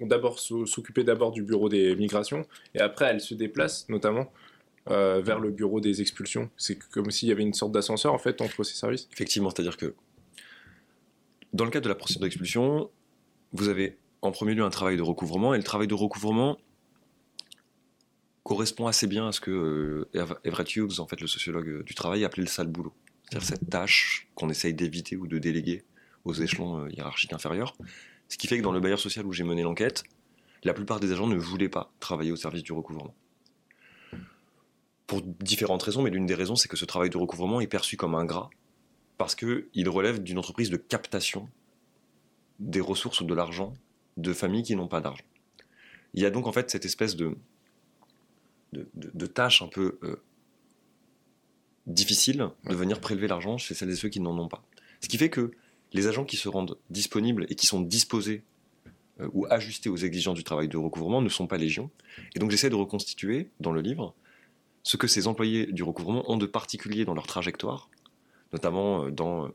d'abord 0.00 0.38
s'occuper 0.38 1.02
d'abord 1.02 1.32
du 1.32 1.42
bureau 1.42 1.68
des 1.68 1.96
migrations 1.96 2.46
et 2.74 2.80
après 2.80 3.06
elles 3.06 3.20
se 3.20 3.34
déplacent 3.34 3.88
notamment 3.88 4.32
euh, 4.88 5.20
vers 5.20 5.40
le 5.40 5.50
bureau 5.50 5.80
des 5.80 6.00
expulsions. 6.00 6.48
C'est 6.56 6.78
comme 6.90 7.10
s'il 7.10 7.28
y 7.28 7.32
avait 7.32 7.42
une 7.42 7.54
sorte 7.54 7.72
d'ascenseur 7.72 8.14
en 8.14 8.18
fait 8.18 8.40
entre 8.40 8.62
ces 8.62 8.76
services. 8.76 9.08
Effectivement, 9.12 9.50
c'est-à-dire 9.50 9.76
que 9.76 9.94
dans 11.52 11.64
le 11.64 11.72
cadre 11.72 11.84
de 11.84 11.88
la 11.88 11.96
procédure 11.96 12.22
d'expulsion, 12.22 12.88
vous 13.52 13.68
avez 13.68 13.98
en 14.22 14.30
premier 14.30 14.54
lieu 14.54 14.62
un 14.62 14.70
travail 14.70 14.96
de 14.96 15.02
recouvrement 15.02 15.54
et 15.54 15.58
le 15.58 15.64
travail 15.64 15.88
de 15.88 15.94
recouvrement 15.94 16.56
correspond 18.44 18.86
assez 18.86 19.08
bien 19.08 19.26
à 19.26 19.32
ce 19.32 19.40
que 19.40 19.50
euh, 20.14 20.36
Everett 20.44 20.76
Hughes, 20.76 21.00
en 21.00 21.08
fait, 21.08 21.20
le 21.20 21.26
sociologue 21.26 21.82
du 21.82 21.94
travail, 21.96 22.24
appelait 22.24 22.44
le 22.44 22.48
sale 22.48 22.68
boulot. 22.68 22.92
C'est-à-dire 23.24 23.48
cette 23.48 23.68
tâche 23.68 24.28
qu'on 24.36 24.50
essaye 24.50 24.72
d'éviter 24.72 25.16
ou 25.16 25.26
de 25.26 25.38
déléguer 25.38 25.82
aux 26.26 26.34
échelons 26.34 26.84
euh, 26.84 26.90
hiérarchiques 26.90 27.32
inférieurs. 27.32 27.74
Ce 28.28 28.36
qui 28.36 28.46
fait 28.48 28.58
que 28.58 28.62
dans 28.62 28.72
le 28.72 28.80
bailleur 28.80 28.98
social 28.98 29.24
où 29.24 29.32
j'ai 29.32 29.44
mené 29.44 29.62
l'enquête, 29.62 30.04
la 30.64 30.74
plupart 30.74 31.00
des 31.00 31.12
agents 31.12 31.28
ne 31.28 31.36
voulaient 31.36 31.68
pas 31.68 31.92
travailler 32.00 32.32
au 32.32 32.36
service 32.36 32.62
du 32.62 32.72
recouvrement. 32.72 33.14
Pour 35.06 35.22
différentes 35.22 35.84
raisons, 35.84 36.02
mais 36.02 36.10
l'une 36.10 36.26
des 36.26 36.34
raisons, 36.34 36.56
c'est 36.56 36.68
que 36.68 36.76
ce 36.76 36.84
travail 36.84 37.10
de 37.10 37.16
recouvrement 37.16 37.60
est 37.60 37.68
perçu 37.68 37.96
comme 37.96 38.16
ingrat, 38.16 38.50
parce 39.18 39.36
qu'il 39.36 39.88
relève 39.88 40.22
d'une 40.22 40.38
entreprise 40.38 40.68
de 40.68 40.76
captation 40.76 41.48
des 42.58 42.80
ressources 42.80 43.20
ou 43.20 43.24
de 43.24 43.34
l'argent 43.34 43.72
de 44.16 44.32
familles 44.32 44.64
qui 44.64 44.74
n'ont 44.74 44.88
pas 44.88 45.00
d'argent. 45.00 45.24
Il 46.14 46.22
y 46.22 46.26
a 46.26 46.30
donc 46.30 46.46
en 46.46 46.52
fait 46.52 46.70
cette 46.70 46.84
espèce 46.84 47.14
de, 47.14 47.36
de, 48.72 49.26
tâches 49.26 49.62
un 49.62 49.68
peu 49.68 49.98
euh, 50.02 50.16
difficiles 51.86 52.48
de 52.64 52.74
venir 52.74 53.00
prélever 53.00 53.28
l'argent 53.28 53.58
chez 53.58 53.74
celles 53.74 53.90
et 53.90 53.96
ceux 53.96 54.08
qui 54.08 54.20
n'en 54.20 54.36
ont 54.38 54.48
pas. 54.48 54.64
Ce 55.02 55.08
qui 55.08 55.18
fait 55.18 55.30
que 55.30 55.52
les 55.96 56.06
agents 56.06 56.24
qui 56.24 56.36
se 56.36 56.48
rendent 56.48 56.78
disponibles 56.90 57.46
et 57.48 57.54
qui 57.54 57.66
sont 57.66 57.80
disposés 57.80 58.42
euh, 59.20 59.28
ou 59.32 59.46
ajustés 59.50 59.88
aux 59.88 59.96
exigences 59.96 60.36
du 60.36 60.44
travail 60.44 60.68
de 60.68 60.76
recouvrement 60.76 61.22
ne 61.22 61.28
sont 61.28 61.46
pas 61.46 61.56
légion. 61.56 61.90
Et 62.34 62.38
donc 62.38 62.50
j'essaie 62.50 62.70
de 62.70 62.74
reconstituer 62.74 63.50
dans 63.60 63.72
le 63.72 63.80
livre 63.80 64.14
ce 64.82 64.96
que 64.96 65.08
ces 65.08 65.26
employés 65.26 65.66
du 65.66 65.82
recouvrement 65.82 66.30
ont 66.30 66.36
de 66.36 66.46
particulier 66.46 67.04
dans 67.04 67.14
leur 67.14 67.26
trajectoire, 67.26 67.90
notamment 68.52 69.06
euh, 69.06 69.10
dans 69.10 69.50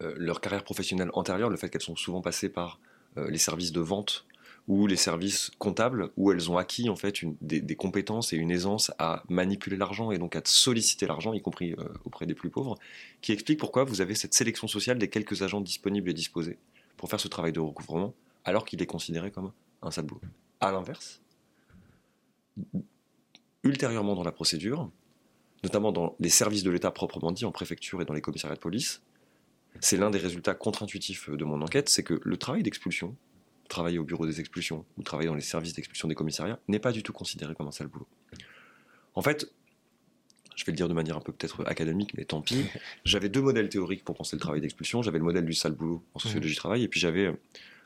leur 0.00 0.40
carrière 0.42 0.64
professionnelle 0.64 1.08
antérieure, 1.14 1.48
le 1.48 1.56
fait 1.56 1.70
qu'elles 1.70 1.80
sont 1.80 1.96
souvent 1.96 2.20
passées 2.20 2.50
par 2.50 2.78
les 3.16 3.38
services 3.38 3.72
de 3.72 3.80
vente 3.80 4.26
ou 4.66 4.86
les 4.86 4.96
services 4.96 5.50
comptables 5.58 6.10
où 6.16 6.32
elles 6.32 6.50
ont 6.50 6.56
acquis 6.56 6.88
en 6.88 6.96
fait 6.96 7.20
des, 7.42 7.76
compétences 7.76 8.32
et 8.32 8.36
une 8.36 8.50
aisance 8.50 8.92
à 8.98 9.22
manipuler 9.28 9.76
l'argent 9.76 10.10
et 10.10 10.18
donc 10.18 10.36
à 10.36 10.42
solliciter 10.44 11.06
l'argent, 11.06 11.34
y 11.34 11.42
compris 11.42 11.72
euh, 11.72 11.84
auprès 12.04 12.24
des 12.24 12.34
plus 12.34 12.48
pauvres, 12.48 12.78
qui 13.20 13.32
explique 13.32 13.60
pourquoi 13.60 13.84
vous 13.84 14.00
avez 14.00 14.14
cette 14.14 14.32
sélection 14.32 14.66
sociale 14.66 14.98
des 14.98 15.08
quelques 15.08 15.42
agents 15.42 15.60
disponibles 15.60 16.08
et 16.08 16.14
disposés 16.14 16.58
pour 16.96 17.10
faire 17.10 17.20
ce 17.20 17.28
travail 17.28 17.52
de 17.52 17.60
recouvrement, 17.60 18.14
alors 18.44 18.64
qu'il 18.64 18.80
est 18.80 18.86
considéré 18.86 19.30
comme 19.30 19.52
un 19.82 19.90
sale 19.90 20.06
boulot. 20.06 20.22
À 20.60 20.72
l'inverse, 20.72 21.20
ultérieurement 23.64 24.14
dans 24.14 24.22
la 24.22 24.32
procédure, 24.32 24.90
notamment 25.62 25.92
dans 25.92 26.16
les 26.20 26.30
services 26.30 26.62
de 26.62 26.70
l'État 26.70 26.90
proprement 26.90 27.32
dit, 27.32 27.44
en 27.44 27.52
préfecture 27.52 28.00
et 28.00 28.06
dans 28.06 28.14
les 28.14 28.22
commissariats 28.22 28.56
de 28.56 28.60
police, 28.60 29.02
c'est 29.80 29.96
l'un 29.98 30.10
des 30.10 30.18
résultats 30.18 30.54
contre-intuitifs 30.54 31.28
de 31.28 31.44
mon 31.44 31.60
enquête, 31.60 31.88
c'est 31.90 32.04
que 32.04 32.20
le 32.22 32.36
travail 32.36 32.62
d'expulsion, 32.62 33.16
travailler 33.68 33.98
au 33.98 34.04
bureau 34.04 34.26
des 34.26 34.40
expulsions 34.40 34.84
ou 34.96 35.02
travailler 35.02 35.28
dans 35.28 35.34
les 35.34 35.40
services 35.40 35.74
d'expulsion 35.74 36.08
des 36.08 36.14
commissariats 36.14 36.58
n'est 36.68 36.78
pas 36.78 36.92
du 36.92 37.02
tout 37.02 37.12
considéré 37.12 37.54
comme 37.54 37.66
un 37.66 37.72
sale 37.72 37.88
boulot. 37.88 38.06
En 39.14 39.22
fait, 39.22 39.50
je 40.56 40.64
vais 40.64 40.72
le 40.72 40.76
dire 40.76 40.88
de 40.88 40.94
manière 40.94 41.16
un 41.16 41.20
peu 41.20 41.32
peut-être 41.32 41.66
académique, 41.66 42.14
mais 42.16 42.24
tant 42.24 42.40
pis, 42.40 42.64
j'avais 43.04 43.28
deux 43.28 43.40
modèles 43.40 43.68
théoriques 43.68 44.04
pour 44.04 44.14
penser 44.14 44.36
le 44.36 44.40
travail 44.40 44.60
d'expulsion. 44.60 45.02
J'avais 45.02 45.18
le 45.18 45.24
modèle 45.24 45.44
du 45.44 45.54
sale 45.54 45.72
boulot 45.72 46.02
en 46.14 46.18
sociologie 46.18 46.50
du 46.50 46.56
travail, 46.56 46.82
et 46.82 46.88
puis 46.88 47.00
j'avais 47.00 47.34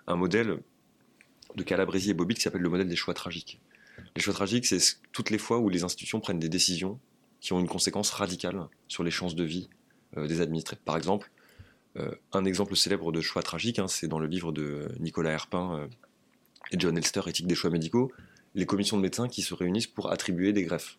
un 0.06 0.16
modèle 0.16 0.58
de 1.54 1.62
Calabresi 1.62 2.10
et 2.10 2.14
Bobbitt 2.14 2.36
qui 2.36 2.42
s'appelle 2.42 2.62
le 2.62 2.68
modèle 2.68 2.88
des 2.88 2.96
choix 2.96 3.14
tragiques. 3.14 3.60
Les 4.16 4.22
choix 4.22 4.34
tragiques, 4.34 4.66
c'est 4.66 4.80
toutes 5.12 5.30
les 5.30 5.38
fois 5.38 5.58
où 5.58 5.68
les 5.68 5.84
institutions 5.84 6.20
prennent 6.20 6.38
des 6.38 6.48
décisions 6.48 6.98
qui 7.40 7.52
ont 7.52 7.60
une 7.60 7.68
conséquence 7.68 8.10
radicale 8.10 8.68
sur 8.88 9.04
les 9.04 9.10
chances 9.10 9.34
de 9.34 9.44
vie 9.44 9.68
euh, 10.16 10.26
des 10.26 10.40
administrés. 10.40 10.76
Par 10.84 10.96
exemple, 10.96 11.30
un 12.32 12.44
exemple 12.44 12.76
célèbre 12.76 13.12
de 13.12 13.20
choix 13.20 13.42
tragique, 13.42 13.78
hein, 13.78 13.88
c'est 13.88 14.08
dans 14.08 14.18
le 14.18 14.26
livre 14.26 14.52
de 14.52 14.88
Nicolas 14.98 15.30
Herpin 15.30 15.78
euh, 15.78 15.86
et 16.72 16.78
John 16.78 16.96
Elster, 16.96 17.22
Éthique 17.26 17.46
des 17.46 17.54
choix 17.54 17.70
médicaux, 17.70 18.12
les 18.54 18.66
commissions 18.66 18.96
de 18.96 19.02
médecins 19.02 19.28
qui 19.28 19.42
se 19.42 19.54
réunissent 19.54 19.86
pour 19.86 20.10
attribuer 20.10 20.52
des 20.52 20.64
greffes. 20.64 20.98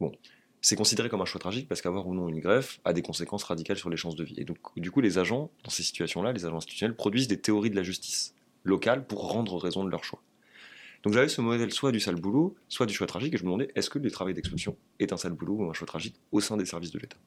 Bon, 0.00 0.12
c'est 0.60 0.76
considéré 0.76 1.08
comme 1.08 1.20
un 1.20 1.26
choix 1.26 1.40
tragique 1.40 1.68
parce 1.68 1.82
qu'avoir 1.82 2.06
ou 2.06 2.14
non 2.14 2.28
une 2.28 2.40
greffe 2.40 2.80
a 2.84 2.92
des 2.92 3.02
conséquences 3.02 3.44
radicales 3.44 3.76
sur 3.76 3.90
les 3.90 3.96
chances 3.96 4.16
de 4.16 4.24
vie. 4.24 4.34
Et 4.38 4.44
donc, 4.44 4.58
du 4.76 4.90
coup, 4.90 5.00
les 5.00 5.18
agents, 5.18 5.50
dans 5.62 5.70
ces 5.70 5.82
situations-là, 5.82 6.32
les 6.32 6.44
agents 6.46 6.56
institutionnels, 6.56 6.96
produisent 6.96 7.28
des 7.28 7.40
théories 7.40 7.70
de 7.70 7.76
la 7.76 7.82
justice 7.82 8.34
locale 8.62 9.06
pour 9.06 9.30
rendre 9.30 9.56
raison 9.56 9.84
de 9.84 9.90
leur 9.90 10.04
choix. 10.04 10.22
Donc 11.02 11.12
j'avais 11.12 11.28
ce 11.28 11.42
modèle 11.42 11.70
soit 11.70 11.92
du 11.92 12.00
sale 12.00 12.14
boulot, 12.14 12.56
soit 12.68 12.86
du 12.86 12.94
choix 12.94 13.06
tragique, 13.06 13.34
et 13.34 13.36
je 13.36 13.42
me 13.42 13.48
demandais 13.48 13.68
est-ce 13.74 13.90
que 13.90 13.98
le 13.98 14.10
travail 14.10 14.32
d'expulsion 14.32 14.76
est 14.98 15.12
un 15.12 15.18
sale 15.18 15.34
boulot 15.34 15.56
ou 15.56 15.70
un 15.70 15.74
choix 15.74 15.86
tragique 15.86 16.16
au 16.32 16.40
sein 16.40 16.56
des 16.56 16.64
services 16.64 16.92
de 16.92 16.98
l'État? 16.98 17.18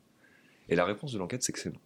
Et 0.67 0.75
la 0.75 0.83
réponse 0.83 1.13
de 1.13 1.19
l'enquête, 1.19 1.43
c'est 1.43 1.51
que 1.51 1.59
c'est 1.59 1.69
non 1.69 1.79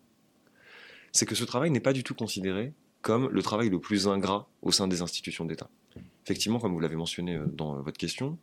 c'est 1.12 1.26
que 1.26 1.36
ce 1.36 1.44
travail 1.44 1.72
n'est 1.72 1.80
pas 1.80 1.94
du 1.94 2.04
tout 2.04 2.16
considéré 2.16 2.74
comme 3.02 3.30
le 3.30 3.42
travail 3.42 3.70
le 3.70 3.80
plus 3.80 4.08
ingrat 4.08 4.48
au 4.62 4.72
sein 4.72 4.88
des 4.88 5.02
institutions 5.02 5.46
d'État. 5.46 5.70
Effectivement, 6.24 6.60
comme 6.60 6.74
vous 6.74 6.80
l'avez 6.80 6.96
mentionné 6.96 7.36
euh, 7.36 7.46
dans 7.48 7.78
euh, 7.78 7.82
votre 7.82 7.98
question, 7.98 8.38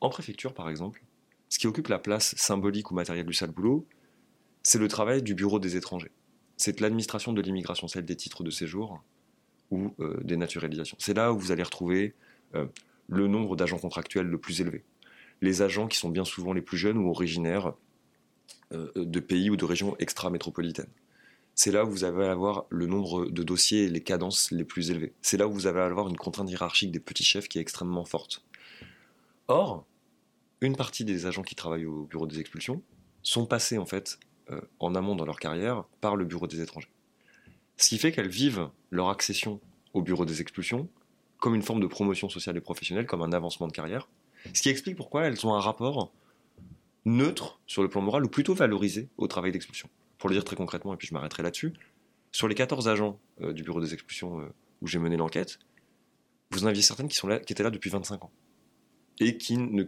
en 0.00 0.08
préfecture 0.08 0.54
par 0.54 0.68
exemple, 0.68 1.02
ce 1.48 1.58
qui 1.58 1.66
occupe 1.66 1.88
la 1.88 1.98
place 1.98 2.34
symbolique 2.36 2.90
ou 2.90 2.94
matérielle 2.94 3.26
du 3.26 3.34
sale 3.34 3.50
boulot, 3.50 3.86
c'est 4.62 4.78
le 4.78 4.88
travail 4.88 5.22
du 5.22 5.34
bureau 5.34 5.58
des 5.58 5.76
étrangers. 5.76 6.10
C'est 6.56 6.80
l'administration 6.80 7.32
de 7.32 7.40
l'immigration, 7.40 7.88
celle 7.88 8.04
des 8.04 8.16
titres 8.16 8.42
de 8.42 8.50
séjour 8.50 9.02
ou 9.70 9.94
euh, 10.00 10.18
des 10.22 10.36
naturalisations. 10.36 10.96
C'est 10.98 11.14
là 11.14 11.32
où 11.32 11.38
vous 11.38 11.52
allez 11.52 11.62
retrouver 11.62 12.14
le 13.08 13.28
nombre 13.28 13.54
d'agents 13.54 13.78
contractuels 13.78 14.26
le 14.26 14.38
plus 14.38 14.60
élevé. 14.60 14.82
Les 15.40 15.62
agents 15.62 15.86
qui 15.86 15.96
sont 15.96 16.08
bien 16.08 16.24
souvent 16.24 16.52
les 16.52 16.62
plus 16.62 16.76
jeunes 16.76 16.98
ou 16.98 17.08
originaires 17.08 17.74
de 18.72 19.20
pays 19.20 19.50
ou 19.50 19.56
de 19.56 19.64
régions 19.64 19.94
extra-métropolitaines 20.00 20.90
c'est 21.62 21.72
là 21.72 21.84
où 21.84 21.90
vous 21.90 22.04
allez 22.04 22.24
avoir 22.24 22.64
le 22.70 22.86
nombre 22.86 23.26
de 23.26 23.42
dossiers 23.42 23.82
et 23.82 23.88
les 23.90 24.00
cadences 24.00 24.50
les 24.50 24.64
plus 24.64 24.90
élevées. 24.90 25.12
C'est 25.20 25.36
là 25.36 25.46
où 25.46 25.52
vous 25.52 25.66
allez 25.66 25.78
avoir 25.78 26.08
une 26.08 26.16
contrainte 26.16 26.48
hiérarchique 26.48 26.90
des 26.90 27.00
petits 27.00 27.22
chefs 27.22 27.48
qui 27.48 27.58
est 27.58 27.60
extrêmement 27.60 28.06
forte. 28.06 28.42
Or, 29.46 29.84
une 30.62 30.74
partie 30.74 31.04
des 31.04 31.26
agents 31.26 31.42
qui 31.42 31.54
travaillent 31.54 31.84
au 31.84 32.04
bureau 32.04 32.26
des 32.26 32.40
expulsions 32.40 32.82
sont 33.22 33.44
passés 33.44 33.76
en 33.76 33.84
fait 33.84 34.18
euh, 34.48 34.58
en 34.78 34.94
amont 34.94 35.14
dans 35.16 35.26
leur 35.26 35.38
carrière 35.38 35.84
par 36.00 36.16
le 36.16 36.24
bureau 36.24 36.46
des 36.46 36.62
étrangers. 36.62 36.88
Ce 37.76 37.90
qui 37.90 37.98
fait 37.98 38.10
qu'elles 38.10 38.30
vivent 38.30 38.70
leur 38.90 39.10
accession 39.10 39.60
au 39.92 40.00
bureau 40.00 40.24
des 40.24 40.40
expulsions 40.40 40.88
comme 41.40 41.54
une 41.54 41.62
forme 41.62 41.80
de 41.80 41.86
promotion 41.86 42.30
sociale 42.30 42.56
et 42.56 42.62
professionnelle, 42.62 43.04
comme 43.04 43.20
un 43.20 43.34
avancement 43.34 43.66
de 43.66 43.72
carrière. 43.72 44.08
Ce 44.54 44.62
qui 44.62 44.70
explique 44.70 44.96
pourquoi 44.96 45.24
elles 45.24 45.46
ont 45.46 45.52
un 45.52 45.60
rapport 45.60 46.10
neutre 47.04 47.60
sur 47.66 47.82
le 47.82 47.90
plan 47.90 48.00
moral 48.00 48.24
ou 48.24 48.28
plutôt 48.30 48.54
valorisé 48.54 49.10
au 49.18 49.26
travail 49.26 49.52
d'expulsion. 49.52 49.90
Pour 50.20 50.28
le 50.28 50.36
dire 50.36 50.44
très 50.44 50.54
concrètement, 50.54 50.94
et 50.94 50.96
puis 50.96 51.08
je 51.08 51.14
m'arrêterai 51.14 51.42
là-dessus, 51.42 51.72
sur 52.30 52.46
les 52.46 52.54
14 52.54 52.88
agents 52.88 53.18
euh, 53.40 53.52
du 53.54 53.62
bureau 53.64 53.80
des 53.80 53.94
expulsions 53.94 54.40
euh, 54.40 54.52
où 54.82 54.86
j'ai 54.86 54.98
mené 54.98 55.16
l'enquête, 55.16 55.58
vous 56.50 56.64
en 56.64 56.66
aviez 56.66 56.82
certaines 56.82 57.08
qui, 57.08 57.18
étaient 57.52 57.62
là 57.62 57.70
depuis 57.70 57.90
25 57.90 58.24
ans 58.24 58.30
et 59.20 59.36
qui 59.36 59.58
ne, 59.58 59.84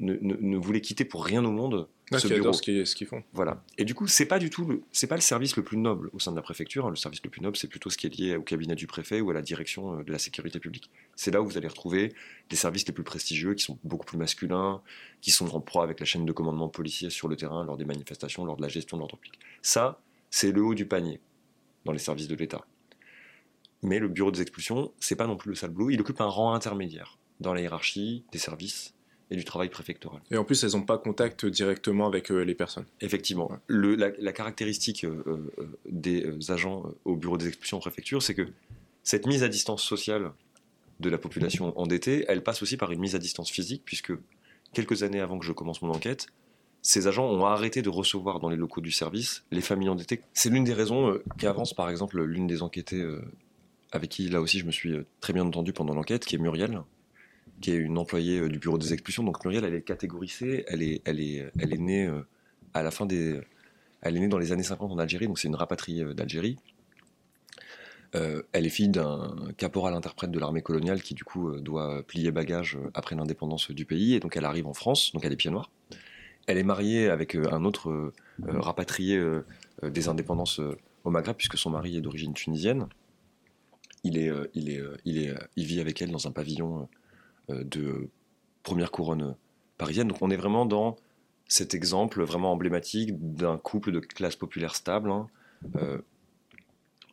ne, 0.00 0.14
ne, 0.20 0.56
voulaient 0.56 0.80
quitter 0.80 1.04
pour 1.04 1.24
rien 1.24 1.44
au 1.44 1.52
monde 1.52 1.88
ah, 2.12 2.18
ce 2.18 2.26
bureau. 2.28 2.52
ce 2.52 2.94
qu'ils 2.94 3.06
font. 3.06 3.22
Voilà. 3.32 3.62
Et 3.78 3.84
du 3.84 3.94
coup, 3.94 4.08
c'est 4.08 4.26
pas 4.26 4.40
du 4.40 4.50
tout, 4.50 4.82
c'est 4.92 5.06
pas 5.06 5.14
le 5.14 5.20
service 5.20 5.56
le 5.56 5.62
plus 5.62 5.76
noble 5.76 6.10
au 6.12 6.18
sein 6.18 6.32
de 6.32 6.36
la 6.36 6.42
préfecture. 6.42 6.90
Le 6.90 6.96
service 6.96 7.22
le 7.22 7.30
plus 7.30 7.40
noble, 7.40 7.56
c'est 7.56 7.68
plutôt 7.68 7.90
ce 7.90 7.96
qui 7.96 8.06
est 8.06 8.18
lié 8.18 8.36
au 8.36 8.42
cabinet 8.42 8.74
du 8.74 8.88
préfet 8.88 9.20
ou 9.20 9.30
à 9.30 9.34
la 9.34 9.42
direction 9.42 9.98
euh, 9.98 10.02
de 10.02 10.10
la 10.12 10.18
sécurité 10.18 10.58
publique. 10.58 10.90
C'est 11.14 11.30
là 11.30 11.42
où 11.42 11.46
vous 11.46 11.56
allez 11.56 11.68
retrouver 11.68 12.12
les 12.50 12.56
services 12.56 12.86
les 12.86 12.92
plus 12.92 13.04
prestigieux, 13.04 13.54
qui 13.54 13.62
sont 13.62 13.78
beaucoup 13.84 14.04
plus 14.04 14.18
masculins, 14.18 14.82
qui 15.20 15.30
sont 15.30 15.54
en 15.54 15.60
proie 15.60 15.84
avec 15.84 16.00
la 16.00 16.06
chaîne 16.06 16.26
de 16.26 16.32
commandement 16.32 16.68
policier 16.68 17.08
sur 17.08 17.28
le 17.28 17.36
terrain 17.36 17.64
lors 17.64 17.76
des 17.76 17.84
manifestations, 17.84 18.44
lors 18.44 18.56
de 18.56 18.62
la 18.62 18.68
gestion 18.68 18.96
de 18.96 19.02
l'ordre 19.02 19.16
public. 19.16 19.38
Ça, 19.62 20.00
c'est 20.30 20.50
le 20.50 20.62
haut 20.62 20.74
du 20.74 20.86
panier 20.86 21.20
dans 21.84 21.92
les 21.92 21.98
services 22.00 22.28
de 22.28 22.34
l'État. 22.34 22.66
Mais 23.82 24.00
le 24.00 24.08
bureau 24.08 24.32
des 24.32 24.42
expulsions, 24.42 24.92
c'est 24.98 25.16
pas 25.16 25.28
non 25.28 25.36
plus 25.36 25.50
le 25.50 25.54
sale 25.54 25.70
boulot. 25.70 25.90
Il 25.90 26.00
occupe 26.00 26.20
un 26.20 26.26
rang 26.26 26.52
intermédiaire 26.52 27.18
dans 27.40 27.54
la 27.54 27.60
hiérarchie 27.60 28.24
des 28.32 28.38
services 28.38 28.94
et 29.30 29.36
du 29.36 29.44
travail 29.44 29.68
préfectoral. 29.68 30.20
Et 30.30 30.36
en 30.36 30.44
plus, 30.44 30.62
elles 30.62 30.72
n'ont 30.72 30.82
pas 30.82 30.98
contact 30.98 31.46
directement 31.46 32.06
avec 32.06 32.30
euh, 32.30 32.44
les 32.44 32.54
personnes. 32.54 32.86
Effectivement. 33.00 33.50
Le, 33.66 33.94
la, 33.94 34.32
caractéristique 34.32 35.04
euh, 35.04 35.50
euh, 35.58 35.78
des 35.88 36.50
agents 36.50 36.84
au 37.04 37.16
bureau 37.16 37.36
des 37.36 37.48
expulsions 37.48 37.78
en 37.78 37.80
préfecture, 37.80 38.22
c'est 38.22 38.34
que 38.34 38.48
cette 39.02 39.26
mise 39.26 39.42
à 39.42 39.48
distance 39.48 39.82
sociale 39.82 40.32
de 41.00 41.10
la 41.10 41.18
population 41.18 41.78
endettée, 41.78 42.24
elle 42.28 42.42
passe 42.42 42.62
aussi 42.62 42.76
par 42.76 42.92
une 42.92 43.00
mise 43.00 43.14
à 43.14 43.18
distance 43.18 43.50
physique, 43.50 43.82
puisque 43.84 44.12
quelques 44.72 45.02
années 45.02 45.20
avant 45.20 45.38
que 45.38 45.44
je 45.44 45.52
commence 45.52 45.82
mon 45.82 45.90
enquête, 45.90 46.28
ces 46.82 47.08
agents 47.08 47.26
ont 47.26 47.44
arrêté 47.44 47.82
de 47.82 47.88
recevoir 47.88 48.38
dans 48.38 48.48
les 48.48 48.56
locaux 48.56 48.80
du 48.80 48.92
service 48.92 49.44
les 49.50 49.60
familles 49.60 49.88
endettées. 49.88 50.20
C'est 50.32 50.50
l'une 50.50 50.64
des 50.64 50.72
raisons 50.72 51.18
qui 51.36 51.46
avance, 51.46 51.74
par 51.74 51.90
exemple, 51.90 52.22
l'une 52.22 52.46
des 52.46 52.62
enquêtées 52.62 53.04
avec 53.92 54.10
qui, 54.10 54.28
là 54.28 54.40
aussi, 54.40 54.60
je 54.60 54.64
me 54.64 54.70
suis 54.70 54.96
très 55.20 55.32
bien 55.32 55.44
entendu 55.44 55.72
pendant 55.72 55.94
l'enquête, 55.94 56.24
qui 56.24 56.36
est 56.36 56.38
Muriel, 56.38 56.80
qui 57.60 57.72
est 57.72 57.76
une 57.76 57.98
employée 57.98 58.48
du 58.48 58.58
bureau 58.58 58.78
des 58.78 58.92
expulsions. 58.92 59.22
Donc 59.22 59.44
Muriel, 59.44 59.64
elle 59.64 59.74
est 59.74 59.82
catégorisée, 59.82 60.64
elle 60.68 60.82
est, 60.82 61.02
elle 61.04 61.20
est, 61.20 61.50
elle 61.58 61.72
est 61.72 61.78
née 61.78 62.10
à 62.74 62.82
la 62.82 62.90
fin 62.90 63.06
des, 63.06 63.40
elle 64.02 64.16
est 64.16 64.20
née 64.20 64.28
dans 64.28 64.38
les 64.38 64.52
années 64.52 64.62
50 64.62 64.92
en 64.92 64.98
Algérie, 64.98 65.26
donc 65.26 65.38
c'est 65.38 65.48
une 65.48 65.54
rapatriée 65.54 66.04
d'Algérie. 66.14 66.58
Euh, 68.14 68.42
elle 68.52 68.66
est 68.66 68.70
fille 68.70 68.88
d'un 68.88 69.34
caporal 69.56 69.94
interprète 69.94 70.30
de 70.30 70.38
l'armée 70.38 70.62
coloniale 70.62 71.02
qui 71.02 71.14
du 71.14 71.24
coup 71.24 71.48
euh, 71.48 71.60
doit 71.60 72.02
plier 72.04 72.30
bagage 72.30 72.76
euh, 72.76 72.90
après 72.94 73.16
l'indépendance 73.16 73.70
du 73.70 73.84
pays 73.84 74.14
et 74.14 74.20
donc 74.20 74.36
elle 74.36 74.44
arrive 74.44 74.66
en 74.66 74.74
France, 74.74 75.12
donc 75.12 75.24
elle 75.24 75.32
est 75.32 75.36
pied 75.36 75.50
noir. 75.50 75.70
Elle 76.46 76.58
est 76.58 76.62
mariée 76.62 77.08
avec 77.08 77.34
un 77.34 77.64
autre 77.64 78.12
rapatrié 78.40 79.20
des 79.82 80.08
indépendances 80.08 80.60
au 81.02 81.10
Maghreb 81.10 81.34
puisque 81.34 81.58
son 81.58 81.70
mari 81.70 81.96
est 81.96 82.00
d'origine 82.00 82.34
tunisienne. 82.34 82.86
Il, 84.04 84.16
est, 84.16 84.30
il, 84.54 84.70
est, 84.70 84.80
il, 85.04 85.18
est, 85.18 85.34
il 85.56 85.64
vit 85.64 85.80
avec 85.80 86.00
elle 86.00 86.12
dans 86.12 86.28
un 86.28 86.30
pavillon 86.30 86.88
de 87.48 88.08
première 88.62 88.90
couronne 88.90 89.36
parisienne. 89.78 90.08
Donc 90.08 90.22
on 90.22 90.30
est 90.30 90.36
vraiment 90.36 90.66
dans 90.66 90.96
cet 91.48 91.74
exemple 91.74 92.22
vraiment 92.22 92.52
emblématique 92.52 93.10
d'un 93.14 93.56
couple 93.56 93.92
de 93.92 94.00
classe 94.00 94.36
populaire 94.36 94.74
stable. 94.74 95.10
Hein, 95.10 95.28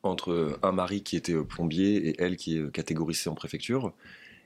entre 0.03 0.59
un 0.61 0.71
mari 0.73 1.01
qui 1.01 1.15
était 1.15 1.33
euh, 1.33 1.43
plombier 1.43 2.09
et 2.09 2.21
elle 2.21 2.35
qui 2.35 2.57
est 2.57 2.59
euh, 2.59 2.69
catégorisée 2.69 3.29
en 3.29 3.35
préfecture. 3.35 3.93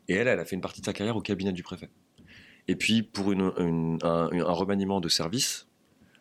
Et 0.08 0.14
elle, 0.14 0.28
elle 0.28 0.40
a 0.40 0.46
fait 0.46 0.56
une 0.56 0.62
partie 0.62 0.82
de 0.82 0.86
sa 0.86 0.94
carrière 0.94 1.18
au 1.18 1.22
cabinet 1.22 1.52
du 1.52 1.64
préfet. 1.64 1.90
Et 2.68 2.76
puis, 2.76 3.02
pour 3.02 3.32
un, 3.32 3.98
remaniement 4.54 5.02
de 5.02 5.10
service, 5.10 5.68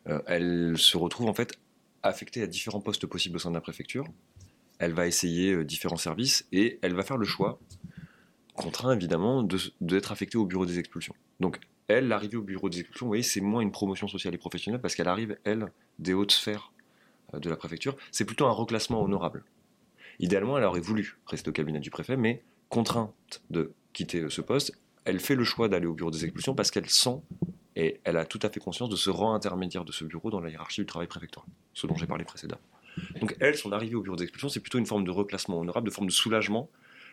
euh, 0.09 0.21
elle 0.27 0.75
se 0.77 0.97
retrouve 0.97 1.29
en 1.29 1.35
fait 1.35 1.59
affectée 2.03 2.43
à 2.43 2.47
différents 2.47 2.81
postes 2.81 3.07
possibles 3.07 3.37
au 3.37 3.39
sein 3.39 3.51
de 3.51 3.55
la 3.55 3.61
préfecture. 3.61 4.07
Elle 4.79 4.93
va 4.93 5.07
essayer 5.07 5.65
différents 5.65 5.97
services 5.97 6.47
et 6.53 6.79
elle 6.83 6.95
va 6.95 7.03
faire 7.03 7.17
le 7.17 7.25
choix, 7.25 7.59
contraint 8.57 8.95
évidemment, 8.95 9.47
d'être 9.81 10.13
affectée 10.13 10.39
au 10.39 10.47
bureau 10.47 10.67
des 10.67 10.79
expulsions. 10.79 11.15
Donc, 11.41 11.61
elle, 11.89 12.09
l'arrivée 12.09 12.37
au 12.37 12.43
bureau 12.43 12.69
des 12.69 12.81
expulsions, 12.81 13.07
vous 13.07 13.11
voyez, 13.11 13.23
c'est 13.23 13.41
moins 13.41 13.61
une 13.61 13.71
promotion 13.71 14.09
sociale 14.09 14.35
et 14.35 14.39
professionnelle 14.39 14.81
parce 14.81 14.95
qu'elle 14.95 15.09
arrive, 15.09 15.39
elle, 15.45 15.71
des 15.99 16.15
hautes 16.15 16.33
sphères 16.33 16.73
euh, 17.35 17.39
de 17.39 17.49
la 17.49 17.57
préfecture, 17.57 17.97
c'est 18.11 18.25
plutôt 18.25 18.47
un 18.47 18.53
reclassement 18.53 19.03
honorable. 19.03 19.45
Idéalement, 20.19 20.59
elle 20.59 20.65
aurait 20.65 20.81
voulu 20.81 21.19
rester 21.27 21.51
au 21.51 21.53
cabinet 21.53 21.79
du 21.79 21.91
préfet, 21.91 22.17
mais 22.17 22.43
contrainte 22.69 23.43
de 23.51 23.73
quitter 23.93 24.23
euh, 24.23 24.31
ce 24.31 24.41
poste, 24.41 24.73
elle 25.05 25.21
fait 25.21 25.37
le 25.37 25.45
choix 25.45 25.69
d'aller 25.69 25.87
au 25.87 25.95
bureau 25.95 26.11
des 26.11 26.25
expulsions 26.25 26.55
parce 26.55 26.71
qu'elle 26.71 26.91
sent 26.91 27.21
et 27.77 28.01
elle 28.05 28.17
a 28.17 28.25
tout 28.25 28.41
à 28.43 28.49
fait 28.49 28.59
conscience 28.59 28.89
de 28.89 28.97
ce 28.97 29.11
rang 29.11 29.35
intermédiaire 29.35 29.85
de 29.85 29.93
ce 29.93 30.05
bureau 30.05 30.31
dans 30.31 30.41
la 30.41 30.51
hiérarchie 30.51 30.81
du 30.81 30.87
travail 30.87 31.07
préfectoral, 31.07 31.49
ce 31.75 31.87
dont 31.87 31.95
j'ai 31.95 32.07
parlé 32.07 32.25
précédemment. 32.25 32.63
Donc 33.21 33.37
elle, 33.39 33.57
son 33.57 33.71
arrivée 33.73 33.95
au 33.95 34.01
bureau 34.01 34.17
d'expulsion, 34.17 34.49
c'est 34.49 34.61
plutôt 34.61 34.79
une 34.79 34.87
forme 34.87 35.05
de 35.05 35.11
reclassement 35.11 35.61
honorable, 35.61 35.87
de 35.87 35.93
forme 35.93 36.07
de 36.07 36.13
soulagement 36.13 36.69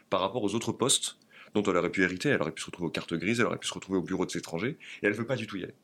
par 0.10 0.22
rapport 0.22 0.44
aux 0.44 0.56
autres 0.56 0.72
postes 0.72 1.18
dont 1.54 1.64
elle 1.64 1.78
aurait 1.78 1.91
pu 1.91 2.04
hériter. 2.04 2.30
Elle 2.30 2.41
aurait 2.41 2.51
pu 2.51 2.62
se 2.62 2.68
retrouver 2.68 2.88
aux 2.88 2.91
cartes 2.91 3.14
grises, 3.14 3.39
elle 3.39 3.47
aurait 3.47 3.58
pu 3.58 3.68
se 3.68 3.74
retrouver 3.74 3.99
au 3.99 4.04
bureau 4.04 4.26
des 4.26 4.38
étrangers, 4.38 4.78
et 5.01 5.06
elle 5.06 5.12
ne 5.12 5.18
veut 5.18 5.26
pas 5.26 5.36
du 5.36 5.47
tout 5.47 5.58
y 5.58 5.64
aller. 5.64 5.76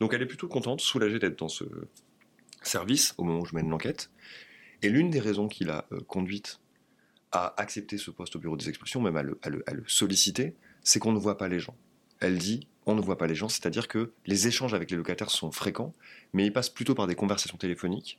Donc 0.00 0.14
elle 0.14 0.22
est 0.22 0.26
plutôt 0.26 0.48
contente, 0.48 0.80
soulagée 0.80 1.18
d'être 1.18 1.38
dans 1.38 1.48
ce, 1.48 1.64
service 2.62 3.14
au 3.18 3.24
moment 3.24 3.40
où 3.40 3.46
je 3.46 3.54
mène 3.54 3.68
l'enquête. 3.68 4.10
Et 4.82 4.88
l'une 4.88 5.10
des 5.10 5.20
raisons 5.20 5.48
qui 5.48 5.64
l'a 5.64 5.86
euh, 5.92 6.00
conduite 6.00 6.60
à 7.32 7.54
accepter 7.60 7.98
ce 7.98 8.10
poste 8.10 8.36
au 8.36 8.38
bureau 8.38 8.56
des 8.56 8.68
expulsions, 8.68 9.02
même 9.02 9.16
à 9.16 9.22
le, 9.22 9.84
solliciter, 9.86 10.54
c'est 10.82 10.98
qu'on 10.98 11.12
ne 11.12 11.18
voit 11.18 11.36
pas 11.36 11.48
les 11.48 11.60
gens. 11.60 11.76
Elle 12.20 12.38
dit 12.38 12.66
on 12.86 12.94
ne 12.94 13.02
voit 13.02 13.18
pas 13.18 13.26
les 13.26 13.34
gens, 13.34 13.50
c'est-à-dire 13.50 13.86
que 13.86 14.12
les 14.24 14.48
échanges 14.48 14.72
avec 14.72 14.90
les 14.90 14.96
locataires 14.96 15.30
sont 15.30 15.52
fréquents, 15.52 15.92
mais 16.32 16.46
ils 16.46 16.52
passent 16.52 16.70
plutôt 16.70 16.94
par 16.94 17.06
des 17.06 17.14
conversations 17.14 17.58
téléphoniques, 17.58 18.18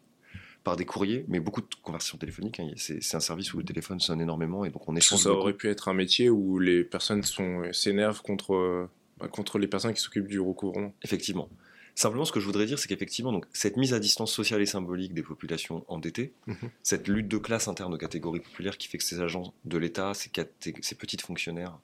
par 0.70 0.76
des 0.76 0.86
courriers, 0.86 1.26
mais 1.28 1.40
beaucoup 1.40 1.62
de 1.62 1.68
conversations 1.82 2.20
téléphoniques. 2.20 2.60
Hein. 2.60 2.70
C'est 2.76 3.16
un 3.16 3.20
service 3.20 3.52
où 3.56 3.58
le 3.58 3.64
téléphone 3.64 4.00
sonne 4.00 4.22
énormément 4.22 4.66
et 4.66 4.70
donc 4.70 4.88
on 4.88 4.96
échange. 4.96 5.22
Ça 5.24 5.32
aurait 5.32 5.54
pu 5.54 5.68
être 5.68 5.88
un 5.88 5.96
métier 5.96 6.30
où 6.30 6.60
les 6.60 6.84
personnes 6.84 7.24
s'énervent 7.72 8.22
contre, 8.22 8.54
euh, 8.54 8.88
bah, 9.18 9.28
contre 9.28 9.58
les 9.58 9.66
personnes 9.66 9.96
qui 9.96 10.02
s'occupent 10.02 10.28
du 10.28 10.40
recouvrement. 10.40 10.94
Effectivement. 11.02 11.50
Simplement, 11.96 12.24
ce 12.24 12.32
que 12.32 12.40
je 12.40 12.46
voudrais 12.46 12.68
dire, 12.68 12.78
c'est 12.78 12.88
qu'effectivement, 12.88 13.32
donc, 13.32 13.48
cette 13.52 13.78
mise 13.78 13.96
à 13.96 14.00
distance 14.00 14.32
sociale 14.32 14.62
et 14.62 14.68
symbolique 14.68 15.16
des 15.16 15.24
populations 15.24 15.84
endettées, 15.88 16.34
mhm. 16.46 16.70
cette 16.84 17.08
lutte 17.08 17.28
de 17.28 17.38
classe 17.40 17.68
interne 17.68 17.92
aux 17.92 17.98
catégories 17.98 18.42
populaires 18.42 18.78
qui 18.78 18.88
fait 18.88 19.00
que 19.00 19.04
ces 19.04 19.22
agents 19.22 19.56
de 19.66 19.78
l'État, 19.80 20.14
ces, 20.14 20.30
ces 20.60 20.96
petites 20.96 21.24
fonctionnaires 21.24 21.80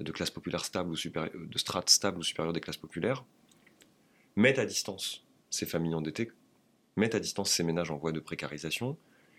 de 0.00 0.10
classe 0.12 0.30
populaire 0.30 0.64
stable 0.64 0.92
ou 0.92 0.94
de 0.94 1.58
strates 1.58 1.90
stable 1.90 2.20
ou 2.20 2.22
supérieure 2.22 2.54
des 2.54 2.60
classes 2.62 2.78
populaires, 2.78 3.22
mettent 4.34 4.58
à 4.58 4.64
distance 4.64 5.26
ces 5.50 5.66
familles 5.66 5.94
endettées, 5.94 6.32
mettent 6.96 7.14
à 7.14 7.20
distance 7.20 7.50
ces 7.50 7.62
ménages 7.62 7.90
en 7.90 7.96
voie 7.96 8.12
de 8.12 8.20
précarisation, 8.20 8.96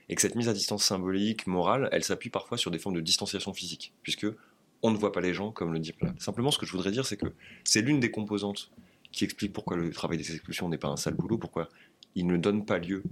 et 0.09 0.15
que 0.15 0.21
cette 0.21 0.35
mise 0.35 0.49
à 0.49 0.53
distance 0.53 0.83
symbolique, 0.83 1.47
morale, 1.47 1.89
elle 1.91 2.03
s'appuie 2.03 2.29
parfois 2.29 2.57
sur 2.57 2.71
des 2.71 2.79
formes 2.79 2.95
de 2.95 3.01
distanciation 3.01 3.53
physique, 3.53 3.93
puisque 4.03 4.27
on 4.81 4.91
ne 4.91 4.97
voit 4.97 5.11
pas 5.11 5.21
les 5.21 5.33
gens 5.33 5.51
comme 5.51 5.73
le 5.73 5.79
dit 5.79 5.93
Simplement, 6.19 6.51
ce 6.51 6.59
que 6.59 6.65
je 6.65 6.71
voudrais 6.71 6.91
dire, 6.91 7.05
c'est 7.05 7.17
que 7.17 7.27
c'est 7.63 7.81
l'une 7.81 7.99
des 7.99 8.11
composantes 8.11 8.71
qui 9.11 9.23
explique 9.23 9.53
pourquoi 9.53 9.77
le 9.77 9.89
travail 9.91 10.17
des 10.17 10.31
expulsions 10.31 10.69
n'est 10.69 10.77
pas 10.77 10.89
un 10.89 10.97
sale 10.97 11.15
boulot, 11.15 11.37
pourquoi 11.37 11.69
il 12.15 12.27
ne 12.27 12.37
donne 12.37 12.65
pas 12.65 12.77
lieu 12.77 13.03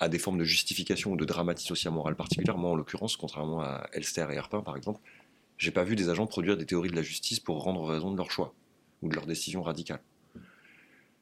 à 0.00 0.08
des 0.08 0.18
formes 0.18 0.38
de 0.38 0.44
justification 0.44 1.12
ou 1.12 1.16
de 1.16 1.24
dramatisme 1.24 1.68
social 1.68 1.92
moral 1.92 2.14
particulière. 2.14 2.56
Moi, 2.56 2.70
en 2.70 2.76
l'occurrence, 2.76 3.16
contrairement 3.16 3.60
à 3.60 3.88
Elster 3.92 4.26
et 4.30 4.34
Herpin, 4.34 4.60
par 4.60 4.76
exemple, 4.76 5.00
j'ai 5.56 5.72
pas 5.72 5.82
vu 5.82 5.96
des 5.96 6.08
agents 6.08 6.26
produire 6.26 6.56
des 6.56 6.66
théories 6.66 6.90
de 6.90 6.96
la 6.96 7.02
justice 7.02 7.40
pour 7.40 7.62
rendre 7.62 7.84
raison 7.84 8.12
de 8.12 8.16
leur 8.16 8.30
choix 8.30 8.54
ou 9.02 9.08
de 9.08 9.14
leur 9.14 9.26
décision 9.26 9.62
radicale. 9.62 10.00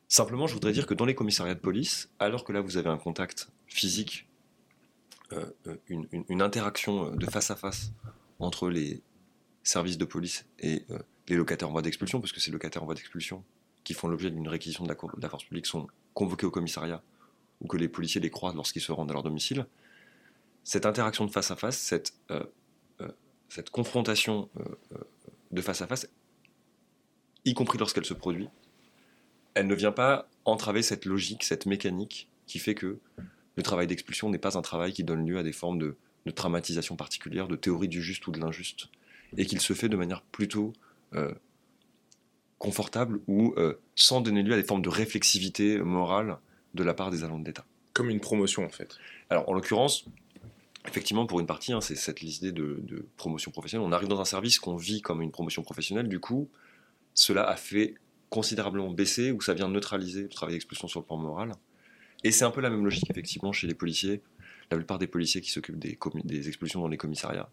Simplement, 0.09 0.47
je 0.47 0.55
voudrais 0.55 0.73
dire 0.73 0.87
que 0.87 0.95
dans 0.95 1.05
les 1.05 1.15
commissariats 1.15 1.55
de 1.55 1.61
police, 1.61 2.11
alors 2.19 2.45
que 2.45 2.53
là 2.53 2.61
vous 2.61 2.77
avez 2.77 2.89
un 2.89 2.99
contact 2.99 3.49
physique, 3.67 4.29
euh, 5.33 5.47
euh, 5.67 5.77
une, 5.89 6.43
interaction 6.43 7.11
de 7.11 7.27
face 7.27 7.51
à 7.51 7.57
face 7.57 7.91
entre 8.39 8.69
les 8.69 9.03
services 9.65 9.99
de 9.99 10.05
police 10.05 10.47
et 10.61 10.85
euh, 10.91 10.99
les 11.29 11.35
locataires 11.35 11.69
en 11.69 11.73
voie 11.73 11.83
d'expulsion, 11.83 12.21
parce 12.21 12.33
que 12.33 12.41
ces 12.41 12.53
locataires 12.53 12.83
en 12.83 12.87
voie 12.87 12.95
d'expulsion 12.95 13.43
qui 13.87 13.95
font 13.95 14.09
l'objet 14.09 14.33
d'une 14.33 14.49
réquisition 14.49 14.85
de 14.85 14.93
la, 15.23 15.29
force 15.29 15.45
publique 15.45 15.65
sont 15.65 15.87
convoqués 16.13 16.45
au 16.45 16.51
commissariat 16.51 17.03
ou 17.61 17.69
que 17.69 17.77
les 17.77 17.89
policiers 17.89 18.21
les 18.21 18.31
croisent 18.31 18.57
lorsqu'ils 18.57 18.83
se 18.83 18.91
rendent 18.91 19.11
à 19.11 19.15
leur 19.15 19.23
domicile, 19.23 19.65
cette 20.65 20.87
interaction 20.87 21.25
de 21.25 21.31
face 21.31 21.53
à 21.53 21.57
face, 21.57 21.79
cette, 21.79 22.13
euh, 22.33 22.43
euh, 23.01 23.13
confrontation 23.71 24.49
euh, 24.59 24.99
de 25.53 25.63
face 25.63 25.83
à 25.83 25.87
face, 25.87 26.09
y 27.45 27.55
compris 27.55 27.79
lorsqu'elle 27.79 28.05
se 28.05 28.15
produit, 28.15 28.49
elle 29.57 29.67
ne 29.67 29.75
vient 29.75 29.93
pas 29.93 30.29
entraver 30.45 30.83
cette 30.83 31.05
logique, 31.05 31.43
cette 31.43 31.67
mécanique 31.67 32.29
qui 32.47 32.61
fait 32.61 32.75
que 32.75 32.99
le 33.57 33.63
travail 33.63 33.89
d'expulsion 33.89 34.31
n'est 34.31 34.39
pas 34.39 34.57
un 34.57 34.63
travail 34.63 34.93
qui 34.93 35.03
donne 35.03 35.27
lieu 35.27 35.39
à 35.39 35.43
des 35.43 35.53
formes 35.53 35.79
de, 35.79 35.97
de 36.27 36.31
traumatisation 36.31 36.95
particulière, 36.95 37.49
de 37.49 37.57
théorie 37.57 37.89
du 37.89 38.03
juste 38.03 38.27
ou 38.27 38.31
de 38.31 38.39
l'injuste, 38.39 38.89
et 39.37 39.47
qu'il 39.47 39.61
se 39.61 39.73
fait 39.73 39.89
de 39.89 39.97
manière 39.97 40.23
plutôt 40.23 40.73
confortable 42.59 43.21
ou 43.27 43.55
euh, 43.57 43.75
sans 43.95 44.21
donner 44.21 44.43
lieu 44.43 44.55
à 44.55 44.57
des 44.57 44.63
formes 44.63 44.83
de 44.83 44.89
réflexivité 44.89 45.79
morale 45.79 46.39
de 46.75 46.83
la 46.83 46.95
part 46.95 47.11
des 47.11 47.25
agents 47.25 47.39
de 47.39 47.47
l'État. 47.47 47.65
Comme 47.93 48.11
une 48.11 48.21
promotion 48.21 48.65
en 48.65 48.69
fait. 48.69 48.99
Alors 49.31 49.49
en 49.49 49.55
l'occurrence, 49.55 50.05
effectivement 50.87 51.27
pour 51.27 51.41
une 51.41 51.47
partie, 51.47 51.73
hein, 51.73 51.81
c'est 51.81 51.97
cette 51.97 52.23
idée 52.23 52.53
de, 52.53 53.07
promotion 53.17 53.51
professionnelle. 53.51 53.87
On 53.87 53.93
arrive 53.93 54.09
dans 54.09 54.21
un 54.21 54.27
service 54.27 54.59
qu'on 54.59 54.77
vit 54.77 55.01
comme 55.01 55.23
une 55.23 55.31
promotion 55.31 55.63
professionnelle, 55.63 56.09
du 56.09 56.21
coup 56.21 56.49
cela 57.15 57.49
a 57.49 57.57
fait 57.57 57.95
considérablement 58.31 58.91
baisser 58.91 59.33
ou 59.33 59.41
ça 59.41 59.55
vient 59.55 59.69
neutraliser 59.69 60.23
le 60.23 60.29
travail 60.29 60.55
d'expulsion 60.55 60.89
sur 60.89 61.01
le 61.01 61.07
plan 61.07 61.17
moral. 61.17 61.53
Et 62.25 62.31
c'est 62.31 62.45
un 62.45 62.51
peu 62.51 62.61
la 62.61 62.71
même 62.71 62.85
logique 62.85 63.09
effectivement 63.11 63.53
chez 63.53 63.67
les 63.67 63.75
policiers. 63.75 64.23
La 64.71 64.77
plupart 64.77 64.99
des 64.99 65.07
policiers 65.07 65.41
qui 65.41 65.51
s'occupent 65.51 65.79
des, 65.79 65.99
des 66.25 66.49
expulsions 66.49 66.81
dans 66.81 66.89
les 66.89 66.97
commissariats 66.97 67.51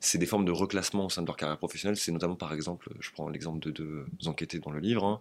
c'est 0.00 0.18
des 0.18 0.26
formes 0.26 0.44
de 0.44 0.52
reclassement 0.52 1.06
au 1.06 1.10
sein 1.10 1.22
de 1.22 1.26
leur 1.26 1.36
carrière 1.36 1.58
professionnelle. 1.58 1.96
C'est 1.96 2.12
notamment, 2.12 2.36
par 2.36 2.52
exemple, 2.52 2.90
je 3.00 3.10
prends 3.10 3.28
l'exemple 3.28 3.60
de 3.60 3.70
deux 3.70 4.06
enquêtés 4.26 4.58
dans 4.58 4.70
le 4.70 4.80
livre. 4.80 5.04
Hein. 5.04 5.20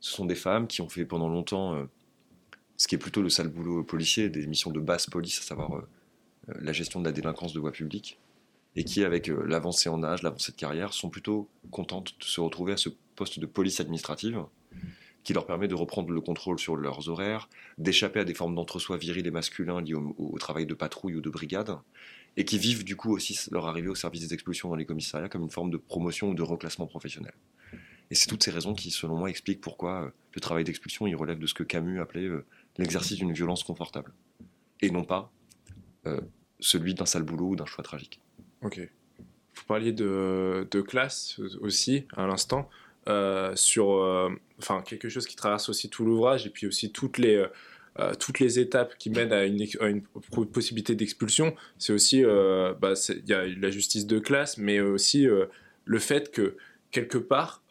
Ce 0.00 0.12
sont 0.12 0.24
des 0.24 0.34
femmes 0.34 0.66
qui 0.66 0.80
ont 0.80 0.88
fait 0.88 1.04
pendant 1.04 1.28
longtemps 1.28 1.74
euh, 1.74 1.84
ce 2.76 2.88
qui 2.88 2.94
est 2.94 2.98
plutôt 2.98 3.22
le 3.22 3.28
sale 3.28 3.48
boulot 3.48 3.84
policier, 3.84 4.30
des 4.30 4.46
missions 4.46 4.70
de 4.70 4.80
basse 4.80 5.06
police, 5.06 5.38
à 5.40 5.42
savoir 5.42 5.76
euh, 5.76 5.88
euh, 6.48 6.54
la 6.60 6.72
gestion 6.72 7.00
de 7.00 7.04
la 7.04 7.12
délinquance 7.12 7.52
de 7.52 7.60
voie 7.60 7.72
publique, 7.72 8.18
et 8.76 8.84
qui, 8.84 9.04
avec 9.04 9.26
l'avancée 9.26 9.88
en 9.88 10.02
âge, 10.02 10.22
l'avancée 10.22 10.52
de 10.52 10.56
carrière, 10.56 10.92
sont 10.92 11.10
plutôt 11.10 11.48
contentes 11.70 12.14
de 12.18 12.24
se 12.24 12.40
retrouver 12.40 12.74
à 12.74 12.76
ce 12.76 12.90
poste 13.18 13.38
de 13.40 13.46
police 13.46 13.80
administrative 13.80 14.44
qui 15.24 15.32
leur 15.34 15.44
permet 15.44 15.68
de 15.68 15.74
reprendre 15.74 16.10
le 16.10 16.20
contrôle 16.20 16.58
sur 16.58 16.76
leurs 16.76 17.08
horaires, 17.08 17.50
d'échapper 17.76 18.20
à 18.20 18.24
des 18.24 18.32
formes 18.32 18.54
d'entre-soi 18.54 18.96
viril 18.96 19.26
et 19.26 19.30
masculin 19.30 19.82
liées 19.82 19.94
au, 19.94 20.38
travail 20.38 20.64
de 20.64 20.74
patrouille 20.74 21.16
ou 21.16 21.20
de 21.20 21.28
brigade, 21.28 21.76
et 22.36 22.44
qui 22.44 22.58
vivent 22.58 22.84
du 22.84 22.96
coup 22.96 23.12
aussi 23.12 23.38
leur 23.50 23.66
arrivée 23.66 23.88
au 23.88 23.94
service 23.94 24.26
des 24.26 24.32
expulsions 24.32 24.70
dans 24.70 24.76
les 24.76 24.86
commissariats 24.86 25.28
comme 25.28 25.42
une 25.42 25.50
forme 25.50 25.70
de 25.70 25.76
promotion 25.76 26.30
ou 26.30 26.34
de 26.34 26.42
reclassement 26.42 26.86
professionnel. 26.86 27.34
Et 28.10 28.14
c'est 28.14 28.26
toutes 28.26 28.42
ces 28.42 28.50
raisons 28.50 28.72
qui, 28.72 28.90
selon 28.90 29.16
moi, 29.16 29.28
expliquent 29.28 29.60
pourquoi 29.60 30.04
euh, 30.04 30.10
le 30.32 30.40
travail 30.40 30.64
d'expulsion 30.64 31.06
il 31.06 31.14
relève 31.14 31.38
de 31.38 31.46
ce 31.46 31.52
que 31.52 31.62
Camus 31.62 32.00
appelait 32.00 32.24
euh, 32.24 32.46
l'exercice 32.78 33.18
d'une 33.18 33.32
violence 33.32 33.64
confortable, 33.64 34.14
et 34.80 34.90
non 34.90 35.04
pas 35.04 35.30
euh, 36.06 36.20
celui 36.58 36.94
d'un 36.94 37.04
sale 37.06 37.24
boulot 37.24 37.48
ou 37.48 37.56
d'un 37.56 37.66
choix 37.66 37.84
tragique. 37.84 38.20
Ok. 38.62 38.80
Vous 39.54 39.64
parliez 39.64 39.92
de, 39.92 40.66
de 40.70 40.80
classe 40.80 41.38
aussi 41.60 42.06
à 42.16 42.26
l'instant. 42.26 42.70
Euh, 43.08 43.52
sur 43.54 44.02
euh, 44.02 44.28
enfin 44.58 44.82
quelque 44.82 45.08
chose 45.08 45.26
qui 45.26 45.34
traverse 45.34 45.70
aussi 45.70 45.88
tout 45.88 46.04
l'ouvrage 46.04 46.46
et 46.46 46.50
puis 46.50 46.66
aussi 46.66 46.92
toutes 46.92 47.16
les 47.16 47.42
euh, 47.98 48.12
toutes 48.18 48.38
les 48.38 48.58
étapes 48.58 48.98
qui 48.98 49.08
mènent 49.08 49.32
à 49.32 49.44
une, 49.44 50.02
possibilité 50.52 50.94
d'expulsion, 50.94 51.54
c'est 51.78 51.92
aussi 51.92 52.22
bah, 52.22 52.92
il 53.08 53.28
y 53.28 53.32
a 53.32 53.44
la 53.44 53.70
justice 53.70 54.06
de 54.06 54.20
classe, 54.20 54.56
mais 54.56 54.78
aussi 54.78 55.26
le 55.84 55.98
fait 55.98 56.30
que 56.30 56.56
quelque 56.92 57.18
part, 57.18 57.64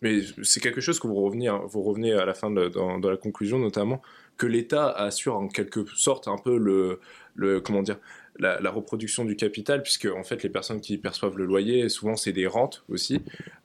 mais 0.00 0.20
c'est 0.44 0.60
quelque 0.60 0.80
chose 0.80 1.00
que 1.00 1.08
vous 1.08 1.20
revenez, 1.20 1.48
hein, 1.48 1.60
vous 1.66 1.82
revenez 1.82 2.12
à 2.12 2.24
la 2.24 2.34
fin 2.34 2.52
de, 2.52 2.68
dans, 2.68 2.98
la 3.00 3.16
conclusion 3.16 3.58
notamment, 3.58 4.00
que 4.36 4.46
l'État 4.46 4.90
assure 4.90 5.34
en 5.34 5.48
quelque 5.48 5.84
sorte 5.92 6.28
un 6.28 6.38
peu 6.38 6.56
le, 6.56 7.00
le 7.34 7.60
comment 7.60 7.82
dire, 7.82 7.98
la, 8.38 8.70
reproduction 8.70 9.24
du 9.24 9.36
capital, 9.36 9.82
puisque 9.82 10.06
en 10.06 10.22
fait 10.22 10.42
les 10.42 10.48
personnes 10.48 10.80
qui 10.80 10.98
perçoivent 10.98 11.36
le 11.36 11.44
loyer, 11.44 11.88
souvent 11.88 12.16
c'est 12.16 12.32
des 12.32 12.46
rentes 12.46 12.84
aussi. 12.88 13.20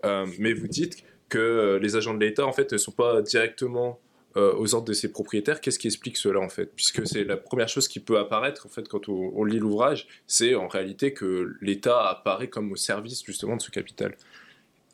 Euh, 0.06 0.26
mais 0.40 0.54
vous 0.54 0.68
dites 0.68 1.04
que 1.30 1.80
les 1.82 1.96
agents 1.96 2.14
de 2.14 2.20
l'État 2.20 2.46
en 2.46 2.54
fait 2.54 2.72
ne 2.72 2.78
sont 2.78 2.92
pas 2.92 3.22
directement 3.22 4.00
euh, 4.36 4.54
aux 4.58 4.74
ordres 4.74 4.88
de 4.88 4.94
ses 4.94 5.12
propriétaires. 5.12 5.62
Qu'est-ce 5.62 5.78
qui 5.78 5.88
explique 5.88 6.18
cela 6.18 6.40
en 6.40 6.50
fait? 6.50 6.72
Puisque 6.76 7.06
c'est 7.06 7.24
la 7.24 7.38
première 7.38 7.70
chose 7.70 7.88
qui 7.88 8.00
peut 8.00 8.18
apparaître 8.18 8.66
en 8.66 8.70
fait 8.70 8.88
quand 8.88 9.08
on 9.10 9.44
lit 9.44 9.60
l'ouvrage, 9.60 10.08
c'est 10.26 10.56
en 10.56 10.68
réalité 10.68 11.14
que 11.14 11.56
l'État 11.62 12.10
apparaît 12.10 12.50
comme 12.50 12.72
au 12.72 12.76
service 12.76 13.24
justement 13.24 13.56
de 13.56 13.62
ce 13.62 13.70
capital. 13.70 14.16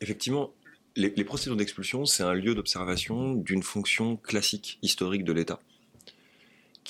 Effectivement, 0.02 0.52
les, 0.96 1.24
procédures 1.24 1.56
d'expulsion, 1.56 2.04
c'est 2.04 2.22
un 2.22 2.34
lieu 2.34 2.54
d'observation 2.54 3.34
d'une 3.34 3.62
fonction 3.62 4.16
classique 4.16 4.78
historique 4.82 5.24
de 5.24 5.32
l'État, 5.32 5.60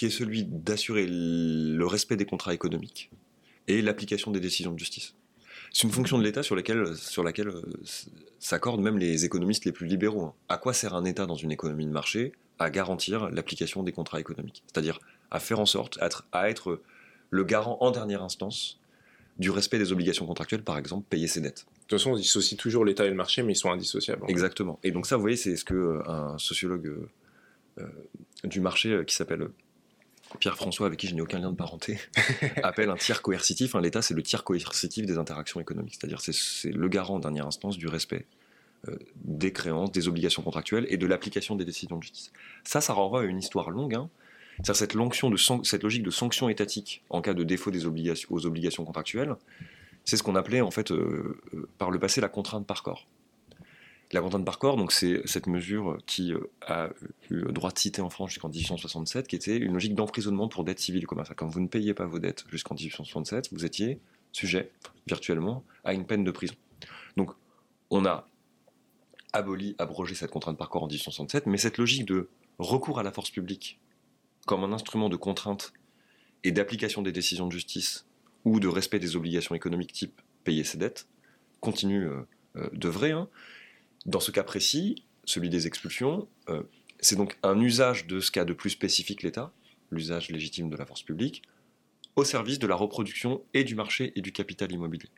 qui 0.00 0.06
est 0.06 0.08
celui 0.10 0.44
d'assurer 0.44 1.06
le 1.06 1.84
respect 1.84 2.16
des 2.16 2.24
contrats 2.24 2.54
économiques 2.54 3.10
et 3.68 3.82
l'application 3.82 4.30
des 4.30 4.40
décisions 4.40 4.72
de 4.72 4.78
justice. 4.78 5.14
C'est 5.74 5.86
une 5.86 5.92
fonction 5.92 6.16
de 6.16 6.22
l'État 6.22 6.42
sur 6.42 6.56
laquelle, 6.56 6.96
sur 6.96 7.22
laquelle 7.22 7.48
euh, 7.48 7.60
s'accordent 8.38 8.80
même 8.80 8.96
les 8.96 9.26
économistes 9.26 9.66
les 9.66 9.72
plus 9.72 9.86
libéraux. 9.86 10.22
Hein. 10.22 10.34
À 10.48 10.56
quoi 10.56 10.72
sert 10.72 10.94
un 10.94 11.04
État 11.04 11.26
dans 11.26 11.34
une 11.34 11.52
économie 11.52 11.84
de 11.84 11.90
marché? 11.90 12.32
À 12.58 12.70
garantir 12.70 13.28
l'application 13.28 13.82
des 13.82 13.92
contrats 13.92 14.18
économiques, 14.18 14.62
c'est-à-dire 14.72 15.00
à 15.30 15.38
faire 15.38 15.60
en 15.60 15.66
sorte 15.66 15.98
à 16.32 16.48
être 16.48 16.80
le 17.28 17.44
garant 17.44 17.76
en 17.82 17.90
dernière 17.90 18.22
instance 18.22 18.80
du 19.38 19.50
respect 19.50 19.76
des 19.76 19.92
obligations 19.92 20.24
contractuelles, 20.24 20.64
par 20.64 20.78
exemple 20.78 21.04
payer 21.10 21.26
ses 21.26 21.42
dettes. 21.42 21.66
De 21.66 21.80
toute 21.88 21.98
façon, 21.98 22.12
on 22.12 22.16
dissocie 22.16 22.58
toujours 22.58 22.86
l'État 22.86 23.04
et 23.04 23.10
le 23.10 23.16
marché, 23.16 23.42
mais 23.42 23.52
ils 23.52 23.56
sont 23.56 23.70
indissociables. 23.70 24.24
Exactement. 24.28 24.80
Et 24.82 24.92
donc 24.92 25.04
ça, 25.06 25.16
vous 25.16 25.22
voyez, 25.22 25.36
c'est 25.36 25.56
ce 25.56 25.64
que 25.66 25.74
euh, 25.74 26.08
un 26.08 26.38
sociologue 26.38 26.86
euh, 26.86 27.10
euh, 27.80 27.86
du 28.44 28.60
marché 28.60 29.04
qui 29.06 29.14
s'appelle 29.14 29.50
Pierre-François, 30.38 30.86
avec 30.86 30.98
qui 30.98 31.08
je 31.08 31.14
n'ai 31.14 31.20
aucun 31.20 31.38
lien 31.38 31.50
de 31.50 31.56
parenté, 31.56 31.98
appelle 32.62 32.90
un 32.90 32.96
tiers 32.96 33.22
coercitif. 33.22 33.74
L'État, 33.74 34.02
c'est 34.02 34.14
le 34.14 34.22
tiers 34.22 34.44
coercitif 34.44 35.06
des 35.06 35.18
interactions 35.18 35.60
économiques. 35.60 35.96
C'est-à-dire, 35.98 36.20
c'est 36.20 36.70
le 36.70 36.88
garant 36.88 37.16
en 37.16 37.20
dernière 37.20 37.46
instance 37.46 37.76
du 37.76 37.88
respect 37.88 38.26
des 39.16 39.52
créances, 39.52 39.92
des 39.92 40.08
obligations 40.08 40.42
contractuelles 40.42 40.86
et 40.88 40.96
de 40.96 41.06
l'application 41.06 41.54
des 41.54 41.66
décisions 41.66 41.98
de 41.98 42.02
justice. 42.02 42.32
Ça, 42.64 42.80
ça 42.80 42.94
renvoie 42.94 43.20
à 43.20 43.24
une 43.24 43.38
histoire 43.38 43.68
longue. 43.68 43.94
Hein. 43.94 44.08
C'est 44.62 44.74
cette, 44.74 44.94
logique 44.94 46.02
de 46.02 46.10
sanction 46.10 46.48
étatique 46.48 47.02
en 47.10 47.20
cas 47.20 47.34
de 47.34 47.44
défaut 47.44 47.70
aux 47.70 48.46
obligations 48.46 48.84
contractuelles 48.86 49.36
c'est 50.04 50.16
ce 50.16 50.22
qu'on 50.22 50.34
appelait 50.34 50.60
en 50.60 50.70
fait 50.70 50.90
euh, 50.90 51.40
euh, 51.54 51.68
par 51.78 51.90
le 51.90 51.98
passé 51.98 52.20
la 52.20 52.28
contrainte 52.28 52.66
par 52.66 52.82
corps. 52.82 53.06
La 54.12 54.20
contrainte 54.20 54.44
par 54.44 54.58
corps, 54.58 54.76
donc 54.76 54.90
c'est 54.90 55.22
cette 55.24 55.46
mesure 55.46 55.98
qui 56.04 56.32
euh, 56.32 56.40
a 56.66 56.88
eu 57.30 57.44
droit 57.52 57.70
de 57.70 57.78
citer 57.78 58.02
en 58.02 58.10
France 58.10 58.30
jusqu'en 58.30 58.48
1867, 58.48 59.28
qui 59.28 59.36
était 59.36 59.56
une 59.56 59.72
logique 59.72 59.94
d'emprisonnement 59.94 60.48
pour 60.48 60.64
dette 60.64 60.80
civile 60.80 61.06
commerciale. 61.06 61.36
Quand 61.36 61.46
vous 61.46 61.60
ne 61.60 61.68
payez 61.68 61.94
pas 61.94 62.06
vos 62.06 62.18
dettes 62.18 62.44
jusqu'en 62.50 62.74
1867, 62.74 63.50
vous 63.52 63.64
étiez 63.64 64.00
sujet 64.32 64.70
virtuellement 65.06 65.64
à 65.84 65.94
une 65.94 66.06
peine 66.06 66.24
de 66.24 66.30
prison. 66.30 66.54
Donc 67.16 67.30
on 67.90 68.04
a 68.04 68.26
aboli, 69.32 69.76
abrogé 69.78 70.14
cette 70.14 70.30
contrainte 70.30 70.58
par 70.58 70.68
corps 70.68 70.82
en 70.82 70.86
1867, 70.86 71.46
mais 71.46 71.56
cette 71.56 71.78
logique 71.78 72.06
de 72.06 72.28
recours 72.58 72.98
à 72.98 73.02
la 73.02 73.12
force 73.12 73.30
publique 73.30 73.78
comme 74.46 74.64
un 74.64 74.72
instrument 74.72 75.08
de 75.08 75.16
contrainte 75.16 75.72
et 76.44 76.52
d'application 76.52 77.02
des 77.02 77.12
décisions 77.12 77.46
de 77.46 77.52
justice 77.52 78.06
ou 78.44 78.58
de 78.58 78.68
respect 78.68 78.98
des 78.98 79.16
obligations 79.16 79.54
économiques 79.54 79.92
type 79.92 80.20
payer 80.44 80.64
ses 80.64 80.78
dettes 80.78 81.06
continue 81.60 82.06
euh, 82.06 82.26
euh, 82.56 82.68
de 82.72 82.88
vrai. 82.88 83.12
Hein. 83.12 83.28
Dans 84.06 84.20
ce 84.20 84.30
cas 84.30 84.42
précis, 84.42 85.04
celui 85.24 85.50
des 85.50 85.66
expulsions, 85.66 86.28
euh, 86.48 86.62
c'est 87.00 87.16
donc 87.16 87.36
un 87.42 87.58
usage 87.60 88.06
de 88.06 88.20
ce 88.20 88.30
qu'a 88.30 88.44
de 88.44 88.52
plus 88.52 88.70
spécifique 88.70 89.22
l'État, 89.22 89.52
l'usage 89.90 90.30
légitime 90.30 90.70
de 90.70 90.76
la 90.76 90.86
force 90.86 91.02
publique, 91.02 91.42
au 92.16 92.24
service 92.24 92.58
de 92.58 92.66
la 92.66 92.74
reproduction 92.74 93.42
et 93.54 93.64
du 93.64 93.74
marché 93.74 94.12
et 94.16 94.20
du 94.20 94.32
capital 94.32 94.72
immobilier. 94.72 95.08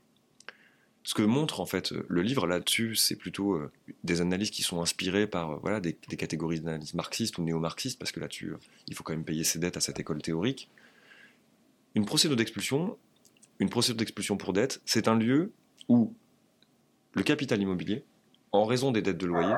Ce 1.05 1.15
que 1.15 1.23
montre 1.23 1.61
en 1.61 1.67
fait 1.67 1.91
le 1.91 2.23
livre 2.23 2.47
là-dessus, 2.47 2.95
c'est 2.95 3.17
plutôt 3.17 3.61
des 4.05 4.21
analyses 4.21 4.51
qui 4.51 4.63
sont 4.63 4.81
inspirées 4.81 5.27
par 5.27 5.59
voilà, 5.59 5.81
des, 5.81 5.99
des 6.09 6.17
catégories 6.17 6.61
d'analyse 6.61 6.95
marxistes 6.95 7.39
ou 7.39 7.43
néo-marxistes, 7.43 7.99
parce 7.99 8.13
que 8.13 8.21
là-dessus, 8.21 8.53
il 8.87 8.95
faut 8.95 9.03
quand 9.03 9.13
même 9.13 9.25
payer 9.25 9.43
ses 9.43 9.59
dettes 9.59 9.77
à 9.77 9.81
cette 9.81 9.99
école 9.99 10.23
théorique. 10.23 10.71
Une 11.97 12.05
procédure 12.05 12.37
d'expulsion, 12.37 12.97
une 13.59 13.69
procédure 13.69 13.97
d'expulsion 13.97 14.37
pour 14.37 14.53
dette, 14.53 14.81
c'est 14.85 15.09
un 15.09 15.17
lieu 15.17 15.53
où 15.89 16.15
le 17.15 17.23
capital 17.23 17.61
immobilier, 17.61 18.05
en 18.53 18.65
raison 18.65 18.93
des 18.93 19.03
dettes 19.03 19.19
de 19.19 19.27
loyer, 19.27 19.55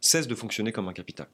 cesse 0.00 0.26
de 0.26 0.34
fonctionner 0.34 0.72
comme 0.72 0.88
un 0.88 0.92
capital. 0.92 1.28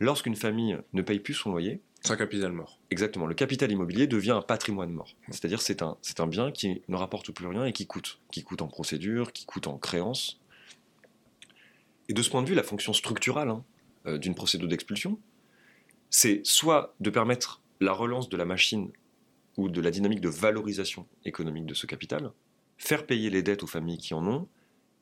Lorsqu'une 0.00 0.36
famille 0.36 0.78
ne 0.92 1.02
paye 1.02 1.20
plus 1.20 1.34
son 1.34 1.50
loyer, 1.50 1.80
c'est 2.00 2.12
un 2.12 2.16
capital 2.16 2.52
mort. 2.52 2.78
Exactement. 2.90 3.26
Le 3.26 3.34
capital 3.34 3.72
immobilier 3.72 4.06
devient 4.06 4.32
un 4.32 4.42
patrimoine 4.42 4.90
mort. 4.90 5.16
C'est-à-dire 5.30 5.62
c'est 5.62 5.80
un, 5.80 5.96
c'est 6.02 6.20
un 6.20 6.26
bien 6.26 6.52
qui 6.52 6.82
ne 6.86 6.96
rapporte 6.96 7.32
plus 7.32 7.46
rien 7.46 7.64
et 7.64 7.72
qui 7.72 7.86
coûte. 7.86 8.20
Qui 8.30 8.42
coûte 8.42 8.60
en 8.60 8.68
procédure, 8.68 9.32
qui 9.32 9.46
coûte 9.46 9.68
en 9.68 9.78
créance. 9.78 10.38
Et 12.10 12.12
de 12.12 12.20
ce 12.20 12.28
point 12.28 12.42
de 12.42 12.48
vue, 12.48 12.54
la 12.54 12.62
fonction 12.62 12.92
structurale 12.92 13.48
hein, 13.48 13.64
euh, 14.04 14.18
d'une 14.18 14.34
procédure 14.34 14.68
d'expulsion, 14.68 15.18
c'est 16.10 16.42
soit 16.44 16.94
de 17.00 17.08
permettre 17.08 17.62
la 17.80 17.92
relance 17.92 18.28
de 18.28 18.36
la 18.36 18.44
machine 18.44 18.90
ou 19.56 19.70
de 19.70 19.80
la 19.80 19.90
dynamique 19.90 20.20
de 20.20 20.28
valorisation 20.28 21.06
économique 21.24 21.64
de 21.64 21.74
ce 21.74 21.86
capital, 21.86 22.32
faire 22.76 23.06
payer 23.06 23.30
les 23.30 23.42
dettes 23.42 23.62
aux 23.62 23.66
familles 23.66 23.98
qui 23.98 24.12
en 24.12 24.26
ont, 24.26 24.46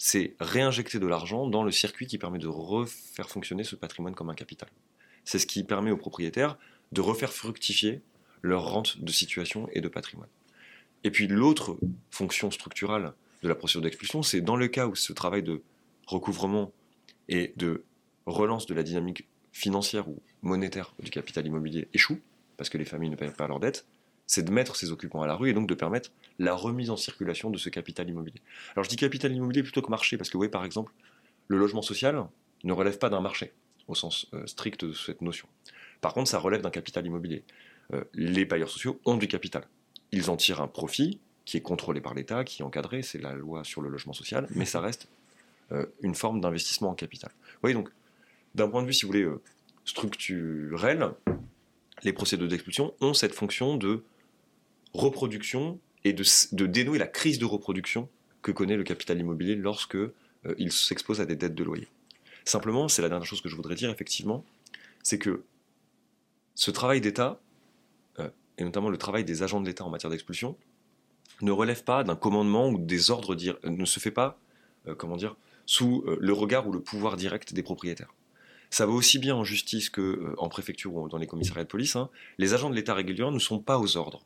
c'est 0.05 0.35
réinjecter 0.41 0.99
de 0.99 1.07
l'argent 1.07 1.47
dans 1.47 1.63
le 1.63 1.71
circuit 1.71 2.09
qui 2.09 2.19
permet 2.19 2.41
de 2.41 2.49
refaire 2.49 3.31
fonctionner 3.31 3.63
ce 3.63 3.77
patrimoine 3.77 4.17
comme 4.17 4.31
un 4.31 4.35
capital. 4.35 4.69
C'est 5.25 5.39
ce 5.39 5.47
qui 5.47 5.63
permet 5.63 5.93
aux 5.93 5.97
propriétaires 5.97 6.59
de 6.91 7.01
refaire 7.01 7.33
fructifier 7.33 8.03
leur 8.41 8.69
rente 8.69 9.01
de 9.01 9.13
situation 9.13 9.69
et 9.71 9.81
de 9.81 9.87
patrimoine. 9.87 10.29
Et 11.05 11.13
puis 11.13 11.29
l'autre 11.29 11.79
fonction 12.11 12.51
structurale 12.51 13.15
de 13.45 13.49
la 13.49 13.55
procédure 13.55 13.83
d'expulsion, 13.83 14.25
c'est 14.25 14.41
dans 14.41 14.57
le 14.57 14.67
cas 14.67 14.89
où 14.89 14.97
ce 14.97 15.13
travail 15.13 15.45
de 15.45 15.63
recouvrement 16.09 16.73
et 17.29 17.53
de 17.55 17.85
relance 18.27 18.67
de 18.67 18.75
la 18.75 18.83
dynamique 18.83 19.29
financière 19.53 20.09
ou 20.09 20.21
monétaire 20.43 20.97
du 20.99 21.13
capital 21.13 21.47
immobilier 21.47 21.87
échoue, 21.95 22.19
parce 22.57 22.71
que 22.71 22.77
les 22.77 22.85
familles 22.85 23.11
ne 23.11 23.17
payent 23.17 23.31
pas 23.31 23.47
leurs 23.47 23.61
dettes, 23.61 23.87
c'est 24.27 24.43
de 24.43 24.51
mettre 24.51 24.75
ces 24.75 24.91
occupants 24.91 25.23
à 25.23 25.29
la 25.29 25.37
rue 25.37 25.51
et 25.51 25.53
donc 25.53 25.69
de 25.69 25.75
permettre 25.75 26.11
la 26.43 26.55
remise 26.55 26.91
en 26.91 26.97
circulation 26.97 27.51
de 27.51 27.59
ce 27.59 27.69
capital 27.69 28.09
immobilier. 28.09 28.41
Alors 28.75 28.85
je 28.85 28.89
dis 28.89 28.97
capital 28.97 29.33
immobilier 29.33 29.63
plutôt 29.63 29.81
que 29.81 29.91
marché, 29.91 30.17
parce 30.17 30.29
que 30.29 30.35
vous 30.35 30.41
voyez 30.41 30.51
par 30.51 30.65
exemple, 30.65 30.93
le 31.47 31.57
logement 31.57 31.83
social 31.83 32.27
ne 32.65 32.73
relève 32.73 32.99
pas 32.99 33.11
d'un 33.11 33.21
marché, 33.21 33.53
au 33.87 33.95
sens 33.95 34.27
euh, 34.35 34.47
strict 34.47 34.85
de 34.85 34.93
cette 34.93 35.23
notion. 35.23 35.47
Par 36.01 36.15
contre, 36.15 36.29
ça 36.29 36.41
relève 36.41 36.61
d'un 36.61 36.71
capital 36.71 37.07
immobilier. 37.07 37.45
Euh, 37.93 38.03
les 38.15 38.45
bailleurs 38.45 38.71
sociaux 38.71 39.01
ont 39.05 39.17
du 39.17 39.29
capital. 39.29 39.65
Ils 40.11 40.31
en 40.31 40.37
tirent 40.37 40.61
un 40.61 40.67
profit 40.67 41.21
qui 41.45 41.57
est 41.57 41.61
contrôlé 41.61 42.01
par 42.01 42.15
l'État, 42.15 42.45
qui 42.45 42.63
est 42.63 42.65
encadré, 42.65 43.03
c'est 43.03 43.21
la 43.21 43.35
loi 43.35 43.63
sur 43.63 43.81
le 43.81 43.89
logement 43.89 44.13
social, 44.13 44.49
mais 44.51 44.65
ça 44.65 44.81
reste 44.81 45.09
euh, 45.71 45.87
une 46.03 46.15
forme 46.15 46.41
d'investissement 46.41 46.91
en 46.91 46.95
capital. 46.95 47.31
Vous 47.45 47.59
voyez 47.63 47.75
donc, 47.75 47.89
d'un 48.57 48.69
point 48.69 48.83
de 48.83 48.87
vue, 48.89 48.93
si 48.93 49.07
vous 49.07 49.13
voulez, 49.13 49.29
structurel, 49.85 51.11
les 52.03 52.13
procédures 52.13 52.49
d'expulsion 52.49 52.95
ont 53.01 53.15
cette 53.15 53.33
fonction 53.33 53.77
de 53.77 54.03
reproduction 54.93 55.79
et 56.05 56.13
de, 56.13 56.67
dénouer 56.67 56.99
la 56.99 57.07
crise 57.07 57.39
de 57.39 57.45
reproduction 57.45 58.09
que 58.43 58.51
connaît 58.51 58.77
le 58.77 58.83
capital 58.83 59.19
immobilier 59.19 59.55
lorsque 59.55 59.95
euh, 59.95 60.11
il 60.59 60.73
s'expose 60.73 61.21
à 61.21 61.27
des 61.27 61.37
dettes 61.37 61.55
de 61.55 61.65
loyer. 61.65 61.89
Simplement, 62.45 62.89
c'est 62.89 63.03
la 63.03 63.09
dernière 63.09 63.27
chose 63.27 63.41
que 63.41 63.49
je 63.49 63.55
voudrais 63.55 63.77
dire, 63.77 63.91
effectivement, 63.91 64.45
c'est 65.03 65.19
que 65.19 65.45
ce 66.55 66.71
travail 66.71 67.01
d'État, 67.01 67.41
euh, 68.19 68.29
et 68.59 68.65
notamment 68.65 68.91
le 68.91 68.99
travail 68.99 69.25
des 69.25 69.43
agents 69.43 69.61
de 69.61 69.67
l'État 69.67 69.85
en 69.85 69.91
matière 69.91 70.11
d'expulsion, 70.11 70.57
ne 71.41 71.53
relève 71.53 71.85
pas 71.85 72.05
d'un 72.05 72.17
commandement 72.17 72.69
ou 72.69 72.79
des 72.79 73.11
ordres, 73.11 73.37
ne 73.65 73.85
se 73.85 74.01
fait 74.01 74.11
pas, 74.11 74.39
euh, 74.89 74.95
comment 74.95 75.17
dire, 75.17 75.37
sous 75.67 76.05
le 76.19 76.33
regard 76.33 76.67
ou 76.67 76.73
le 76.73 76.81
pouvoir 76.81 77.17
direct 77.17 77.55
des 77.55 77.63
propriétaires. 77.63 78.13
Ça 78.69 78.85
va 78.85 78.93
aussi 78.93 79.21
bien 79.21 79.37
en 79.37 79.45
justice 79.45 79.91
qu'en 79.91 80.49
préfecture 80.49 80.93
ou 80.93 81.09
dans 81.09 81.19
les 81.19 81.29
commissariats 81.29 81.63
de 81.63 81.69
police. 81.69 81.95
Hein. 81.95 82.11
Les 82.37 82.53
agents 82.53 82.69
de 82.69 82.75
l'État 82.75 82.95
régulier 82.95 83.31
ne 83.31 83.39
sont 83.39 83.61
pas 83.61 83.79
aux 83.79 83.97
ordres 83.97 84.25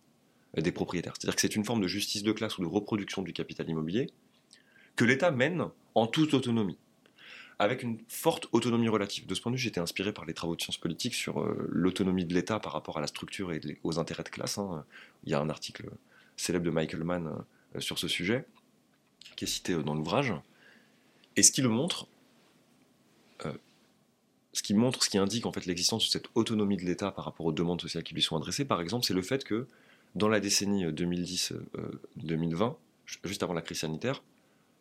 des 0.62 0.72
propriétaires. 0.72 1.14
C'est-à-dire 1.18 1.34
que 1.34 1.40
c'est 1.40 1.57
une 1.57 1.64
forme 1.64 1.80
de 1.80 1.88
justice 1.88 2.22
de 2.22 2.32
classe 2.32 2.59
ou 2.59 2.62
de 2.62 2.66
reproduction 2.66 3.22
du 3.22 3.32
capital 3.32 3.68
immobilier 3.68 4.11
que 4.96 5.04
l'État 5.04 5.30
mène 5.30 5.66
en 5.94 6.07
toute 6.07 6.34
autonomie, 6.34 6.78
avec 7.59 7.82
une 7.82 7.98
forte 8.09 8.48
autonomie 8.52 8.88
relative. 8.88 9.26
De 9.26 9.34
ce 9.34 9.40
point 9.40 9.52
de 9.52 9.57
vue, 9.57 9.62
j'étais 9.62 9.80
inspiré 9.80 10.12
par 10.12 10.24
les 10.24 10.34
travaux 10.34 10.57
de 10.57 10.62
sciences 10.62 10.78
politiques 10.78 11.14
sur 11.14 11.40
euh, 11.40 11.68
l'autonomie 11.70 12.24
de 12.24 12.34
l'État 12.34 12.59
par 12.59 12.72
rapport 12.72 12.98
à 12.98 13.00
la 13.00 13.07
structure 13.07 13.52
et 13.52 13.61
aux 13.84 13.98
intérêts 13.98 14.24
de 14.24 14.30
classe. 14.30 14.59
Hein. 14.59 14.84
Il 15.24 15.30
y 15.30 15.34
a 15.34 15.40
un 15.40 15.50
article 15.50 15.90
célèbre 16.36 16.64
de 16.64 16.70
Michael 16.70 17.04
Mann 17.04 17.44
euh, 17.76 17.80
sur 17.80 17.98
ce 17.98 18.09
sujet, 18.09 18.46
qui 19.36 19.44
est 19.44 19.48
cité 19.48 19.74
euh, 19.74 19.82
dans 19.82 19.94
l'ouvrage. 19.94 20.32
Et 21.36 21.42
ce 21.42 21.52
qui 21.52 21.61
le 21.61 21.68
montre, 21.68 22.09
ce 24.54 24.62
qui 24.62 24.72
montre, 24.72 25.04
ce 25.04 25.11
qui 25.11 25.18
indique 25.18 25.44
en 25.44 25.52
fait 25.52 25.66
l'existence 25.66 26.07
de 26.07 26.11
cette 26.11 26.28
autonomie 26.34 26.78
de 26.78 26.84
l'État 26.84 27.11
par 27.11 27.26
rapport 27.26 27.44
aux 27.44 27.52
demandes 27.52 27.82
sociales 27.82 28.02
qui 28.02 28.14
lui 28.14 28.22
sont 28.22 28.36
adressées, 28.36 28.64
par 28.64 28.80
exemple, 28.80 29.04
c'est 29.04 29.12
le 29.12 29.20
fait 29.20 29.44
que 29.44 29.66
dans 30.16 30.28
la 30.28 30.40
décennie 30.40 30.84
2010-2020, 30.86 31.54
euh, 32.64 32.70
juste 33.24 33.42
avant 33.42 33.52
la 33.54 33.62
crise 33.62 33.78
sanitaire, 33.80 34.22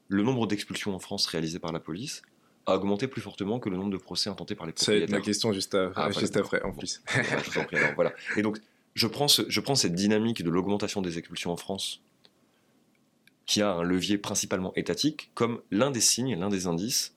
le 0.08 0.24
nombre 0.24 0.48
d'expulsions 0.48 0.96
en 0.96 1.00
France 1.00 1.28
réalisées 1.28 1.60
par 1.60 1.72
la 1.72 1.80
police 1.80 2.22
a 2.66 2.76
augmenté 2.76 3.08
plus 3.08 3.22
fortement 3.22 3.60
que 3.60 3.70
le 3.70 3.78
nombre 3.78 3.92
de 3.92 3.98
procès 3.98 4.30
intentés 4.30 4.56
par 4.56 4.66
les 4.66 4.74
propriétaires. 4.74 5.10
ma 5.10 5.22
question 5.22 5.52
juste, 5.54 5.76
à- 5.76 5.92
Ah, 5.96 6.10
juste 6.12 6.34
voilà, 6.34 6.40
après, 6.46 6.62
en 6.64 6.70
Bon. 6.70 6.78
plus. 6.80 7.02
Bah, 7.06 7.22
je 7.44 7.60
prie, 7.60 7.78
alors, 7.78 7.94
voilà. 7.96 8.14
Et 8.38 8.42
donc, 8.42 8.58
je 8.96 9.08
prends, 9.08 9.28
ce- 9.28 9.44
je 9.48 9.60
prends 9.60 9.76
cette 9.76 9.94
dynamique 9.94 10.42
de 10.42 10.50
l'augmentation 10.50 11.02
des 11.02 11.18
expulsions 11.20 11.52
en 11.52 11.58
France, 11.58 12.02
qui 13.46 13.62
a 13.62 13.72
un 13.74 13.84
levier 13.84 14.18
principalement 14.18 14.74
étatique, 14.76 15.30
comme 15.36 15.62
l'un 15.70 15.92
des 15.92 16.02
signes, 16.02 16.36
l'un 16.40 16.50
des 16.50 16.66
indices 16.66 17.14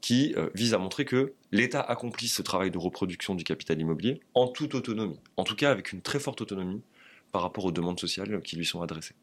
qui 0.00 0.34
euh, 0.36 0.50
vise 0.54 0.74
à 0.74 0.78
montrer 0.78 1.04
que 1.04 1.32
l'État 1.50 1.80
accomplit 1.80 2.28
ce 2.28 2.42
travail 2.42 2.70
de 2.70 2.78
reproduction 2.78 3.34
du 3.34 3.42
capital 3.42 3.80
immobilier 3.80 4.20
en 4.34 4.46
toute 4.46 4.74
autonomie, 4.76 5.18
en 5.36 5.42
tout 5.42 5.56
cas 5.56 5.70
avec 5.72 5.92
une 5.92 6.02
très 6.02 6.20
forte 6.20 6.40
autonomie 6.42 6.82
par 7.32 7.42
rapport 7.42 7.64
aux 7.64 7.72
demandes 7.72 8.00
sociales 8.00 8.40
qui 8.42 8.56
lui 8.56 8.64
sont 8.64 8.82
adressées. 8.82 9.14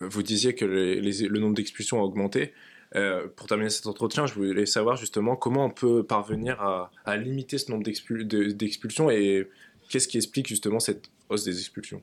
Vous 0.00 0.22
disiez 0.22 0.54
que 0.54 0.64
les- 0.64 1.00
les- 1.00 1.26
le 1.28 1.40
nombre 1.40 1.54
d'expulsions 1.54 2.00
a 2.00 2.02
augmenté. 2.04 2.52
Euh, 2.96 3.28
pour 3.28 3.46
terminer 3.48 3.68
cet 3.68 3.86
entretien, 3.86 4.26
je 4.26 4.34
voulais 4.34 4.64
savoir 4.64 4.96
justement 4.96 5.36
comment 5.36 5.66
on 5.66 5.70
peut 5.70 6.02
parvenir 6.04 6.60
à, 6.62 6.90
à 7.04 7.16
limiter 7.16 7.58
ce 7.58 7.70
nombre 7.70 7.82
d'expul- 7.84 8.26
de- 8.26 8.44
d'expulsions 8.52 9.10
et 9.10 9.48
qu'est-ce 9.90 10.08
qui 10.08 10.16
explique 10.16 10.46
justement 10.48 10.80
cette 10.80 11.10
hausse 11.28 11.44
des 11.44 11.58
expulsions? 11.58 12.02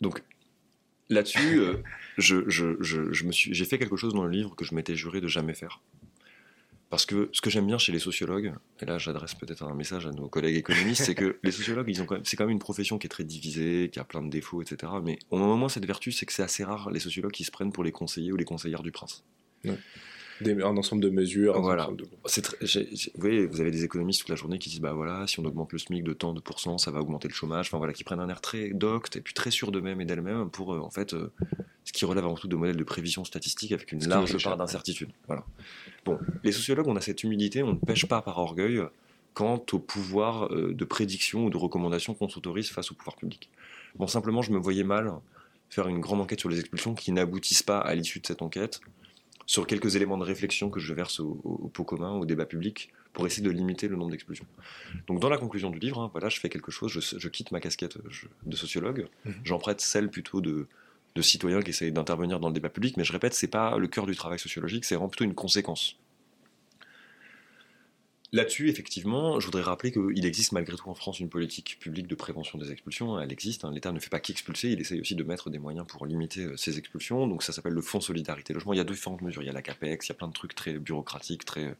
Donc 0.00 0.22
là-dessus, 1.08 1.58
euh, 1.60 1.74
je, 2.18 2.48
je- 2.48 2.76
je- 2.80 3.12
je 3.12 3.24
me 3.24 3.32
suis, 3.32 3.54
j'ai 3.54 3.64
fait 3.64 3.78
quelque 3.78 3.96
chose 3.96 4.12
dans 4.12 4.24
le 4.24 4.30
livre 4.30 4.54
que 4.54 4.64
je 4.64 4.74
m'étais 4.74 4.94
juré 4.94 5.20
de 5.20 5.28
jamais 5.28 5.54
faire. 5.54 5.80
Parce 6.90 7.04
que 7.04 7.28
ce 7.32 7.42
que 7.42 7.50
j'aime 7.50 7.66
bien 7.66 7.76
chez 7.76 7.92
les 7.92 7.98
sociologues, 7.98 8.54
et 8.80 8.86
là 8.86 8.96
j'adresse 8.96 9.34
peut-être 9.34 9.62
un 9.62 9.74
message 9.74 10.06
à 10.06 10.10
nos 10.10 10.28
collègues 10.28 10.56
économistes, 10.56 11.04
c'est 11.04 11.14
que 11.14 11.36
les 11.42 11.50
sociologues, 11.52 11.88
ils 11.88 12.00
ont 12.00 12.06
c'est 12.24 12.36
quand 12.36 12.44
même 12.44 12.52
une 12.52 12.58
profession 12.58 12.96
qui 12.98 13.06
est 13.06 13.10
très 13.10 13.24
divisée, 13.24 13.90
qui 13.92 13.98
a 14.00 14.04
plein 14.04 14.22
de 14.22 14.30
défauts, 14.30 14.62
etc. 14.62 14.92
Mais 15.02 15.18
au 15.30 15.36
moins 15.38 15.68
cette 15.68 15.84
vertu, 15.84 16.12
c'est 16.12 16.24
que 16.24 16.32
c'est 16.32 16.42
assez 16.42 16.64
rare 16.64 16.90
les 16.90 17.00
sociologues 17.00 17.32
qui 17.32 17.44
se 17.44 17.50
prennent 17.50 17.72
pour 17.72 17.84
les 17.84 17.92
conseillers 17.92 18.32
ou 18.32 18.36
les 18.36 18.44
conseillères 18.46 18.82
du 18.82 18.90
prince. 18.90 19.22
Des- 20.40 20.52
un 20.62 20.76
ensemble 20.76 21.02
de 21.02 21.10
mesures. 21.10 21.60
Voilà. 21.60 21.88
vous 23.14 23.20
voyez, 23.20 23.44
vous 23.46 23.60
avez 23.60 23.72
des 23.72 23.84
économistes 23.84 24.20
toute 24.20 24.28
la 24.30 24.36
journée 24.36 24.58
qui 24.58 24.70
disent 24.70 24.80
bah 24.80 24.92
voilà, 24.92 25.26
si 25.26 25.40
on 25.40 25.44
augmente 25.44 25.72
le 25.72 25.78
SMIC 25.78 26.04
de 26.04 26.12
tant 26.12 26.32
de 26.32 26.40
pourcents, 26.40 26.78
ça 26.78 26.90
va 26.92 27.00
augmenter 27.00 27.26
le 27.28 27.34
chômage. 27.34 27.66
Enfin 27.66 27.76
voilà, 27.78 27.92
qui 27.92 28.04
prennent 28.04 28.20
un 28.20 28.28
air 28.28 28.40
très 28.40 28.70
docte 28.70 29.16
et 29.16 29.20
puis 29.20 29.34
très 29.34 29.50
sûr 29.50 29.72
d'eux-mêmes 29.72 30.00
et 30.00 30.04
d'elles-mêmes 30.04 30.48
pour 30.48 30.72
euh, 30.74 30.78
en 30.78 30.90
fait 30.90 31.12
euh, 31.12 31.32
ce 31.88 31.92
qui 31.94 32.04
relève 32.04 32.24
avant 32.26 32.34
tout 32.34 32.48
de 32.48 32.54
modèles 32.56 32.76
de 32.76 32.84
prévision 32.84 33.24
statistique 33.24 33.72
avec 33.72 33.92
une 33.92 34.02
Ce 34.02 34.08
large 34.10 34.32
part 34.44 34.56
d'incertitude. 34.58 35.08
Voilà. 35.26 35.42
Bon, 36.04 36.18
les 36.44 36.52
sociologues, 36.52 36.86
on 36.86 36.96
a 36.96 37.00
cette 37.00 37.22
humilité, 37.24 37.62
on 37.62 37.72
ne 37.72 37.78
pêche 37.78 38.04
pas 38.06 38.20
par 38.20 38.36
orgueil 38.36 38.82
quant 39.32 39.64
au 39.72 39.78
pouvoir 39.78 40.52
euh, 40.52 40.74
de 40.74 40.84
prédiction 40.84 41.46
ou 41.46 41.50
de 41.50 41.56
recommandation 41.56 42.12
qu'on 42.12 42.28
s'autorise 42.28 42.68
face 42.68 42.90
au 42.90 42.94
pouvoir 42.94 43.16
public. 43.16 43.48
Bon, 43.96 44.06
simplement, 44.06 44.42
je 44.42 44.52
me 44.52 44.58
voyais 44.58 44.84
mal 44.84 45.12
faire 45.70 45.88
une 45.88 46.00
grande 46.00 46.20
enquête 46.20 46.40
sur 46.40 46.50
les 46.50 46.58
expulsions 46.60 46.94
qui 46.94 47.10
n'aboutissent 47.10 47.62
pas 47.62 47.78
à 47.78 47.94
l'issue 47.94 48.20
de 48.20 48.26
cette 48.26 48.42
enquête 48.42 48.80
sur 49.46 49.66
quelques 49.66 49.96
éléments 49.96 50.18
de 50.18 50.24
réflexion 50.24 50.68
que 50.68 50.80
je 50.80 50.92
verse 50.92 51.20
au, 51.20 51.40
au- 51.42 51.54
au 51.64 51.68
pot 51.68 51.84
commun, 51.84 52.10
au 52.12 52.26
débat 52.26 52.44
public, 52.44 52.90
pour 53.14 53.26
essayer 53.26 53.42
de 53.42 53.50
limiter 53.50 53.88
le 53.88 53.96
nombre 53.96 54.10
d'expulsions. 54.10 54.44
Donc 55.06 55.20
dans 55.20 55.30
la 55.30 55.38
conclusion 55.38 55.70
du 55.70 55.78
livre, 55.78 56.00
hein, 56.02 56.10
voilà, 56.12 56.28
je 56.28 56.38
fais 56.38 56.50
quelque 56.50 56.70
chose, 56.70 56.92
je, 56.92 57.00
je 57.18 57.28
quitte 57.30 57.50
ma 57.50 57.60
casquette 57.60 57.96
euh, 57.96 58.02
je- 58.10 58.26
de 58.44 58.56
sociologue, 58.56 59.08
j'en 59.44 59.58
prête 59.58 59.80
celle 59.80 60.10
plutôt 60.10 60.42
de, 60.42 60.66
de 61.18 61.22
citoyen 61.22 61.60
qui 61.60 61.70
essaye 61.70 61.90
d'intervenir 61.92 62.38
dans 62.40 62.48
le 62.48 62.54
débat 62.54 62.68
public, 62.68 62.96
mais 62.96 63.04
je 63.04 63.12
répète, 63.12 63.34
c'est 63.34 63.48
pas 63.48 63.76
le 63.76 63.88
cœur 63.88 64.06
du 64.06 64.14
travail 64.14 64.38
sociologique, 64.38 64.84
c'est 64.84 64.94
vraiment 64.94 65.08
plutôt 65.08 65.24
une 65.24 65.34
conséquence. 65.34 65.96
Là-dessus, 68.32 68.68
effectivement, 68.68 69.40
je 69.40 69.46
voudrais 69.46 69.62
rappeler 69.62 69.90
qu'il 69.90 70.26
existe 70.26 70.52
malgré 70.52 70.76
tout 70.76 70.88
en 70.90 70.94
France 70.94 71.18
une 71.18 71.30
politique 71.30 71.78
publique 71.80 72.06
de 72.06 72.14
prévention 72.14 72.58
des 72.58 72.70
expulsions. 72.70 73.18
Elle 73.18 73.32
existe. 73.32 73.64
hein. 73.64 73.70
L'État 73.72 73.90
ne 73.90 73.98
fait 73.98 74.10
pas 74.10 74.20
qu'expulser, 74.20 74.68
il 74.68 74.80
essaye 74.80 75.00
aussi 75.00 75.14
de 75.14 75.24
mettre 75.24 75.48
des 75.48 75.58
moyens 75.58 75.86
pour 75.86 76.04
limiter 76.04 76.42
euh, 76.44 76.56
ces 76.58 76.76
expulsions. 76.78 77.26
Donc 77.26 77.42
ça 77.42 77.54
s'appelle 77.54 77.72
le 77.72 77.80
Fonds 77.80 78.02
Solidarité 78.02 78.52
Logement. 78.52 78.74
Il 78.74 78.76
y 78.76 78.80
a 78.80 78.84
différentes 78.84 79.22
mesures. 79.22 79.42
Il 79.42 79.46
y 79.46 79.48
a 79.48 79.52
la 79.54 79.62
CAPEX, 79.62 80.06
il 80.06 80.10
y 80.10 80.12
a 80.12 80.14
plein 80.14 80.28
de 80.28 80.34
trucs 80.34 80.54
très 80.54 80.74
bureaucratiques, 80.74 81.46
très 81.46 81.68
euh, 81.68 81.74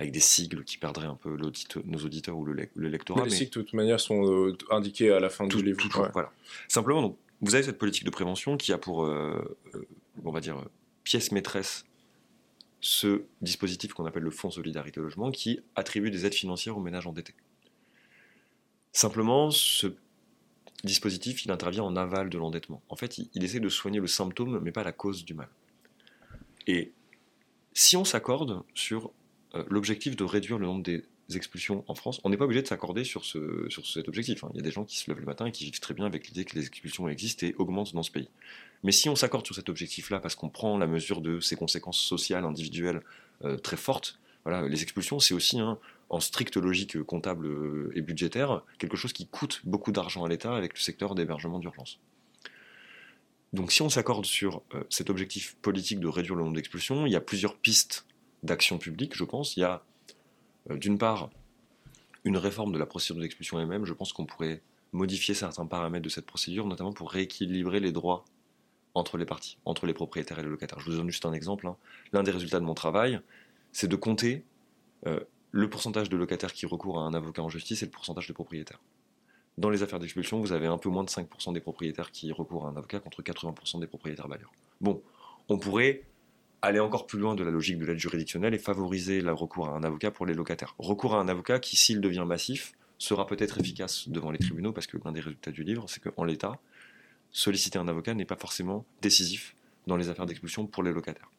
avec 0.00 0.10
des 0.10 0.18
sigles 0.20 0.64
qui 0.64 0.76
perdraient 0.76 1.06
un 1.06 1.14
peu 1.14 1.36
nos 1.36 1.98
auditeurs 2.04 2.36
ou 2.36 2.44
le, 2.44 2.68
le 2.74 2.88
lectorat. 2.88 3.20
Mais 3.20 3.26
les 3.26 3.30
mais- 3.30 3.36
cycles, 3.38 3.58
de 3.60 3.62
toute 3.64 3.74
manière, 3.74 4.00
sont 4.00 4.26
euh, 4.28 4.58
indiqués 4.70 5.12
à 5.12 5.20
la 5.20 5.30
fin 5.30 5.46
tout- 5.46 5.58
du 5.58 5.66
livre. 5.66 5.78
toujours, 5.80 6.02
Ouais. 6.02 6.10
voilà. 6.12 6.32
Simplement, 6.66 7.00
donc, 7.02 7.16
vous 7.40 7.54
avez 7.54 7.64
cette 7.64 7.78
politique 7.78 8.04
de 8.04 8.10
prévention 8.10 8.56
qui 8.56 8.72
a 8.72 8.78
pour, 8.78 9.04
euh, 9.04 9.58
euh, 9.74 9.88
on 10.24 10.30
va 10.30 10.40
dire, 10.40 10.64
pièce 11.04 11.32
maîtresse 11.32 11.84
ce 12.80 13.24
dispositif 13.42 13.92
qu'on 13.92 14.06
appelle 14.06 14.22
le 14.22 14.30
Fonds 14.30 14.50
Solidarité 14.50 15.00
Logement 15.00 15.30
qui 15.30 15.60
attribue 15.74 16.10
des 16.10 16.26
aides 16.26 16.34
financières 16.34 16.76
aux 16.76 16.80
ménages 16.80 17.06
endettés. 17.06 17.34
Simplement, 18.92 19.50
ce 19.50 19.94
dispositif, 20.84 21.44
il 21.44 21.50
intervient 21.50 21.82
en 21.82 21.96
aval 21.96 22.30
de 22.30 22.38
l'endettement. 22.38 22.82
En 22.88 22.96
fait, 22.96 23.18
il, 23.18 23.28
il 23.34 23.44
essaie 23.44 23.60
de 23.60 23.68
soigner 23.68 24.00
le 24.00 24.06
symptôme, 24.06 24.60
mais 24.62 24.72
pas 24.72 24.84
la 24.84 24.92
cause 24.92 25.24
du 25.24 25.34
mal. 25.34 25.48
Et 26.66 26.92
si 27.72 27.96
on 27.96 28.04
s'accorde 28.04 28.62
sur 28.74 29.12
euh, 29.54 29.64
l'objectif 29.68 30.16
de 30.16 30.24
réduire 30.24 30.58
le 30.58 30.66
nombre 30.66 30.82
des 30.82 31.04
expulsions 31.34 31.84
en 31.88 31.94
France, 31.94 32.20
on 32.22 32.30
n'est 32.30 32.36
pas 32.36 32.44
obligé 32.44 32.62
de 32.62 32.66
s'accorder 32.68 33.02
sur, 33.02 33.24
ce, 33.24 33.66
sur 33.68 33.86
cet 33.86 34.06
objectif. 34.06 34.44
hein. 34.44 34.50
Il 34.54 34.58
y 34.58 34.60
a 34.60 34.62
des 34.62 34.70
gens 34.70 34.84
qui 34.84 34.98
se 34.98 35.10
lèvent 35.10 35.18
le 35.18 35.26
matin 35.26 35.46
et 35.46 35.52
qui 35.52 35.64
vivent 35.64 35.80
très 35.80 35.94
bien 35.94 36.06
avec 36.06 36.28
l'idée 36.28 36.44
que 36.44 36.54
les 36.54 36.66
expulsions 36.66 37.08
existent 37.08 37.46
et 37.46 37.54
augmentent 37.58 37.94
dans 37.94 38.04
ce 38.04 38.12
pays. 38.12 38.28
Mais 38.84 38.92
si 38.92 39.08
on 39.08 39.16
s'accorde 39.16 39.44
sur 39.44 39.54
cet 39.54 39.68
objectif-là 39.68 40.20
parce 40.20 40.36
qu'on 40.36 40.48
prend 40.48 40.78
la 40.78 40.86
mesure 40.86 41.20
de 41.20 41.40
ses 41.40 41.56
conséquences 41.56 41.98
sociales, 41.98 42.44
individuelles 42.44 43.02
euh, 43.44 43.56
très 43.56 43.76
fortes, 43.76 44.20
voilà, 44.44 44.68
les 44.68 44.82
expulsions, 44.82 45.18
c'est 45.18 45.34
aussi, 45.34 45.58
hein, 45.58 45.78
en 46.08 46.20
stricte 46.20 46.56
logique 46.56 47.02
comptable 47.02 47.46
euh, 47.46 47.92
et 47.96 48.00
budgétaire, 48.02 48.62
quelque 48.78 48.96
chose 48.96 49.12
qui 49.12 49.26
coûte 49.26 49.60
beaucoup 49.64 49.90
d'argent 49.90 50.24
à 50.24 50.28
l'État 50.28 50.54
avec 50.54 50.74
le 50.74 50.80
secteur 50.80 51.16
d'hébergement 51.16 51.58
d'urgence. 51.58 51.98
Donc 53.52 53.72
si 53.72 53.82
on 53.82 53.88
s'accorde 53.88 54.26
sur 54.26 54.62
euh, 54.74 54.84
cet 54.90 55.10
objectif 55.10 55.56
politique 55.62 55.98
de 55.98 56.06
réduire 56.06 56.36
le 56.36 56.44
nombre 56.44 56.54
d'expulsions, 56.54 57.06
il 57.06 57.12
y 57.12 57.16
a 57.16 57.20
plusieurs 57.20 57.56
pistes 57.56 58.06
d'action 58.42 58.78
publique, 58.78 59.16
je 59.16 59.24
pense. 59.24 59.56
Il 59.56 59.60
y 59.60 59.64
a 59.64 59.82
d'une 60.70 60.98
part 60.98 61.30
une 62.24 62.36
réforme 62.36 62.72
de 62.72 62.78
la 62.78 62.86
procédure 62.86 63.22
d'expulsion 63.22 63.60
elle-même. 63.60 63.84
Je 63.84 63.92
pense 63.92 64.12
qu'on 64.12 64.26
pourrait 64.26 64.62
modifier 64.92 65.34
certains 65.34 65.66
paramètres 65.66 66.04
de 66.04 66.08
cette 66.08 66.26
procédure, 66.26 66.66
notamment 66.66 66.92
pour 66.92 67.10
rééquilibrer 67.10 67.80
les 67.80 67.92
droits 67.92 68.24
entre 68.94 69.18
les 69.18 69.26
parties, 69.26 69.58
entre 69.64 69.86
les 69.86 69.94
propriétaires 69.94 70.38
et 70.38 70.42
les 70.42 70.48
locataires. 70.48 70.80
Je 70.80 70.90
vous 70.90 70.96
donne 70.96 71.10
juste 71.10 71.26
un 71.26 71.32
exemple. 71.32 71.66
hein. 71.66 71.76
L'un 72.12 72.22
des 72.22 72.30
résultats 72.30 72.60
de 72.60 72.64
mon 72.64 72.74
travail, 72.74 73.20
c'est 73.72 73.88
de 73.88 73.96
compter 73.96 74.44
euh, 75.06 75.20
le 75.52 75.68
pourcentage 75.68 76.08
de 76.08 76.16
locataires 76.16 76.52
qui 76.52 76.66
recourent 76.66 76.98
à 76.98 77.02
un 77.02 77.14
avocat 77.14 77.42
en 77.42 77.48
justice 77.48 77.82
et 77.82 77.86
le 77.86 77.90
pourcentage 77.90 78.26
de 78.26 78.32
propriétaires. 78.32 78.80
Dans 79.58 79.70
les 79.70 79.82
affaires 79.82 79.98
d'expulsion, 79.98 80.40
vous 80.40 80.52
avez 80.52 80.66
un 80.66 80.78
peu 80.78 80.88
moins 80.88 81.04
de 81.04 81.10
5% 81.10 81.52
des 81.52 81.60
propriétaires 81.60 82.10
qui 82.10 82.32
recourent 82.32 82.66
à 82.66 82.70
un 82.70 82.76
avocat 82.76 83.00
contre 83.00 83.22
80% 83.22 83.80
des 83.80 83.86
propriétaires 83.86 84.28
bailleurs. 84.28 84.52
Bon, 84.80 85.02
on 85.48 85.58
pourrait 85.58 86.02
aller 86.66 86.80
encore 86.80 87.06
plus 87.06 87.18
loin 87.18 87.34
de 87.34 87.42
la 87.42 87.50
logique 87.50 87.78
de 87.78 87.86
l'aide 87.86 87.98
juridictionnelle 87.98 88.54
et 88.54 88.58
favoriser 88.58 89.20
le 89.20 89.32
recours 89.32 89.68
à 89.68 89.72
un 89.72 89.82
avocat 89.82 90.10
pour 90.10 90.26
les 90.26 90.34
locataires. 90.34 90.74
Recours 90.78 91.14
à 91.14 91.20
un 91.20 91.28
avocat 91.28 91.58
qui, 91.58 91.76
s'il 91.76 92.00
devient 92.00 92.24
massif, 92.26 92.72
sera 92.98 93.26
peut-être 93.26 93.58
efficace 93.58 94.08
devant 94.08 94.30
les 94.30 94.38
tribunaux, 94.38 94.72
parce 94.72 94.86
que 94.86 94.96
l'un 95.04 95.12
des 95.12 95.20
résultats 95.20 95.50
du 95.50 95.64
livre, 95.64 95.84
c'est 95.88 96.02
qu'en 96.02 96.24
l'état, 96.24 96.58
solliciter 97.30 97.78
un 97.78 97.88
avocat 97.88 98.14
n'est 98.14 98.24
pas 98.24 98.36
forcément 98.36 98.84
décisif 99.02 99.54
dans 99.86 99.96
les 99.96 100.08
affaires 100.08 100.26
d'expulsion 100.26 100.66
pour 100.66 100.82
les 100.82 100.92
locataires. 100.92 101.30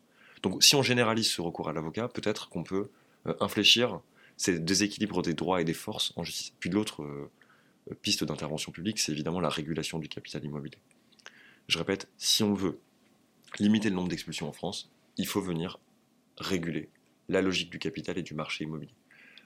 Donc 0.44 0.64
si 0.64 0.76
on 0.76 0.84
généralise 0.84 1.30
ce 1.30 1.42
recours 1.42 1.70
à 1.70 1.74
l'avocat, 1.74 2.08
peut-être 2.08 2.50
qu'on 2.50 2.64
peut 2.64 2.90
euh, 3.26 3.34
infléchir 3.40 4.00
ces 4.38 4.60
déséquilibres 4.60 5.24
des 5.24 5.34
droits 5.34 5.62
et 5.62 5.64
des 5.64 5.74
forces 5.74 6.14
en 6.16 6.24
justice. 6.24 6.54
Puis 6.60 6.70
l'autre 6.70 7.02
euh, 7.02 7.32
euh, 7.92 7.96
piste 8.02 8.24
d'intervention 8.24 8.72
publique, 8.72 9.00
c'est 9.00 9.12
évidemment 9.12 9.40
la 9.40 9.50
régulation 9.50 9.98
du 10.00 10.08
capital 10.08 10.46
immobilier. 10.46 10.78
Je 11.68 11.78
répète, 11.78 12.08
si 12.18 12.44
on 12.44 12.54
veut 12.54 12.80
limiter 13.60 13.90
le 13.90 13.96
nombre 13.96 14.10
d'expulsions 14.10 14.48
en 14.48 14.54
France, 14.54 14.92
il 15.18 15.28
faut 15.28 15.42
venir 15.42 15.80
réguler 16.38 16.90
la 17.30 17.42
logique 17.42 17.70
du 17.70 17.80
capital 17.80 18.18
et 18.18 18.24
du 18.24 18.34
marché 18.34 18.64
immobilier. 18.64 18.94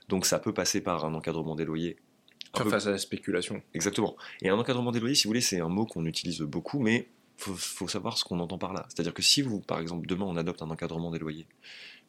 Donc 0.10 0.26
ça 0.26 0.40
peut 0.40 0.54
passer 0.54 0.82
par 0.82 1.06
un 1.06 1.14
encadrement 1.14 1.56
des 1.56 1.66
loyers. 1.66 1.98
un 2.00 2.50
Enfin, 2.54 2.64
peu- 2.66 2.70
face 2.72 2.88
à 2.88 2.92
la 2.92 2.98
spéculation. 2.98 3.62
Exactement. 3.74 4.16
Et 4.42 4.50
un 4.50 4.58
encadrement 4.58 4.92
des 4.92 5.00
loyers, 5.00 5.16
si 5.16 5.24
vous 5.24 5.30
voulez, 5.30 5.42
c'est 5.42 5.62
un 5.62 5.70
mot 5.70 5.86
qu'on 5.86 6.06
utilise 6.06 6.42
beaucoup, 6.42 6.80
mais 6.80 7.08
faut, 7.38 7.56
faut 7.56 7.88
savoir 7.88 8.18
ce 8.18 8.24
qu'on 8.26 8.40
entend 8.40 8.58
par 8.58 8.74
là. 8.74 8.86
C'est-à-dire 8.90 9.14
que 9.14 9.22
si 9.22 9.42
vous, 9.42 9.60
par 9.62 9.80
exemple, 9.80 10.06
demain 10.06 10.26
on 10.26 10.36
adopte 10.36 10.62
un 10.62 10.70
encadrement 10.70 11.12
des 11.12 11.20
loyers, 11.20 11.48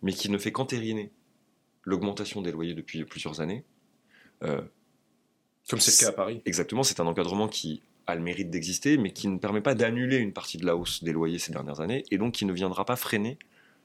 mais 0.02 0.12
qui 0.12 0.28
ne 0.30 0.36
fait 0.38 0.52
qu'entériner 0.52 1.10
l'augmentation 1.84 2.42
des 2.42 2.52
loyers 2.52 2.74
depuis 2.74 3.04
plusieurs 3.04 3.40
années, 3.40 3.64
euh, 4.42 4.60
Comme 5.70 5.80
c'est 5.80 5.92
le 6.00 6.04
cas 6.06 6.08
à 6.12 6.16
Paris. 6.16 6.42
exactement, 6.44 6.82
c'est 6.82 7.00
un 7.00 7.06
encadrement 7.06 7.48
qui 7.48 7.82
a 8.08 8.14
le 8.16 8.20
mérite 8.20 8.50
d'exister, 8.50 8.96
mais 8.98 9.12
qui 9.12 9.28
ne 9.28 9.38
permet 9.38 9.60
pas 9.60 9.74
d'annuler 9.76 10.16
une 10.16 10.32
partie 10.32 10.58
de 10.58 10.66
la 10.66 10.76
hausse 10.76 11.04
des 11.04 11.12
loyers 11.12 11.38
ces 11.38 11.52
dernières 11.52 11.80
années, 11.80 12.02
et 12.10 12.18
donc 12.18 12.34
qui 12.34 12.44
ne 12.44 12.52
viendra 12.52 12.84
pas 12.84 12.96
freiner 12.96 13.38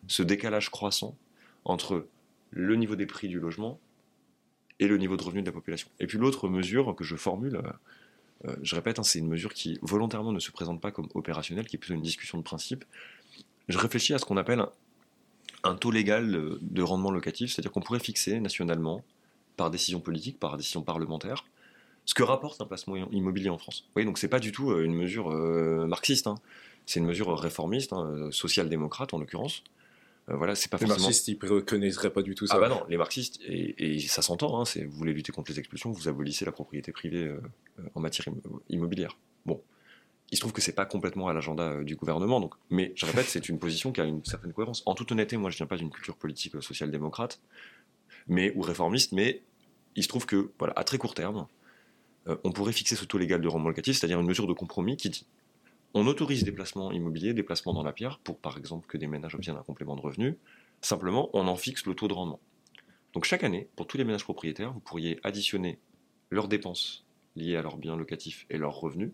ce 0.08 0.24
décalage 0.24 0.70
croissant 0.70 1.18
entre 1.66 2.08
le 2.52 2.76
niveau 2.76 2.96
des 2.96 3.06
prix 3.06 3.28
du 3.28 3.40
logement 3.40 3.80
et 4.80 4.88
le 4.88 4.98
niveau 4.98 5.18
de 5.18 5.24
revenu 5.24 5.42
de 5.42 5.48
la 5.48 5.52
population. 5.52 5.90
Et 6.00 6.08
puis 6.08 6.18
l'autre 6.18 6.50
mesure 6.50 6.96
que 6.96 7.04
je 7.04 7.16
formule, 7.16 7.62
euh, 8.46 8.56
je 8.62 8.76
répète, 8.76 9.00
hein, 9.00 9.04
c'est 9.04 9.20
une 9.20 9.28
mesure 9.28 9.54
qui 9.54 9.80
volontairement 9.82 10.32
ne 10.32 10.40
se 10.40 10.52
présente 10.52 10.82
pas 10.82 10.92
comme 10.92 11.08
opérationnelle, 11.14 11.66
qui 11.66 11.76
est 11.76 11.80
plutôt 11.80 11.96
une 11.96 12.02
discussion 12.02 12.38
de 12.38 12.44
principe. 12.44 12.86
Je 13.68 13.78
réfléchis 13.78 14.14
à 14.14 14.20
ce 14.20 14.26
qu'on 14.26 14.38
appelle 14.38 14.64
un, 15.64 15.76
taux 15.76 15.92
légal 15.92 16.58
de 16.62 16.82
rendement 16.82 17.12
locatif, 17.12 17.52
c'est-à-dire 17.52 17.72
qu'on 17.72 17.82
pourrait 17.82 18.00
fixer 18.00 18.40
nationalement, 18.40 19.04
par 19.58 19.72
décision 19.72 20.00
politique, 20.00 20.40
par 20.40 20.56
décision 20.56 20.84
parlementaire, 20.84 21.46
ce 22.06 22.14
que 22.14 22.24
rapporte 22.24 22.62
un 22.62 22.66
placement 22.66 22.96
immobilier 23.12 23.50
en 23.50 23.58
France. 23.58 23.84
Vous 23.88 23.94
voyez, 23.94 24.06
donc 24.06 24.20
c'est 24.20 24.30
pas 24.30 24.40
du 24.40 24.52
tout 24.52 24.72
euh, 24.72 24.84
une 24.84 24.94
mesure 24.94 25.32
euh, 25.32 25.86
marxiste. 25.88 26.28
hein. 26.28 26.36
c'est 26.86 27.00
une 27.00 27.06
mesure 27.06 27.38
réformiste, 27.38 27.92
hein, 27.92 28.30
social-démocrate 28.32 29.14
en 29.14 29.18
l'occurrence. 29.18 29.64
Voilà, 30.28 30.56
c'est 30.56 30.70
pas 30.70 30.78
les 30.78 30.86
forcément. 30.86 31.08
marxistes, 31.08 31.28
ils 31.28 31.38
reconnaîtraient 31.42 32.12
pas 32.12 32.22
du 32.22 32.36
tout 32.36 32.48
ça. 32.48 32.56
Ah 32.58 32.60
bah 32.60 32.70
non, 32.70 32.84
les 32.90 32.98
marxistes, 32.98 33.40
et, 33.46 33.96
et 33.96 34.00
ça 34.00 34.22
s'entend, 34.22 34.62
hein, 34.62 34.64
vous 34.86 34.98
voulez 34.98 35.14
lutter 35.14 35.32
contre 35.32 35.52
les 35.52 35.60
expulsions, 35.60 35.92
vous 35.92 36.08
abolissez 36.08 36.44
la 36.44 36.52
propriété 36.52 36.92
privée 36.92 37.34
en 37.96 38.00
matière 38.00 38.28
immobilière. 38.70 39.18
Bon, 39.46 39.62
il 40.32 40.36
se 40.36 40.42
trouve 40.42 40.52
que 40.52 40.62
c'est 40.62 40.74
pas 40.74 40.86
complètement 40.86 41.30
à 41.30 41.34
l'agenda 41.34 41.64
euh, 41.64 41.84
du 41.86 41.96
gouvernement. 41.96 42.42
Donc, 42.42 42.56
mais 42.70 42.92
je 42.96 43.06
répète, 43.06 43.28
c'est 43.28 43.48
une 43.48 43.60
position 43.60 43.94
qui 43.94 44.02
a 44.02 44.06
une 44.06 44.24
certaine 44.26 44.52
cohérence. 44.52 44.84
En 44.86 44.94
toute 44.94 45.12
honnêteté, 45.12 45.38
moi, 45.38 45.50
je 45.50 45.58
viens 45.58 45.68
pas 45.68 45.78
d'une 45.78 45.90
culture 45.90 46.18
politique 46.18 46.56
euh, 46.56 46.62
social-démocrate, 46.62 47.40
mais 48.28 48.52
ou 48.56 48.62
réformiste, 48.62 49.14
mais 49.14 49.42
il 49.96 50.04
se 50.04 50.10
trouve 50.10 50.26
que, 50.26 50.52
voilà, 50.60 50.74
à 50.76 50.84
très 50.84 50.98
court 50.98 51.14
terme, 51.14 51.48
euh, 52.28 52.36
on 52.44 52.52
pourrait 52.52 52.74
fixer 52.74 52.98
ce 52.98 53.06
taux 53.06 53.18
légal 53.18 53.40
de 53.40 53.48
rendement 53.48 53.70
locatif, 53.70 53.98
c'est-à-dire 53.98 54.20
une 54.20 54.28
mesure 54.28 54.48
de 54.48 54.54
compromis 54.54 54.98
qui 54.98 55.10
dit 55.10 55.26
on 55.98 56.08
autorise 56.08 56.44
des 56.44 56.52
placements 56.52 56.92
immobiliers, 56.92 57.34
des 57.34 57.44
placements 57.44 57.74
dans 57.74 57.84
la 57.84 57.94
pierre, 57.94 58.20
pour 58.20 58.38
par 58.38 58.58
exemple 58.58 58.88
que 58.88 58.98
des 58.98 59.08
ménages 59.08 59.36
obtiennent 59.36 59.58
un 59.58 59.64
complément 59.64 59.96
de 59.96 60.02
revenu. 60.02 60.38
Simplement, 60.82 61.30
on 61.34 61.48
en 61.48 61.56
fixe 61.56 61.86
le 61.86 61.96
taux 61.96 62.08
de 62.08 62.14
rendement. 62.14 62.40
Donc 63.14 63.26
chaque 63.26 63.44
année, 63.44 63.68
pour 63.76 63.88
tous 63.88 63.98
les 63.98 64.04
ménages 64.04 64.24
propriétaires, 64.24 64.74
vous 64.74 64.80
pourriez 64.80 65.20
additionner 65.24 65.80
leurs 66.30 66.48
dépenses 66.48 67.06
liées 67.36 67.56
à 67.56 67.62
leurs 67.62 67.78
biens 67.78 67.96
locatifs 67.96 68.46
et 68.50 68.58
leurs 68.58 68.76
revenus 68.76 69.12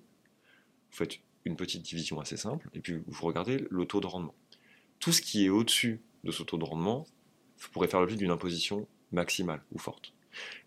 vous 0.94 0.98
faites 0.98 1.20
une 1.46 1.56
petite 1.56 1.82
division 1.82 2.20
assez 2.22 2.38
simple, 2.38 2.70
et 2.74 2.80
puis 2.80 3.02
vous 3.08 3.26
regardez 3.26 3.66
le 3.72 3.86
taux 3.86 4.00
de 4.00 4.06
rendement. 4.06 4.36
Tout 5.00 5.12
ce 5.12 5.22
qui 5.22 5.44
est 5.44 5.50
au-dessus 5.50 6.00
de 6.24 6.32
ce 6.32 6.44
taux 6.44 6.58
de 6.58 6.64
rendement 6.64 7.06
pourrait 7.72 7.88
faire 7.88 8.00
l'objet 8.00 8.16
d'une 8.16 8.30
imposition 8.30 8.88
maximale 9.12 9.64
ou 9.72 9.80
forte. 9.80 10.14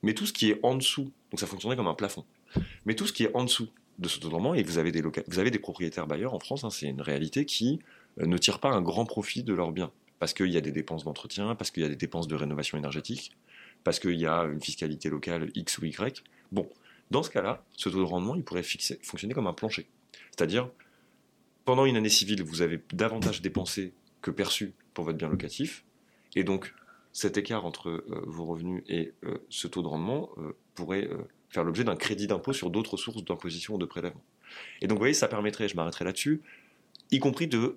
Mais 0.02 0.14
tout 0.14 0.26
ce 0.26 0.32
qui 0.32 0.50
est 0.50 0.58
en 0.64 0.74
dessous, 0.74 1.12
donc 1.30 1.38
ça 1.38 1.46
fonctionnerait 1.46 1.76
comme 1.76 1.86
un 1.86 1.94
plafond, 1.94 2.24
mais 2.84 2.96
tout 2.96 3.06
ce 3.06 3.12
qui 3.12 3.22
est 3.22 3.34
en 3.34 3.44
dessous 3.44 3.68
de 3.98 4.08
ce 4.08 4.18
taux 4.18 4.28
de 4.28 4.34
rendement, 4.34 4.54
et 4.54 4.62
vous 4.62 4.78
avez 4.78 4.92
des, 4.92 5.02
vous 5.02 5.38
avez 5.38 5.50
des 5.50 5.58
propriétaires 5.58 6.06
bailleurs 6.06 6.34
en 6.34 6.38
France, 6.38 6.64
hein, 6.64 6.70
c'est 6.70 6.86
une 6.86 7.00
réalité 7.00 7.44
qui 7.44 7.80
euh, 8.20 8.26
ne 8.26 8.36
tirent 8.38 8.60
pas 8.60 8.70
un 8.70 8.82
grand 8.82 9.06
profit 9.06 9.42
de 9.42 9.54
leurs 9.54 9.72
biens, 9.72 9.90
parce 10.18 10.34
qu'il 10.34 10.50
y 10.50 10.56
a 10.56 10.60
des 10.60 10.72
dépenses 10.72 11.04
d'entretien, 11.04 11.54
parce 11.54 11.70
qu'il 11.70 11.82
y 11.82 11.86
a 11.86 11.88
des 11.88 11.96
dépenses 11.96 12.28
de 12.28 12.34
rénovation 12.34 12.76
énergétique, 12.76 13.32
parce 13.84 13.98
qu'il 13.98 14.18
y 14.18 14.26
a 14.26 14.44
une 14.44 14.60
fiscalité 14.60 15.08
locale 15.08 15.50
X 15.54 15.78
ou 15.78 15.86
Y. 15.86 16.24
Bon, 16.52 16.68
dans 17.10 17.22
ce 17.22 17.30
cas-là, 17.30 17.64
ce 17.76 17.88
taux 17.88 17.98
de 17.98 18.02
rendement, 18.02 18.34
il 18.34 18.42
pourrait 18.42 18.64
fonctionner 19.02 19.34
comme 19.34 19.46
un 19.46 19.52
plancher. 19.52 19.86
C'est-à-dire, 20.30 20.68
pendant 21.64 21.86
une 21.86 21.96
année 21.96 22.08
civile, 22.08 22.42
vous 22.42 22.62
avez 22.62 22.82
davantage 22.92 23.42
dépensé 23.42 23.92
que 24.22 24.30
perçu 24.30 24.72
pour 24.92 25.04
votre 25.04 25.18
bien 25.18 25.28
locatif, 25.28 25.84
et 26.34 26.44
donc 26.44 26.74
cet 27.12 27.38
écart 27.38 27.64
entre 27.64 27.88
euh, 27.88 28.22
vos 28.26 28.44
revenus 28.44 28.82
et 28.88 29.12
euh, 29.24 29.38
ce 29.48 29.68
taux 29.68 29.82
de 29.82 29.88
rendement 29.88 30.30
pourrait 30.74 31.08
l'objet 31.64 31.84
d'un 31.84 31.96
crédit 31.96 32.26
d'impôt 32.26 32.52
sur 32.52 32.70
d'autres 32.70 32.96
sources 32.96 33.24
d'imposition 33.24 33.74
ou 33.74 33.78
de 33.78 33.84
prélèvement. 33.84 34.22
Et 34.80 34.86
donc 34.86 34.96
vous 34.96 35.02
voyez, 35.02 35.14
ça 35.14 35.28
permettrait, 35.28 35.68
je 35.68 35.76
m'arrêterai 35.76 36.04
là-dessus, 36.04 36.42
y 37.10 37.18
compris 37.18 37.46
de 37.46 37.76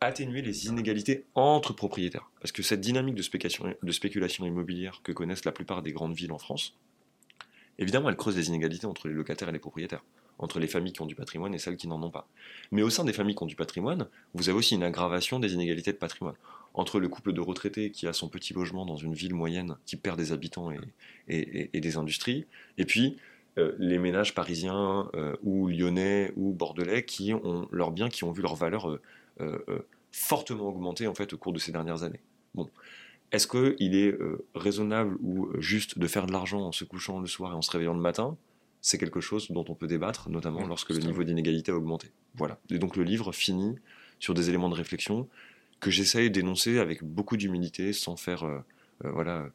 atténuer 0.00 0.42
les 0.42 0.66
inégalités 0.66 1.26
entre 1.34 1.72
propriétaires. 1.72 2.30
Parce 2.40 2.52
que 2.52 2.62
cette 2.62 2.80
dynamique 2.80 3.14
de 3.14 3.22
spéculation, 3.22 3.72
de 3.80 3.92
spéculation 3.92 4.44
immobilière 4.44 5.00
que 5.04 5.12
connaissent 5.12 5.44
la 5.44 5.52
plupart 5.52 5.82
des 5.82 5.92
grandes 5.92 6.14
villes 6.14 6.32
en 6.32 6.38
France, 6.38 6.76
évidemment, 7.78 8.08
elle 8.08 8.16
creuse 8.16 8.36
les 8.36 8.48
inégalités 8.48 8.86
entre 8.86 9.08
les 9.08 9.14
locataires 9.14 9.48
et 9.48 9.52
les 9.52 9.58
propriétaires 9.58 10.02
entre 10.42 10.58
les 10.58 10.66
familles 10.66 10.92
qui 10.92 11.00
ont 11.00 11.06
du 11.06 11.14
patrimoine 11.14 11.54
et 11.54 11.58
celles 11.58 11.76
qui 11.76 11.88
n'en 11.88 12.02
ont 12.02 12.10
pas. 12.10 12.28
Mais 12.72 12.82
au 12.82 12.90
sein 12.90 13.04
des 13.04 13.12
familles 13.12 13.36
qui 13.36 13.42
ont 13.44 13.46
du 13.46 13.56
patrimoine, 13.56 14.08
vous 14.34 14.48
avez 14.48 14.58
aussi 14.58 14.74
une 14.74 14.82
aggravation 14.82 15.38
des 15.38 15.54
inégalités 15.54 15.92
de 15.92 15.96
patrimoine. 15.96 16.34
Entre 16.74 16.98
le 16.98 17.08
couple 17.08 17.32
de 17.32 17.40
retraités 17.40 17.90
qui 17.90 18.06
a 18.06 18.12
son 18.12 18.28
petit 18.28 18.52
logement 18.52 18.84
dans 18.84 18.96
une 18.96 19.14
ville 19.14 19.34
moyenne 19.34 19.76
qui 19.86 19.96
perd 19.96 20.18
des 20.18 20.32
habitants 20.32 20.70
et, 21.28 21.80
des 21.80 21.96
industries, 21.96 22.46
et 22.76 22.84
puis 22.84 23.16
euh, 23.58 23.72
les 23.78 23.98
ménages 23.98 24.34
parisiens 24.34 25.10
euh, 25.14 25.36
ou 25.42 25.68
lyonnais 25.68 26.32
ou 26.36 26.52
bordelais 26.52 27.04
qui 27.04 27.32
ont 27.32 27.68
leurs 27.70 27.92
biens 27.92 28.08
qui 28.08 28.24
ont 28.24 28.32
vu 28.32 28.42
leur 28.42 28.56
valeur 28.56 28.98
euh, 29.40 29.58
fortement 30.10 30.68
augmenter 30.68 31.06
en 31.06 31.14
fait 31.14 31.32
au 31.34 31.38
cours 31.38 31.52
de 31.52 31.58
ces 31.58 31.70
dernières 31.70 32.02
années. 32.02 32.20
Bon. 32.54 32.68
Est-ce 33.30 33.46
qu'il 33.46 33.94
est 33.94 34.14
raisonnable 34.54 35.16
ou 35.22 35.48
juste 35.58 35.98
de 35.98 36.06
faire 36.06 36.26
de 36.26 36.32
l'argent 36.32 36.60
en 36.60 36.72
se 36.72 36.84
couchant 36.84 37.18
le 37.18 37.26
soir 37.26 37.52
et 37.52 37.54
en 37.54 37.62
se 37.62 37.70
réveillant 37.70 37.94
le 37.94 38.00
matin 38.00 38.36
c'est 38.82 38.98
quelque 38.98 39.20
chose 39.20 39.50
dont 39.50 39.64
on 39.68 39.74
peut 39.74 39.86
débattre, 39.86 40.28
notamment 40.28 40.66
lorsque 40.66 40.90
le 40.90 40.98
niveau 40.98 41.22
d'inégalité 41.22 41.70
a 41.70 41.76
augmenté. 41.76 42.08
Voilà. 42.34 42.58
Et 42.68 42.78
donc 42.78 42.96
le 42.96 43.04
livre 43.04 43.32
finit 43.32 43.76
sur 44.18 44.34
des 44.34 44.48
éléments 44.48 44.68
de 44.68 44.74
réflexion 44.74 45.28
que 45.78 45.90
j'essaye 45.90 46.30
d'énoncer 46.30 46.78
avec 46.78 47.02
beaucoup 47.04 47.36
d'humilité, 47.36 47.92
sans 47.92 48.16
faire, 48.16 48.44
euh, 48.44 48.58
euh, 49.04 49.10
voilà, 49.12 49.48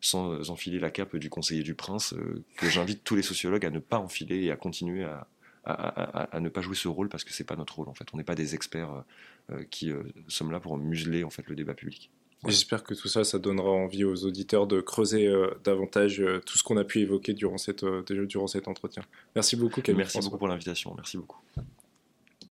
sans 0.00 0.50
enfiler 0.50 0.78
la 0.78 0.90
cape 0.90 1.16
du 1.16 1.30
conseiller 1.30 1.62
du 1.62 1.74
prince, 1.74 2.12
euh, 2.12 2.42
que 2.56 2.68
j'invite 2.68 3.04
tous 3.04 3.16
les 3.16 3.22
sociologues 3.22 3.64
à 3.64 3.70
ne 3.70 3.78
pas 3.78 3.98
enfiler 3.98 4.44
et 4.44 4.50
à 4.50 4.56
continuer 4.56 5.04
à, 5.04 5.28
à, 5.64 6.40
ne 6.40 6.50
pas 6.50 6.60
jouer 6.60 6.74
ce 6.74 6.88
rôle 6.88 7.08
parce 7.08 7.24
que 7.24 7.32
c'est 7.32 7.44
pas 7.44 7.56
notre 7.56 7.76
rôle 7.76 7.88
en 7.88 7.94
fait. 7.94 8.06
On 8.12 8.18
n'est 8.18 8.24
pas 8.24 8.34
des 8.34 8.54
experts 8.54 9.02
qui 9.70 9.90
sommes 10.28 10.50
là 10.50 10.60
pour 10.60 10.76
museler 10.76 11.24
en 11.24 11.30
fait 11.30 11.48
le 11.48 11.54
débat 11.54 11.72
public. 11.72 12.10
J'espère 12.46 12.82
que 12.82 12.94
tout 12.94 13.08
ça, 13.08 13.24
ça 13.24 13.38
donnera 13.38 13.70
envie 13.70 14.04
aux 14.04 14.24
auditeurs 14.24 14.66
de 14.66 14.80
creuser 14.80 15.26
euh, 15.26 15.50
davantage 15.64 16.20
euh, 16.20 16.40
tout 16.44 16.58
ce 16.58 16.62
qu'on 16.62 16.76
a 16.76 16.84
pu 16.84 17.00
évoquer 17.00 17.32
durant, 17.32 17.58
cette, 17.58 17.84
euh, 17.84 18.02
durant 18.26 18.46
cet 18.46 18.68
entretien. 18.68 19.02
Merci 19.34 19.56
beaucoup, 19.56 19.80
Camille. 19.80 19.98
Merci 19.98 20.20
beaucoup 20.20 20.38
pour 20.38 20.48
l'invitation. 20.48 20.92
Merci 20.96 21.16
beaucoup. 21.16 21.38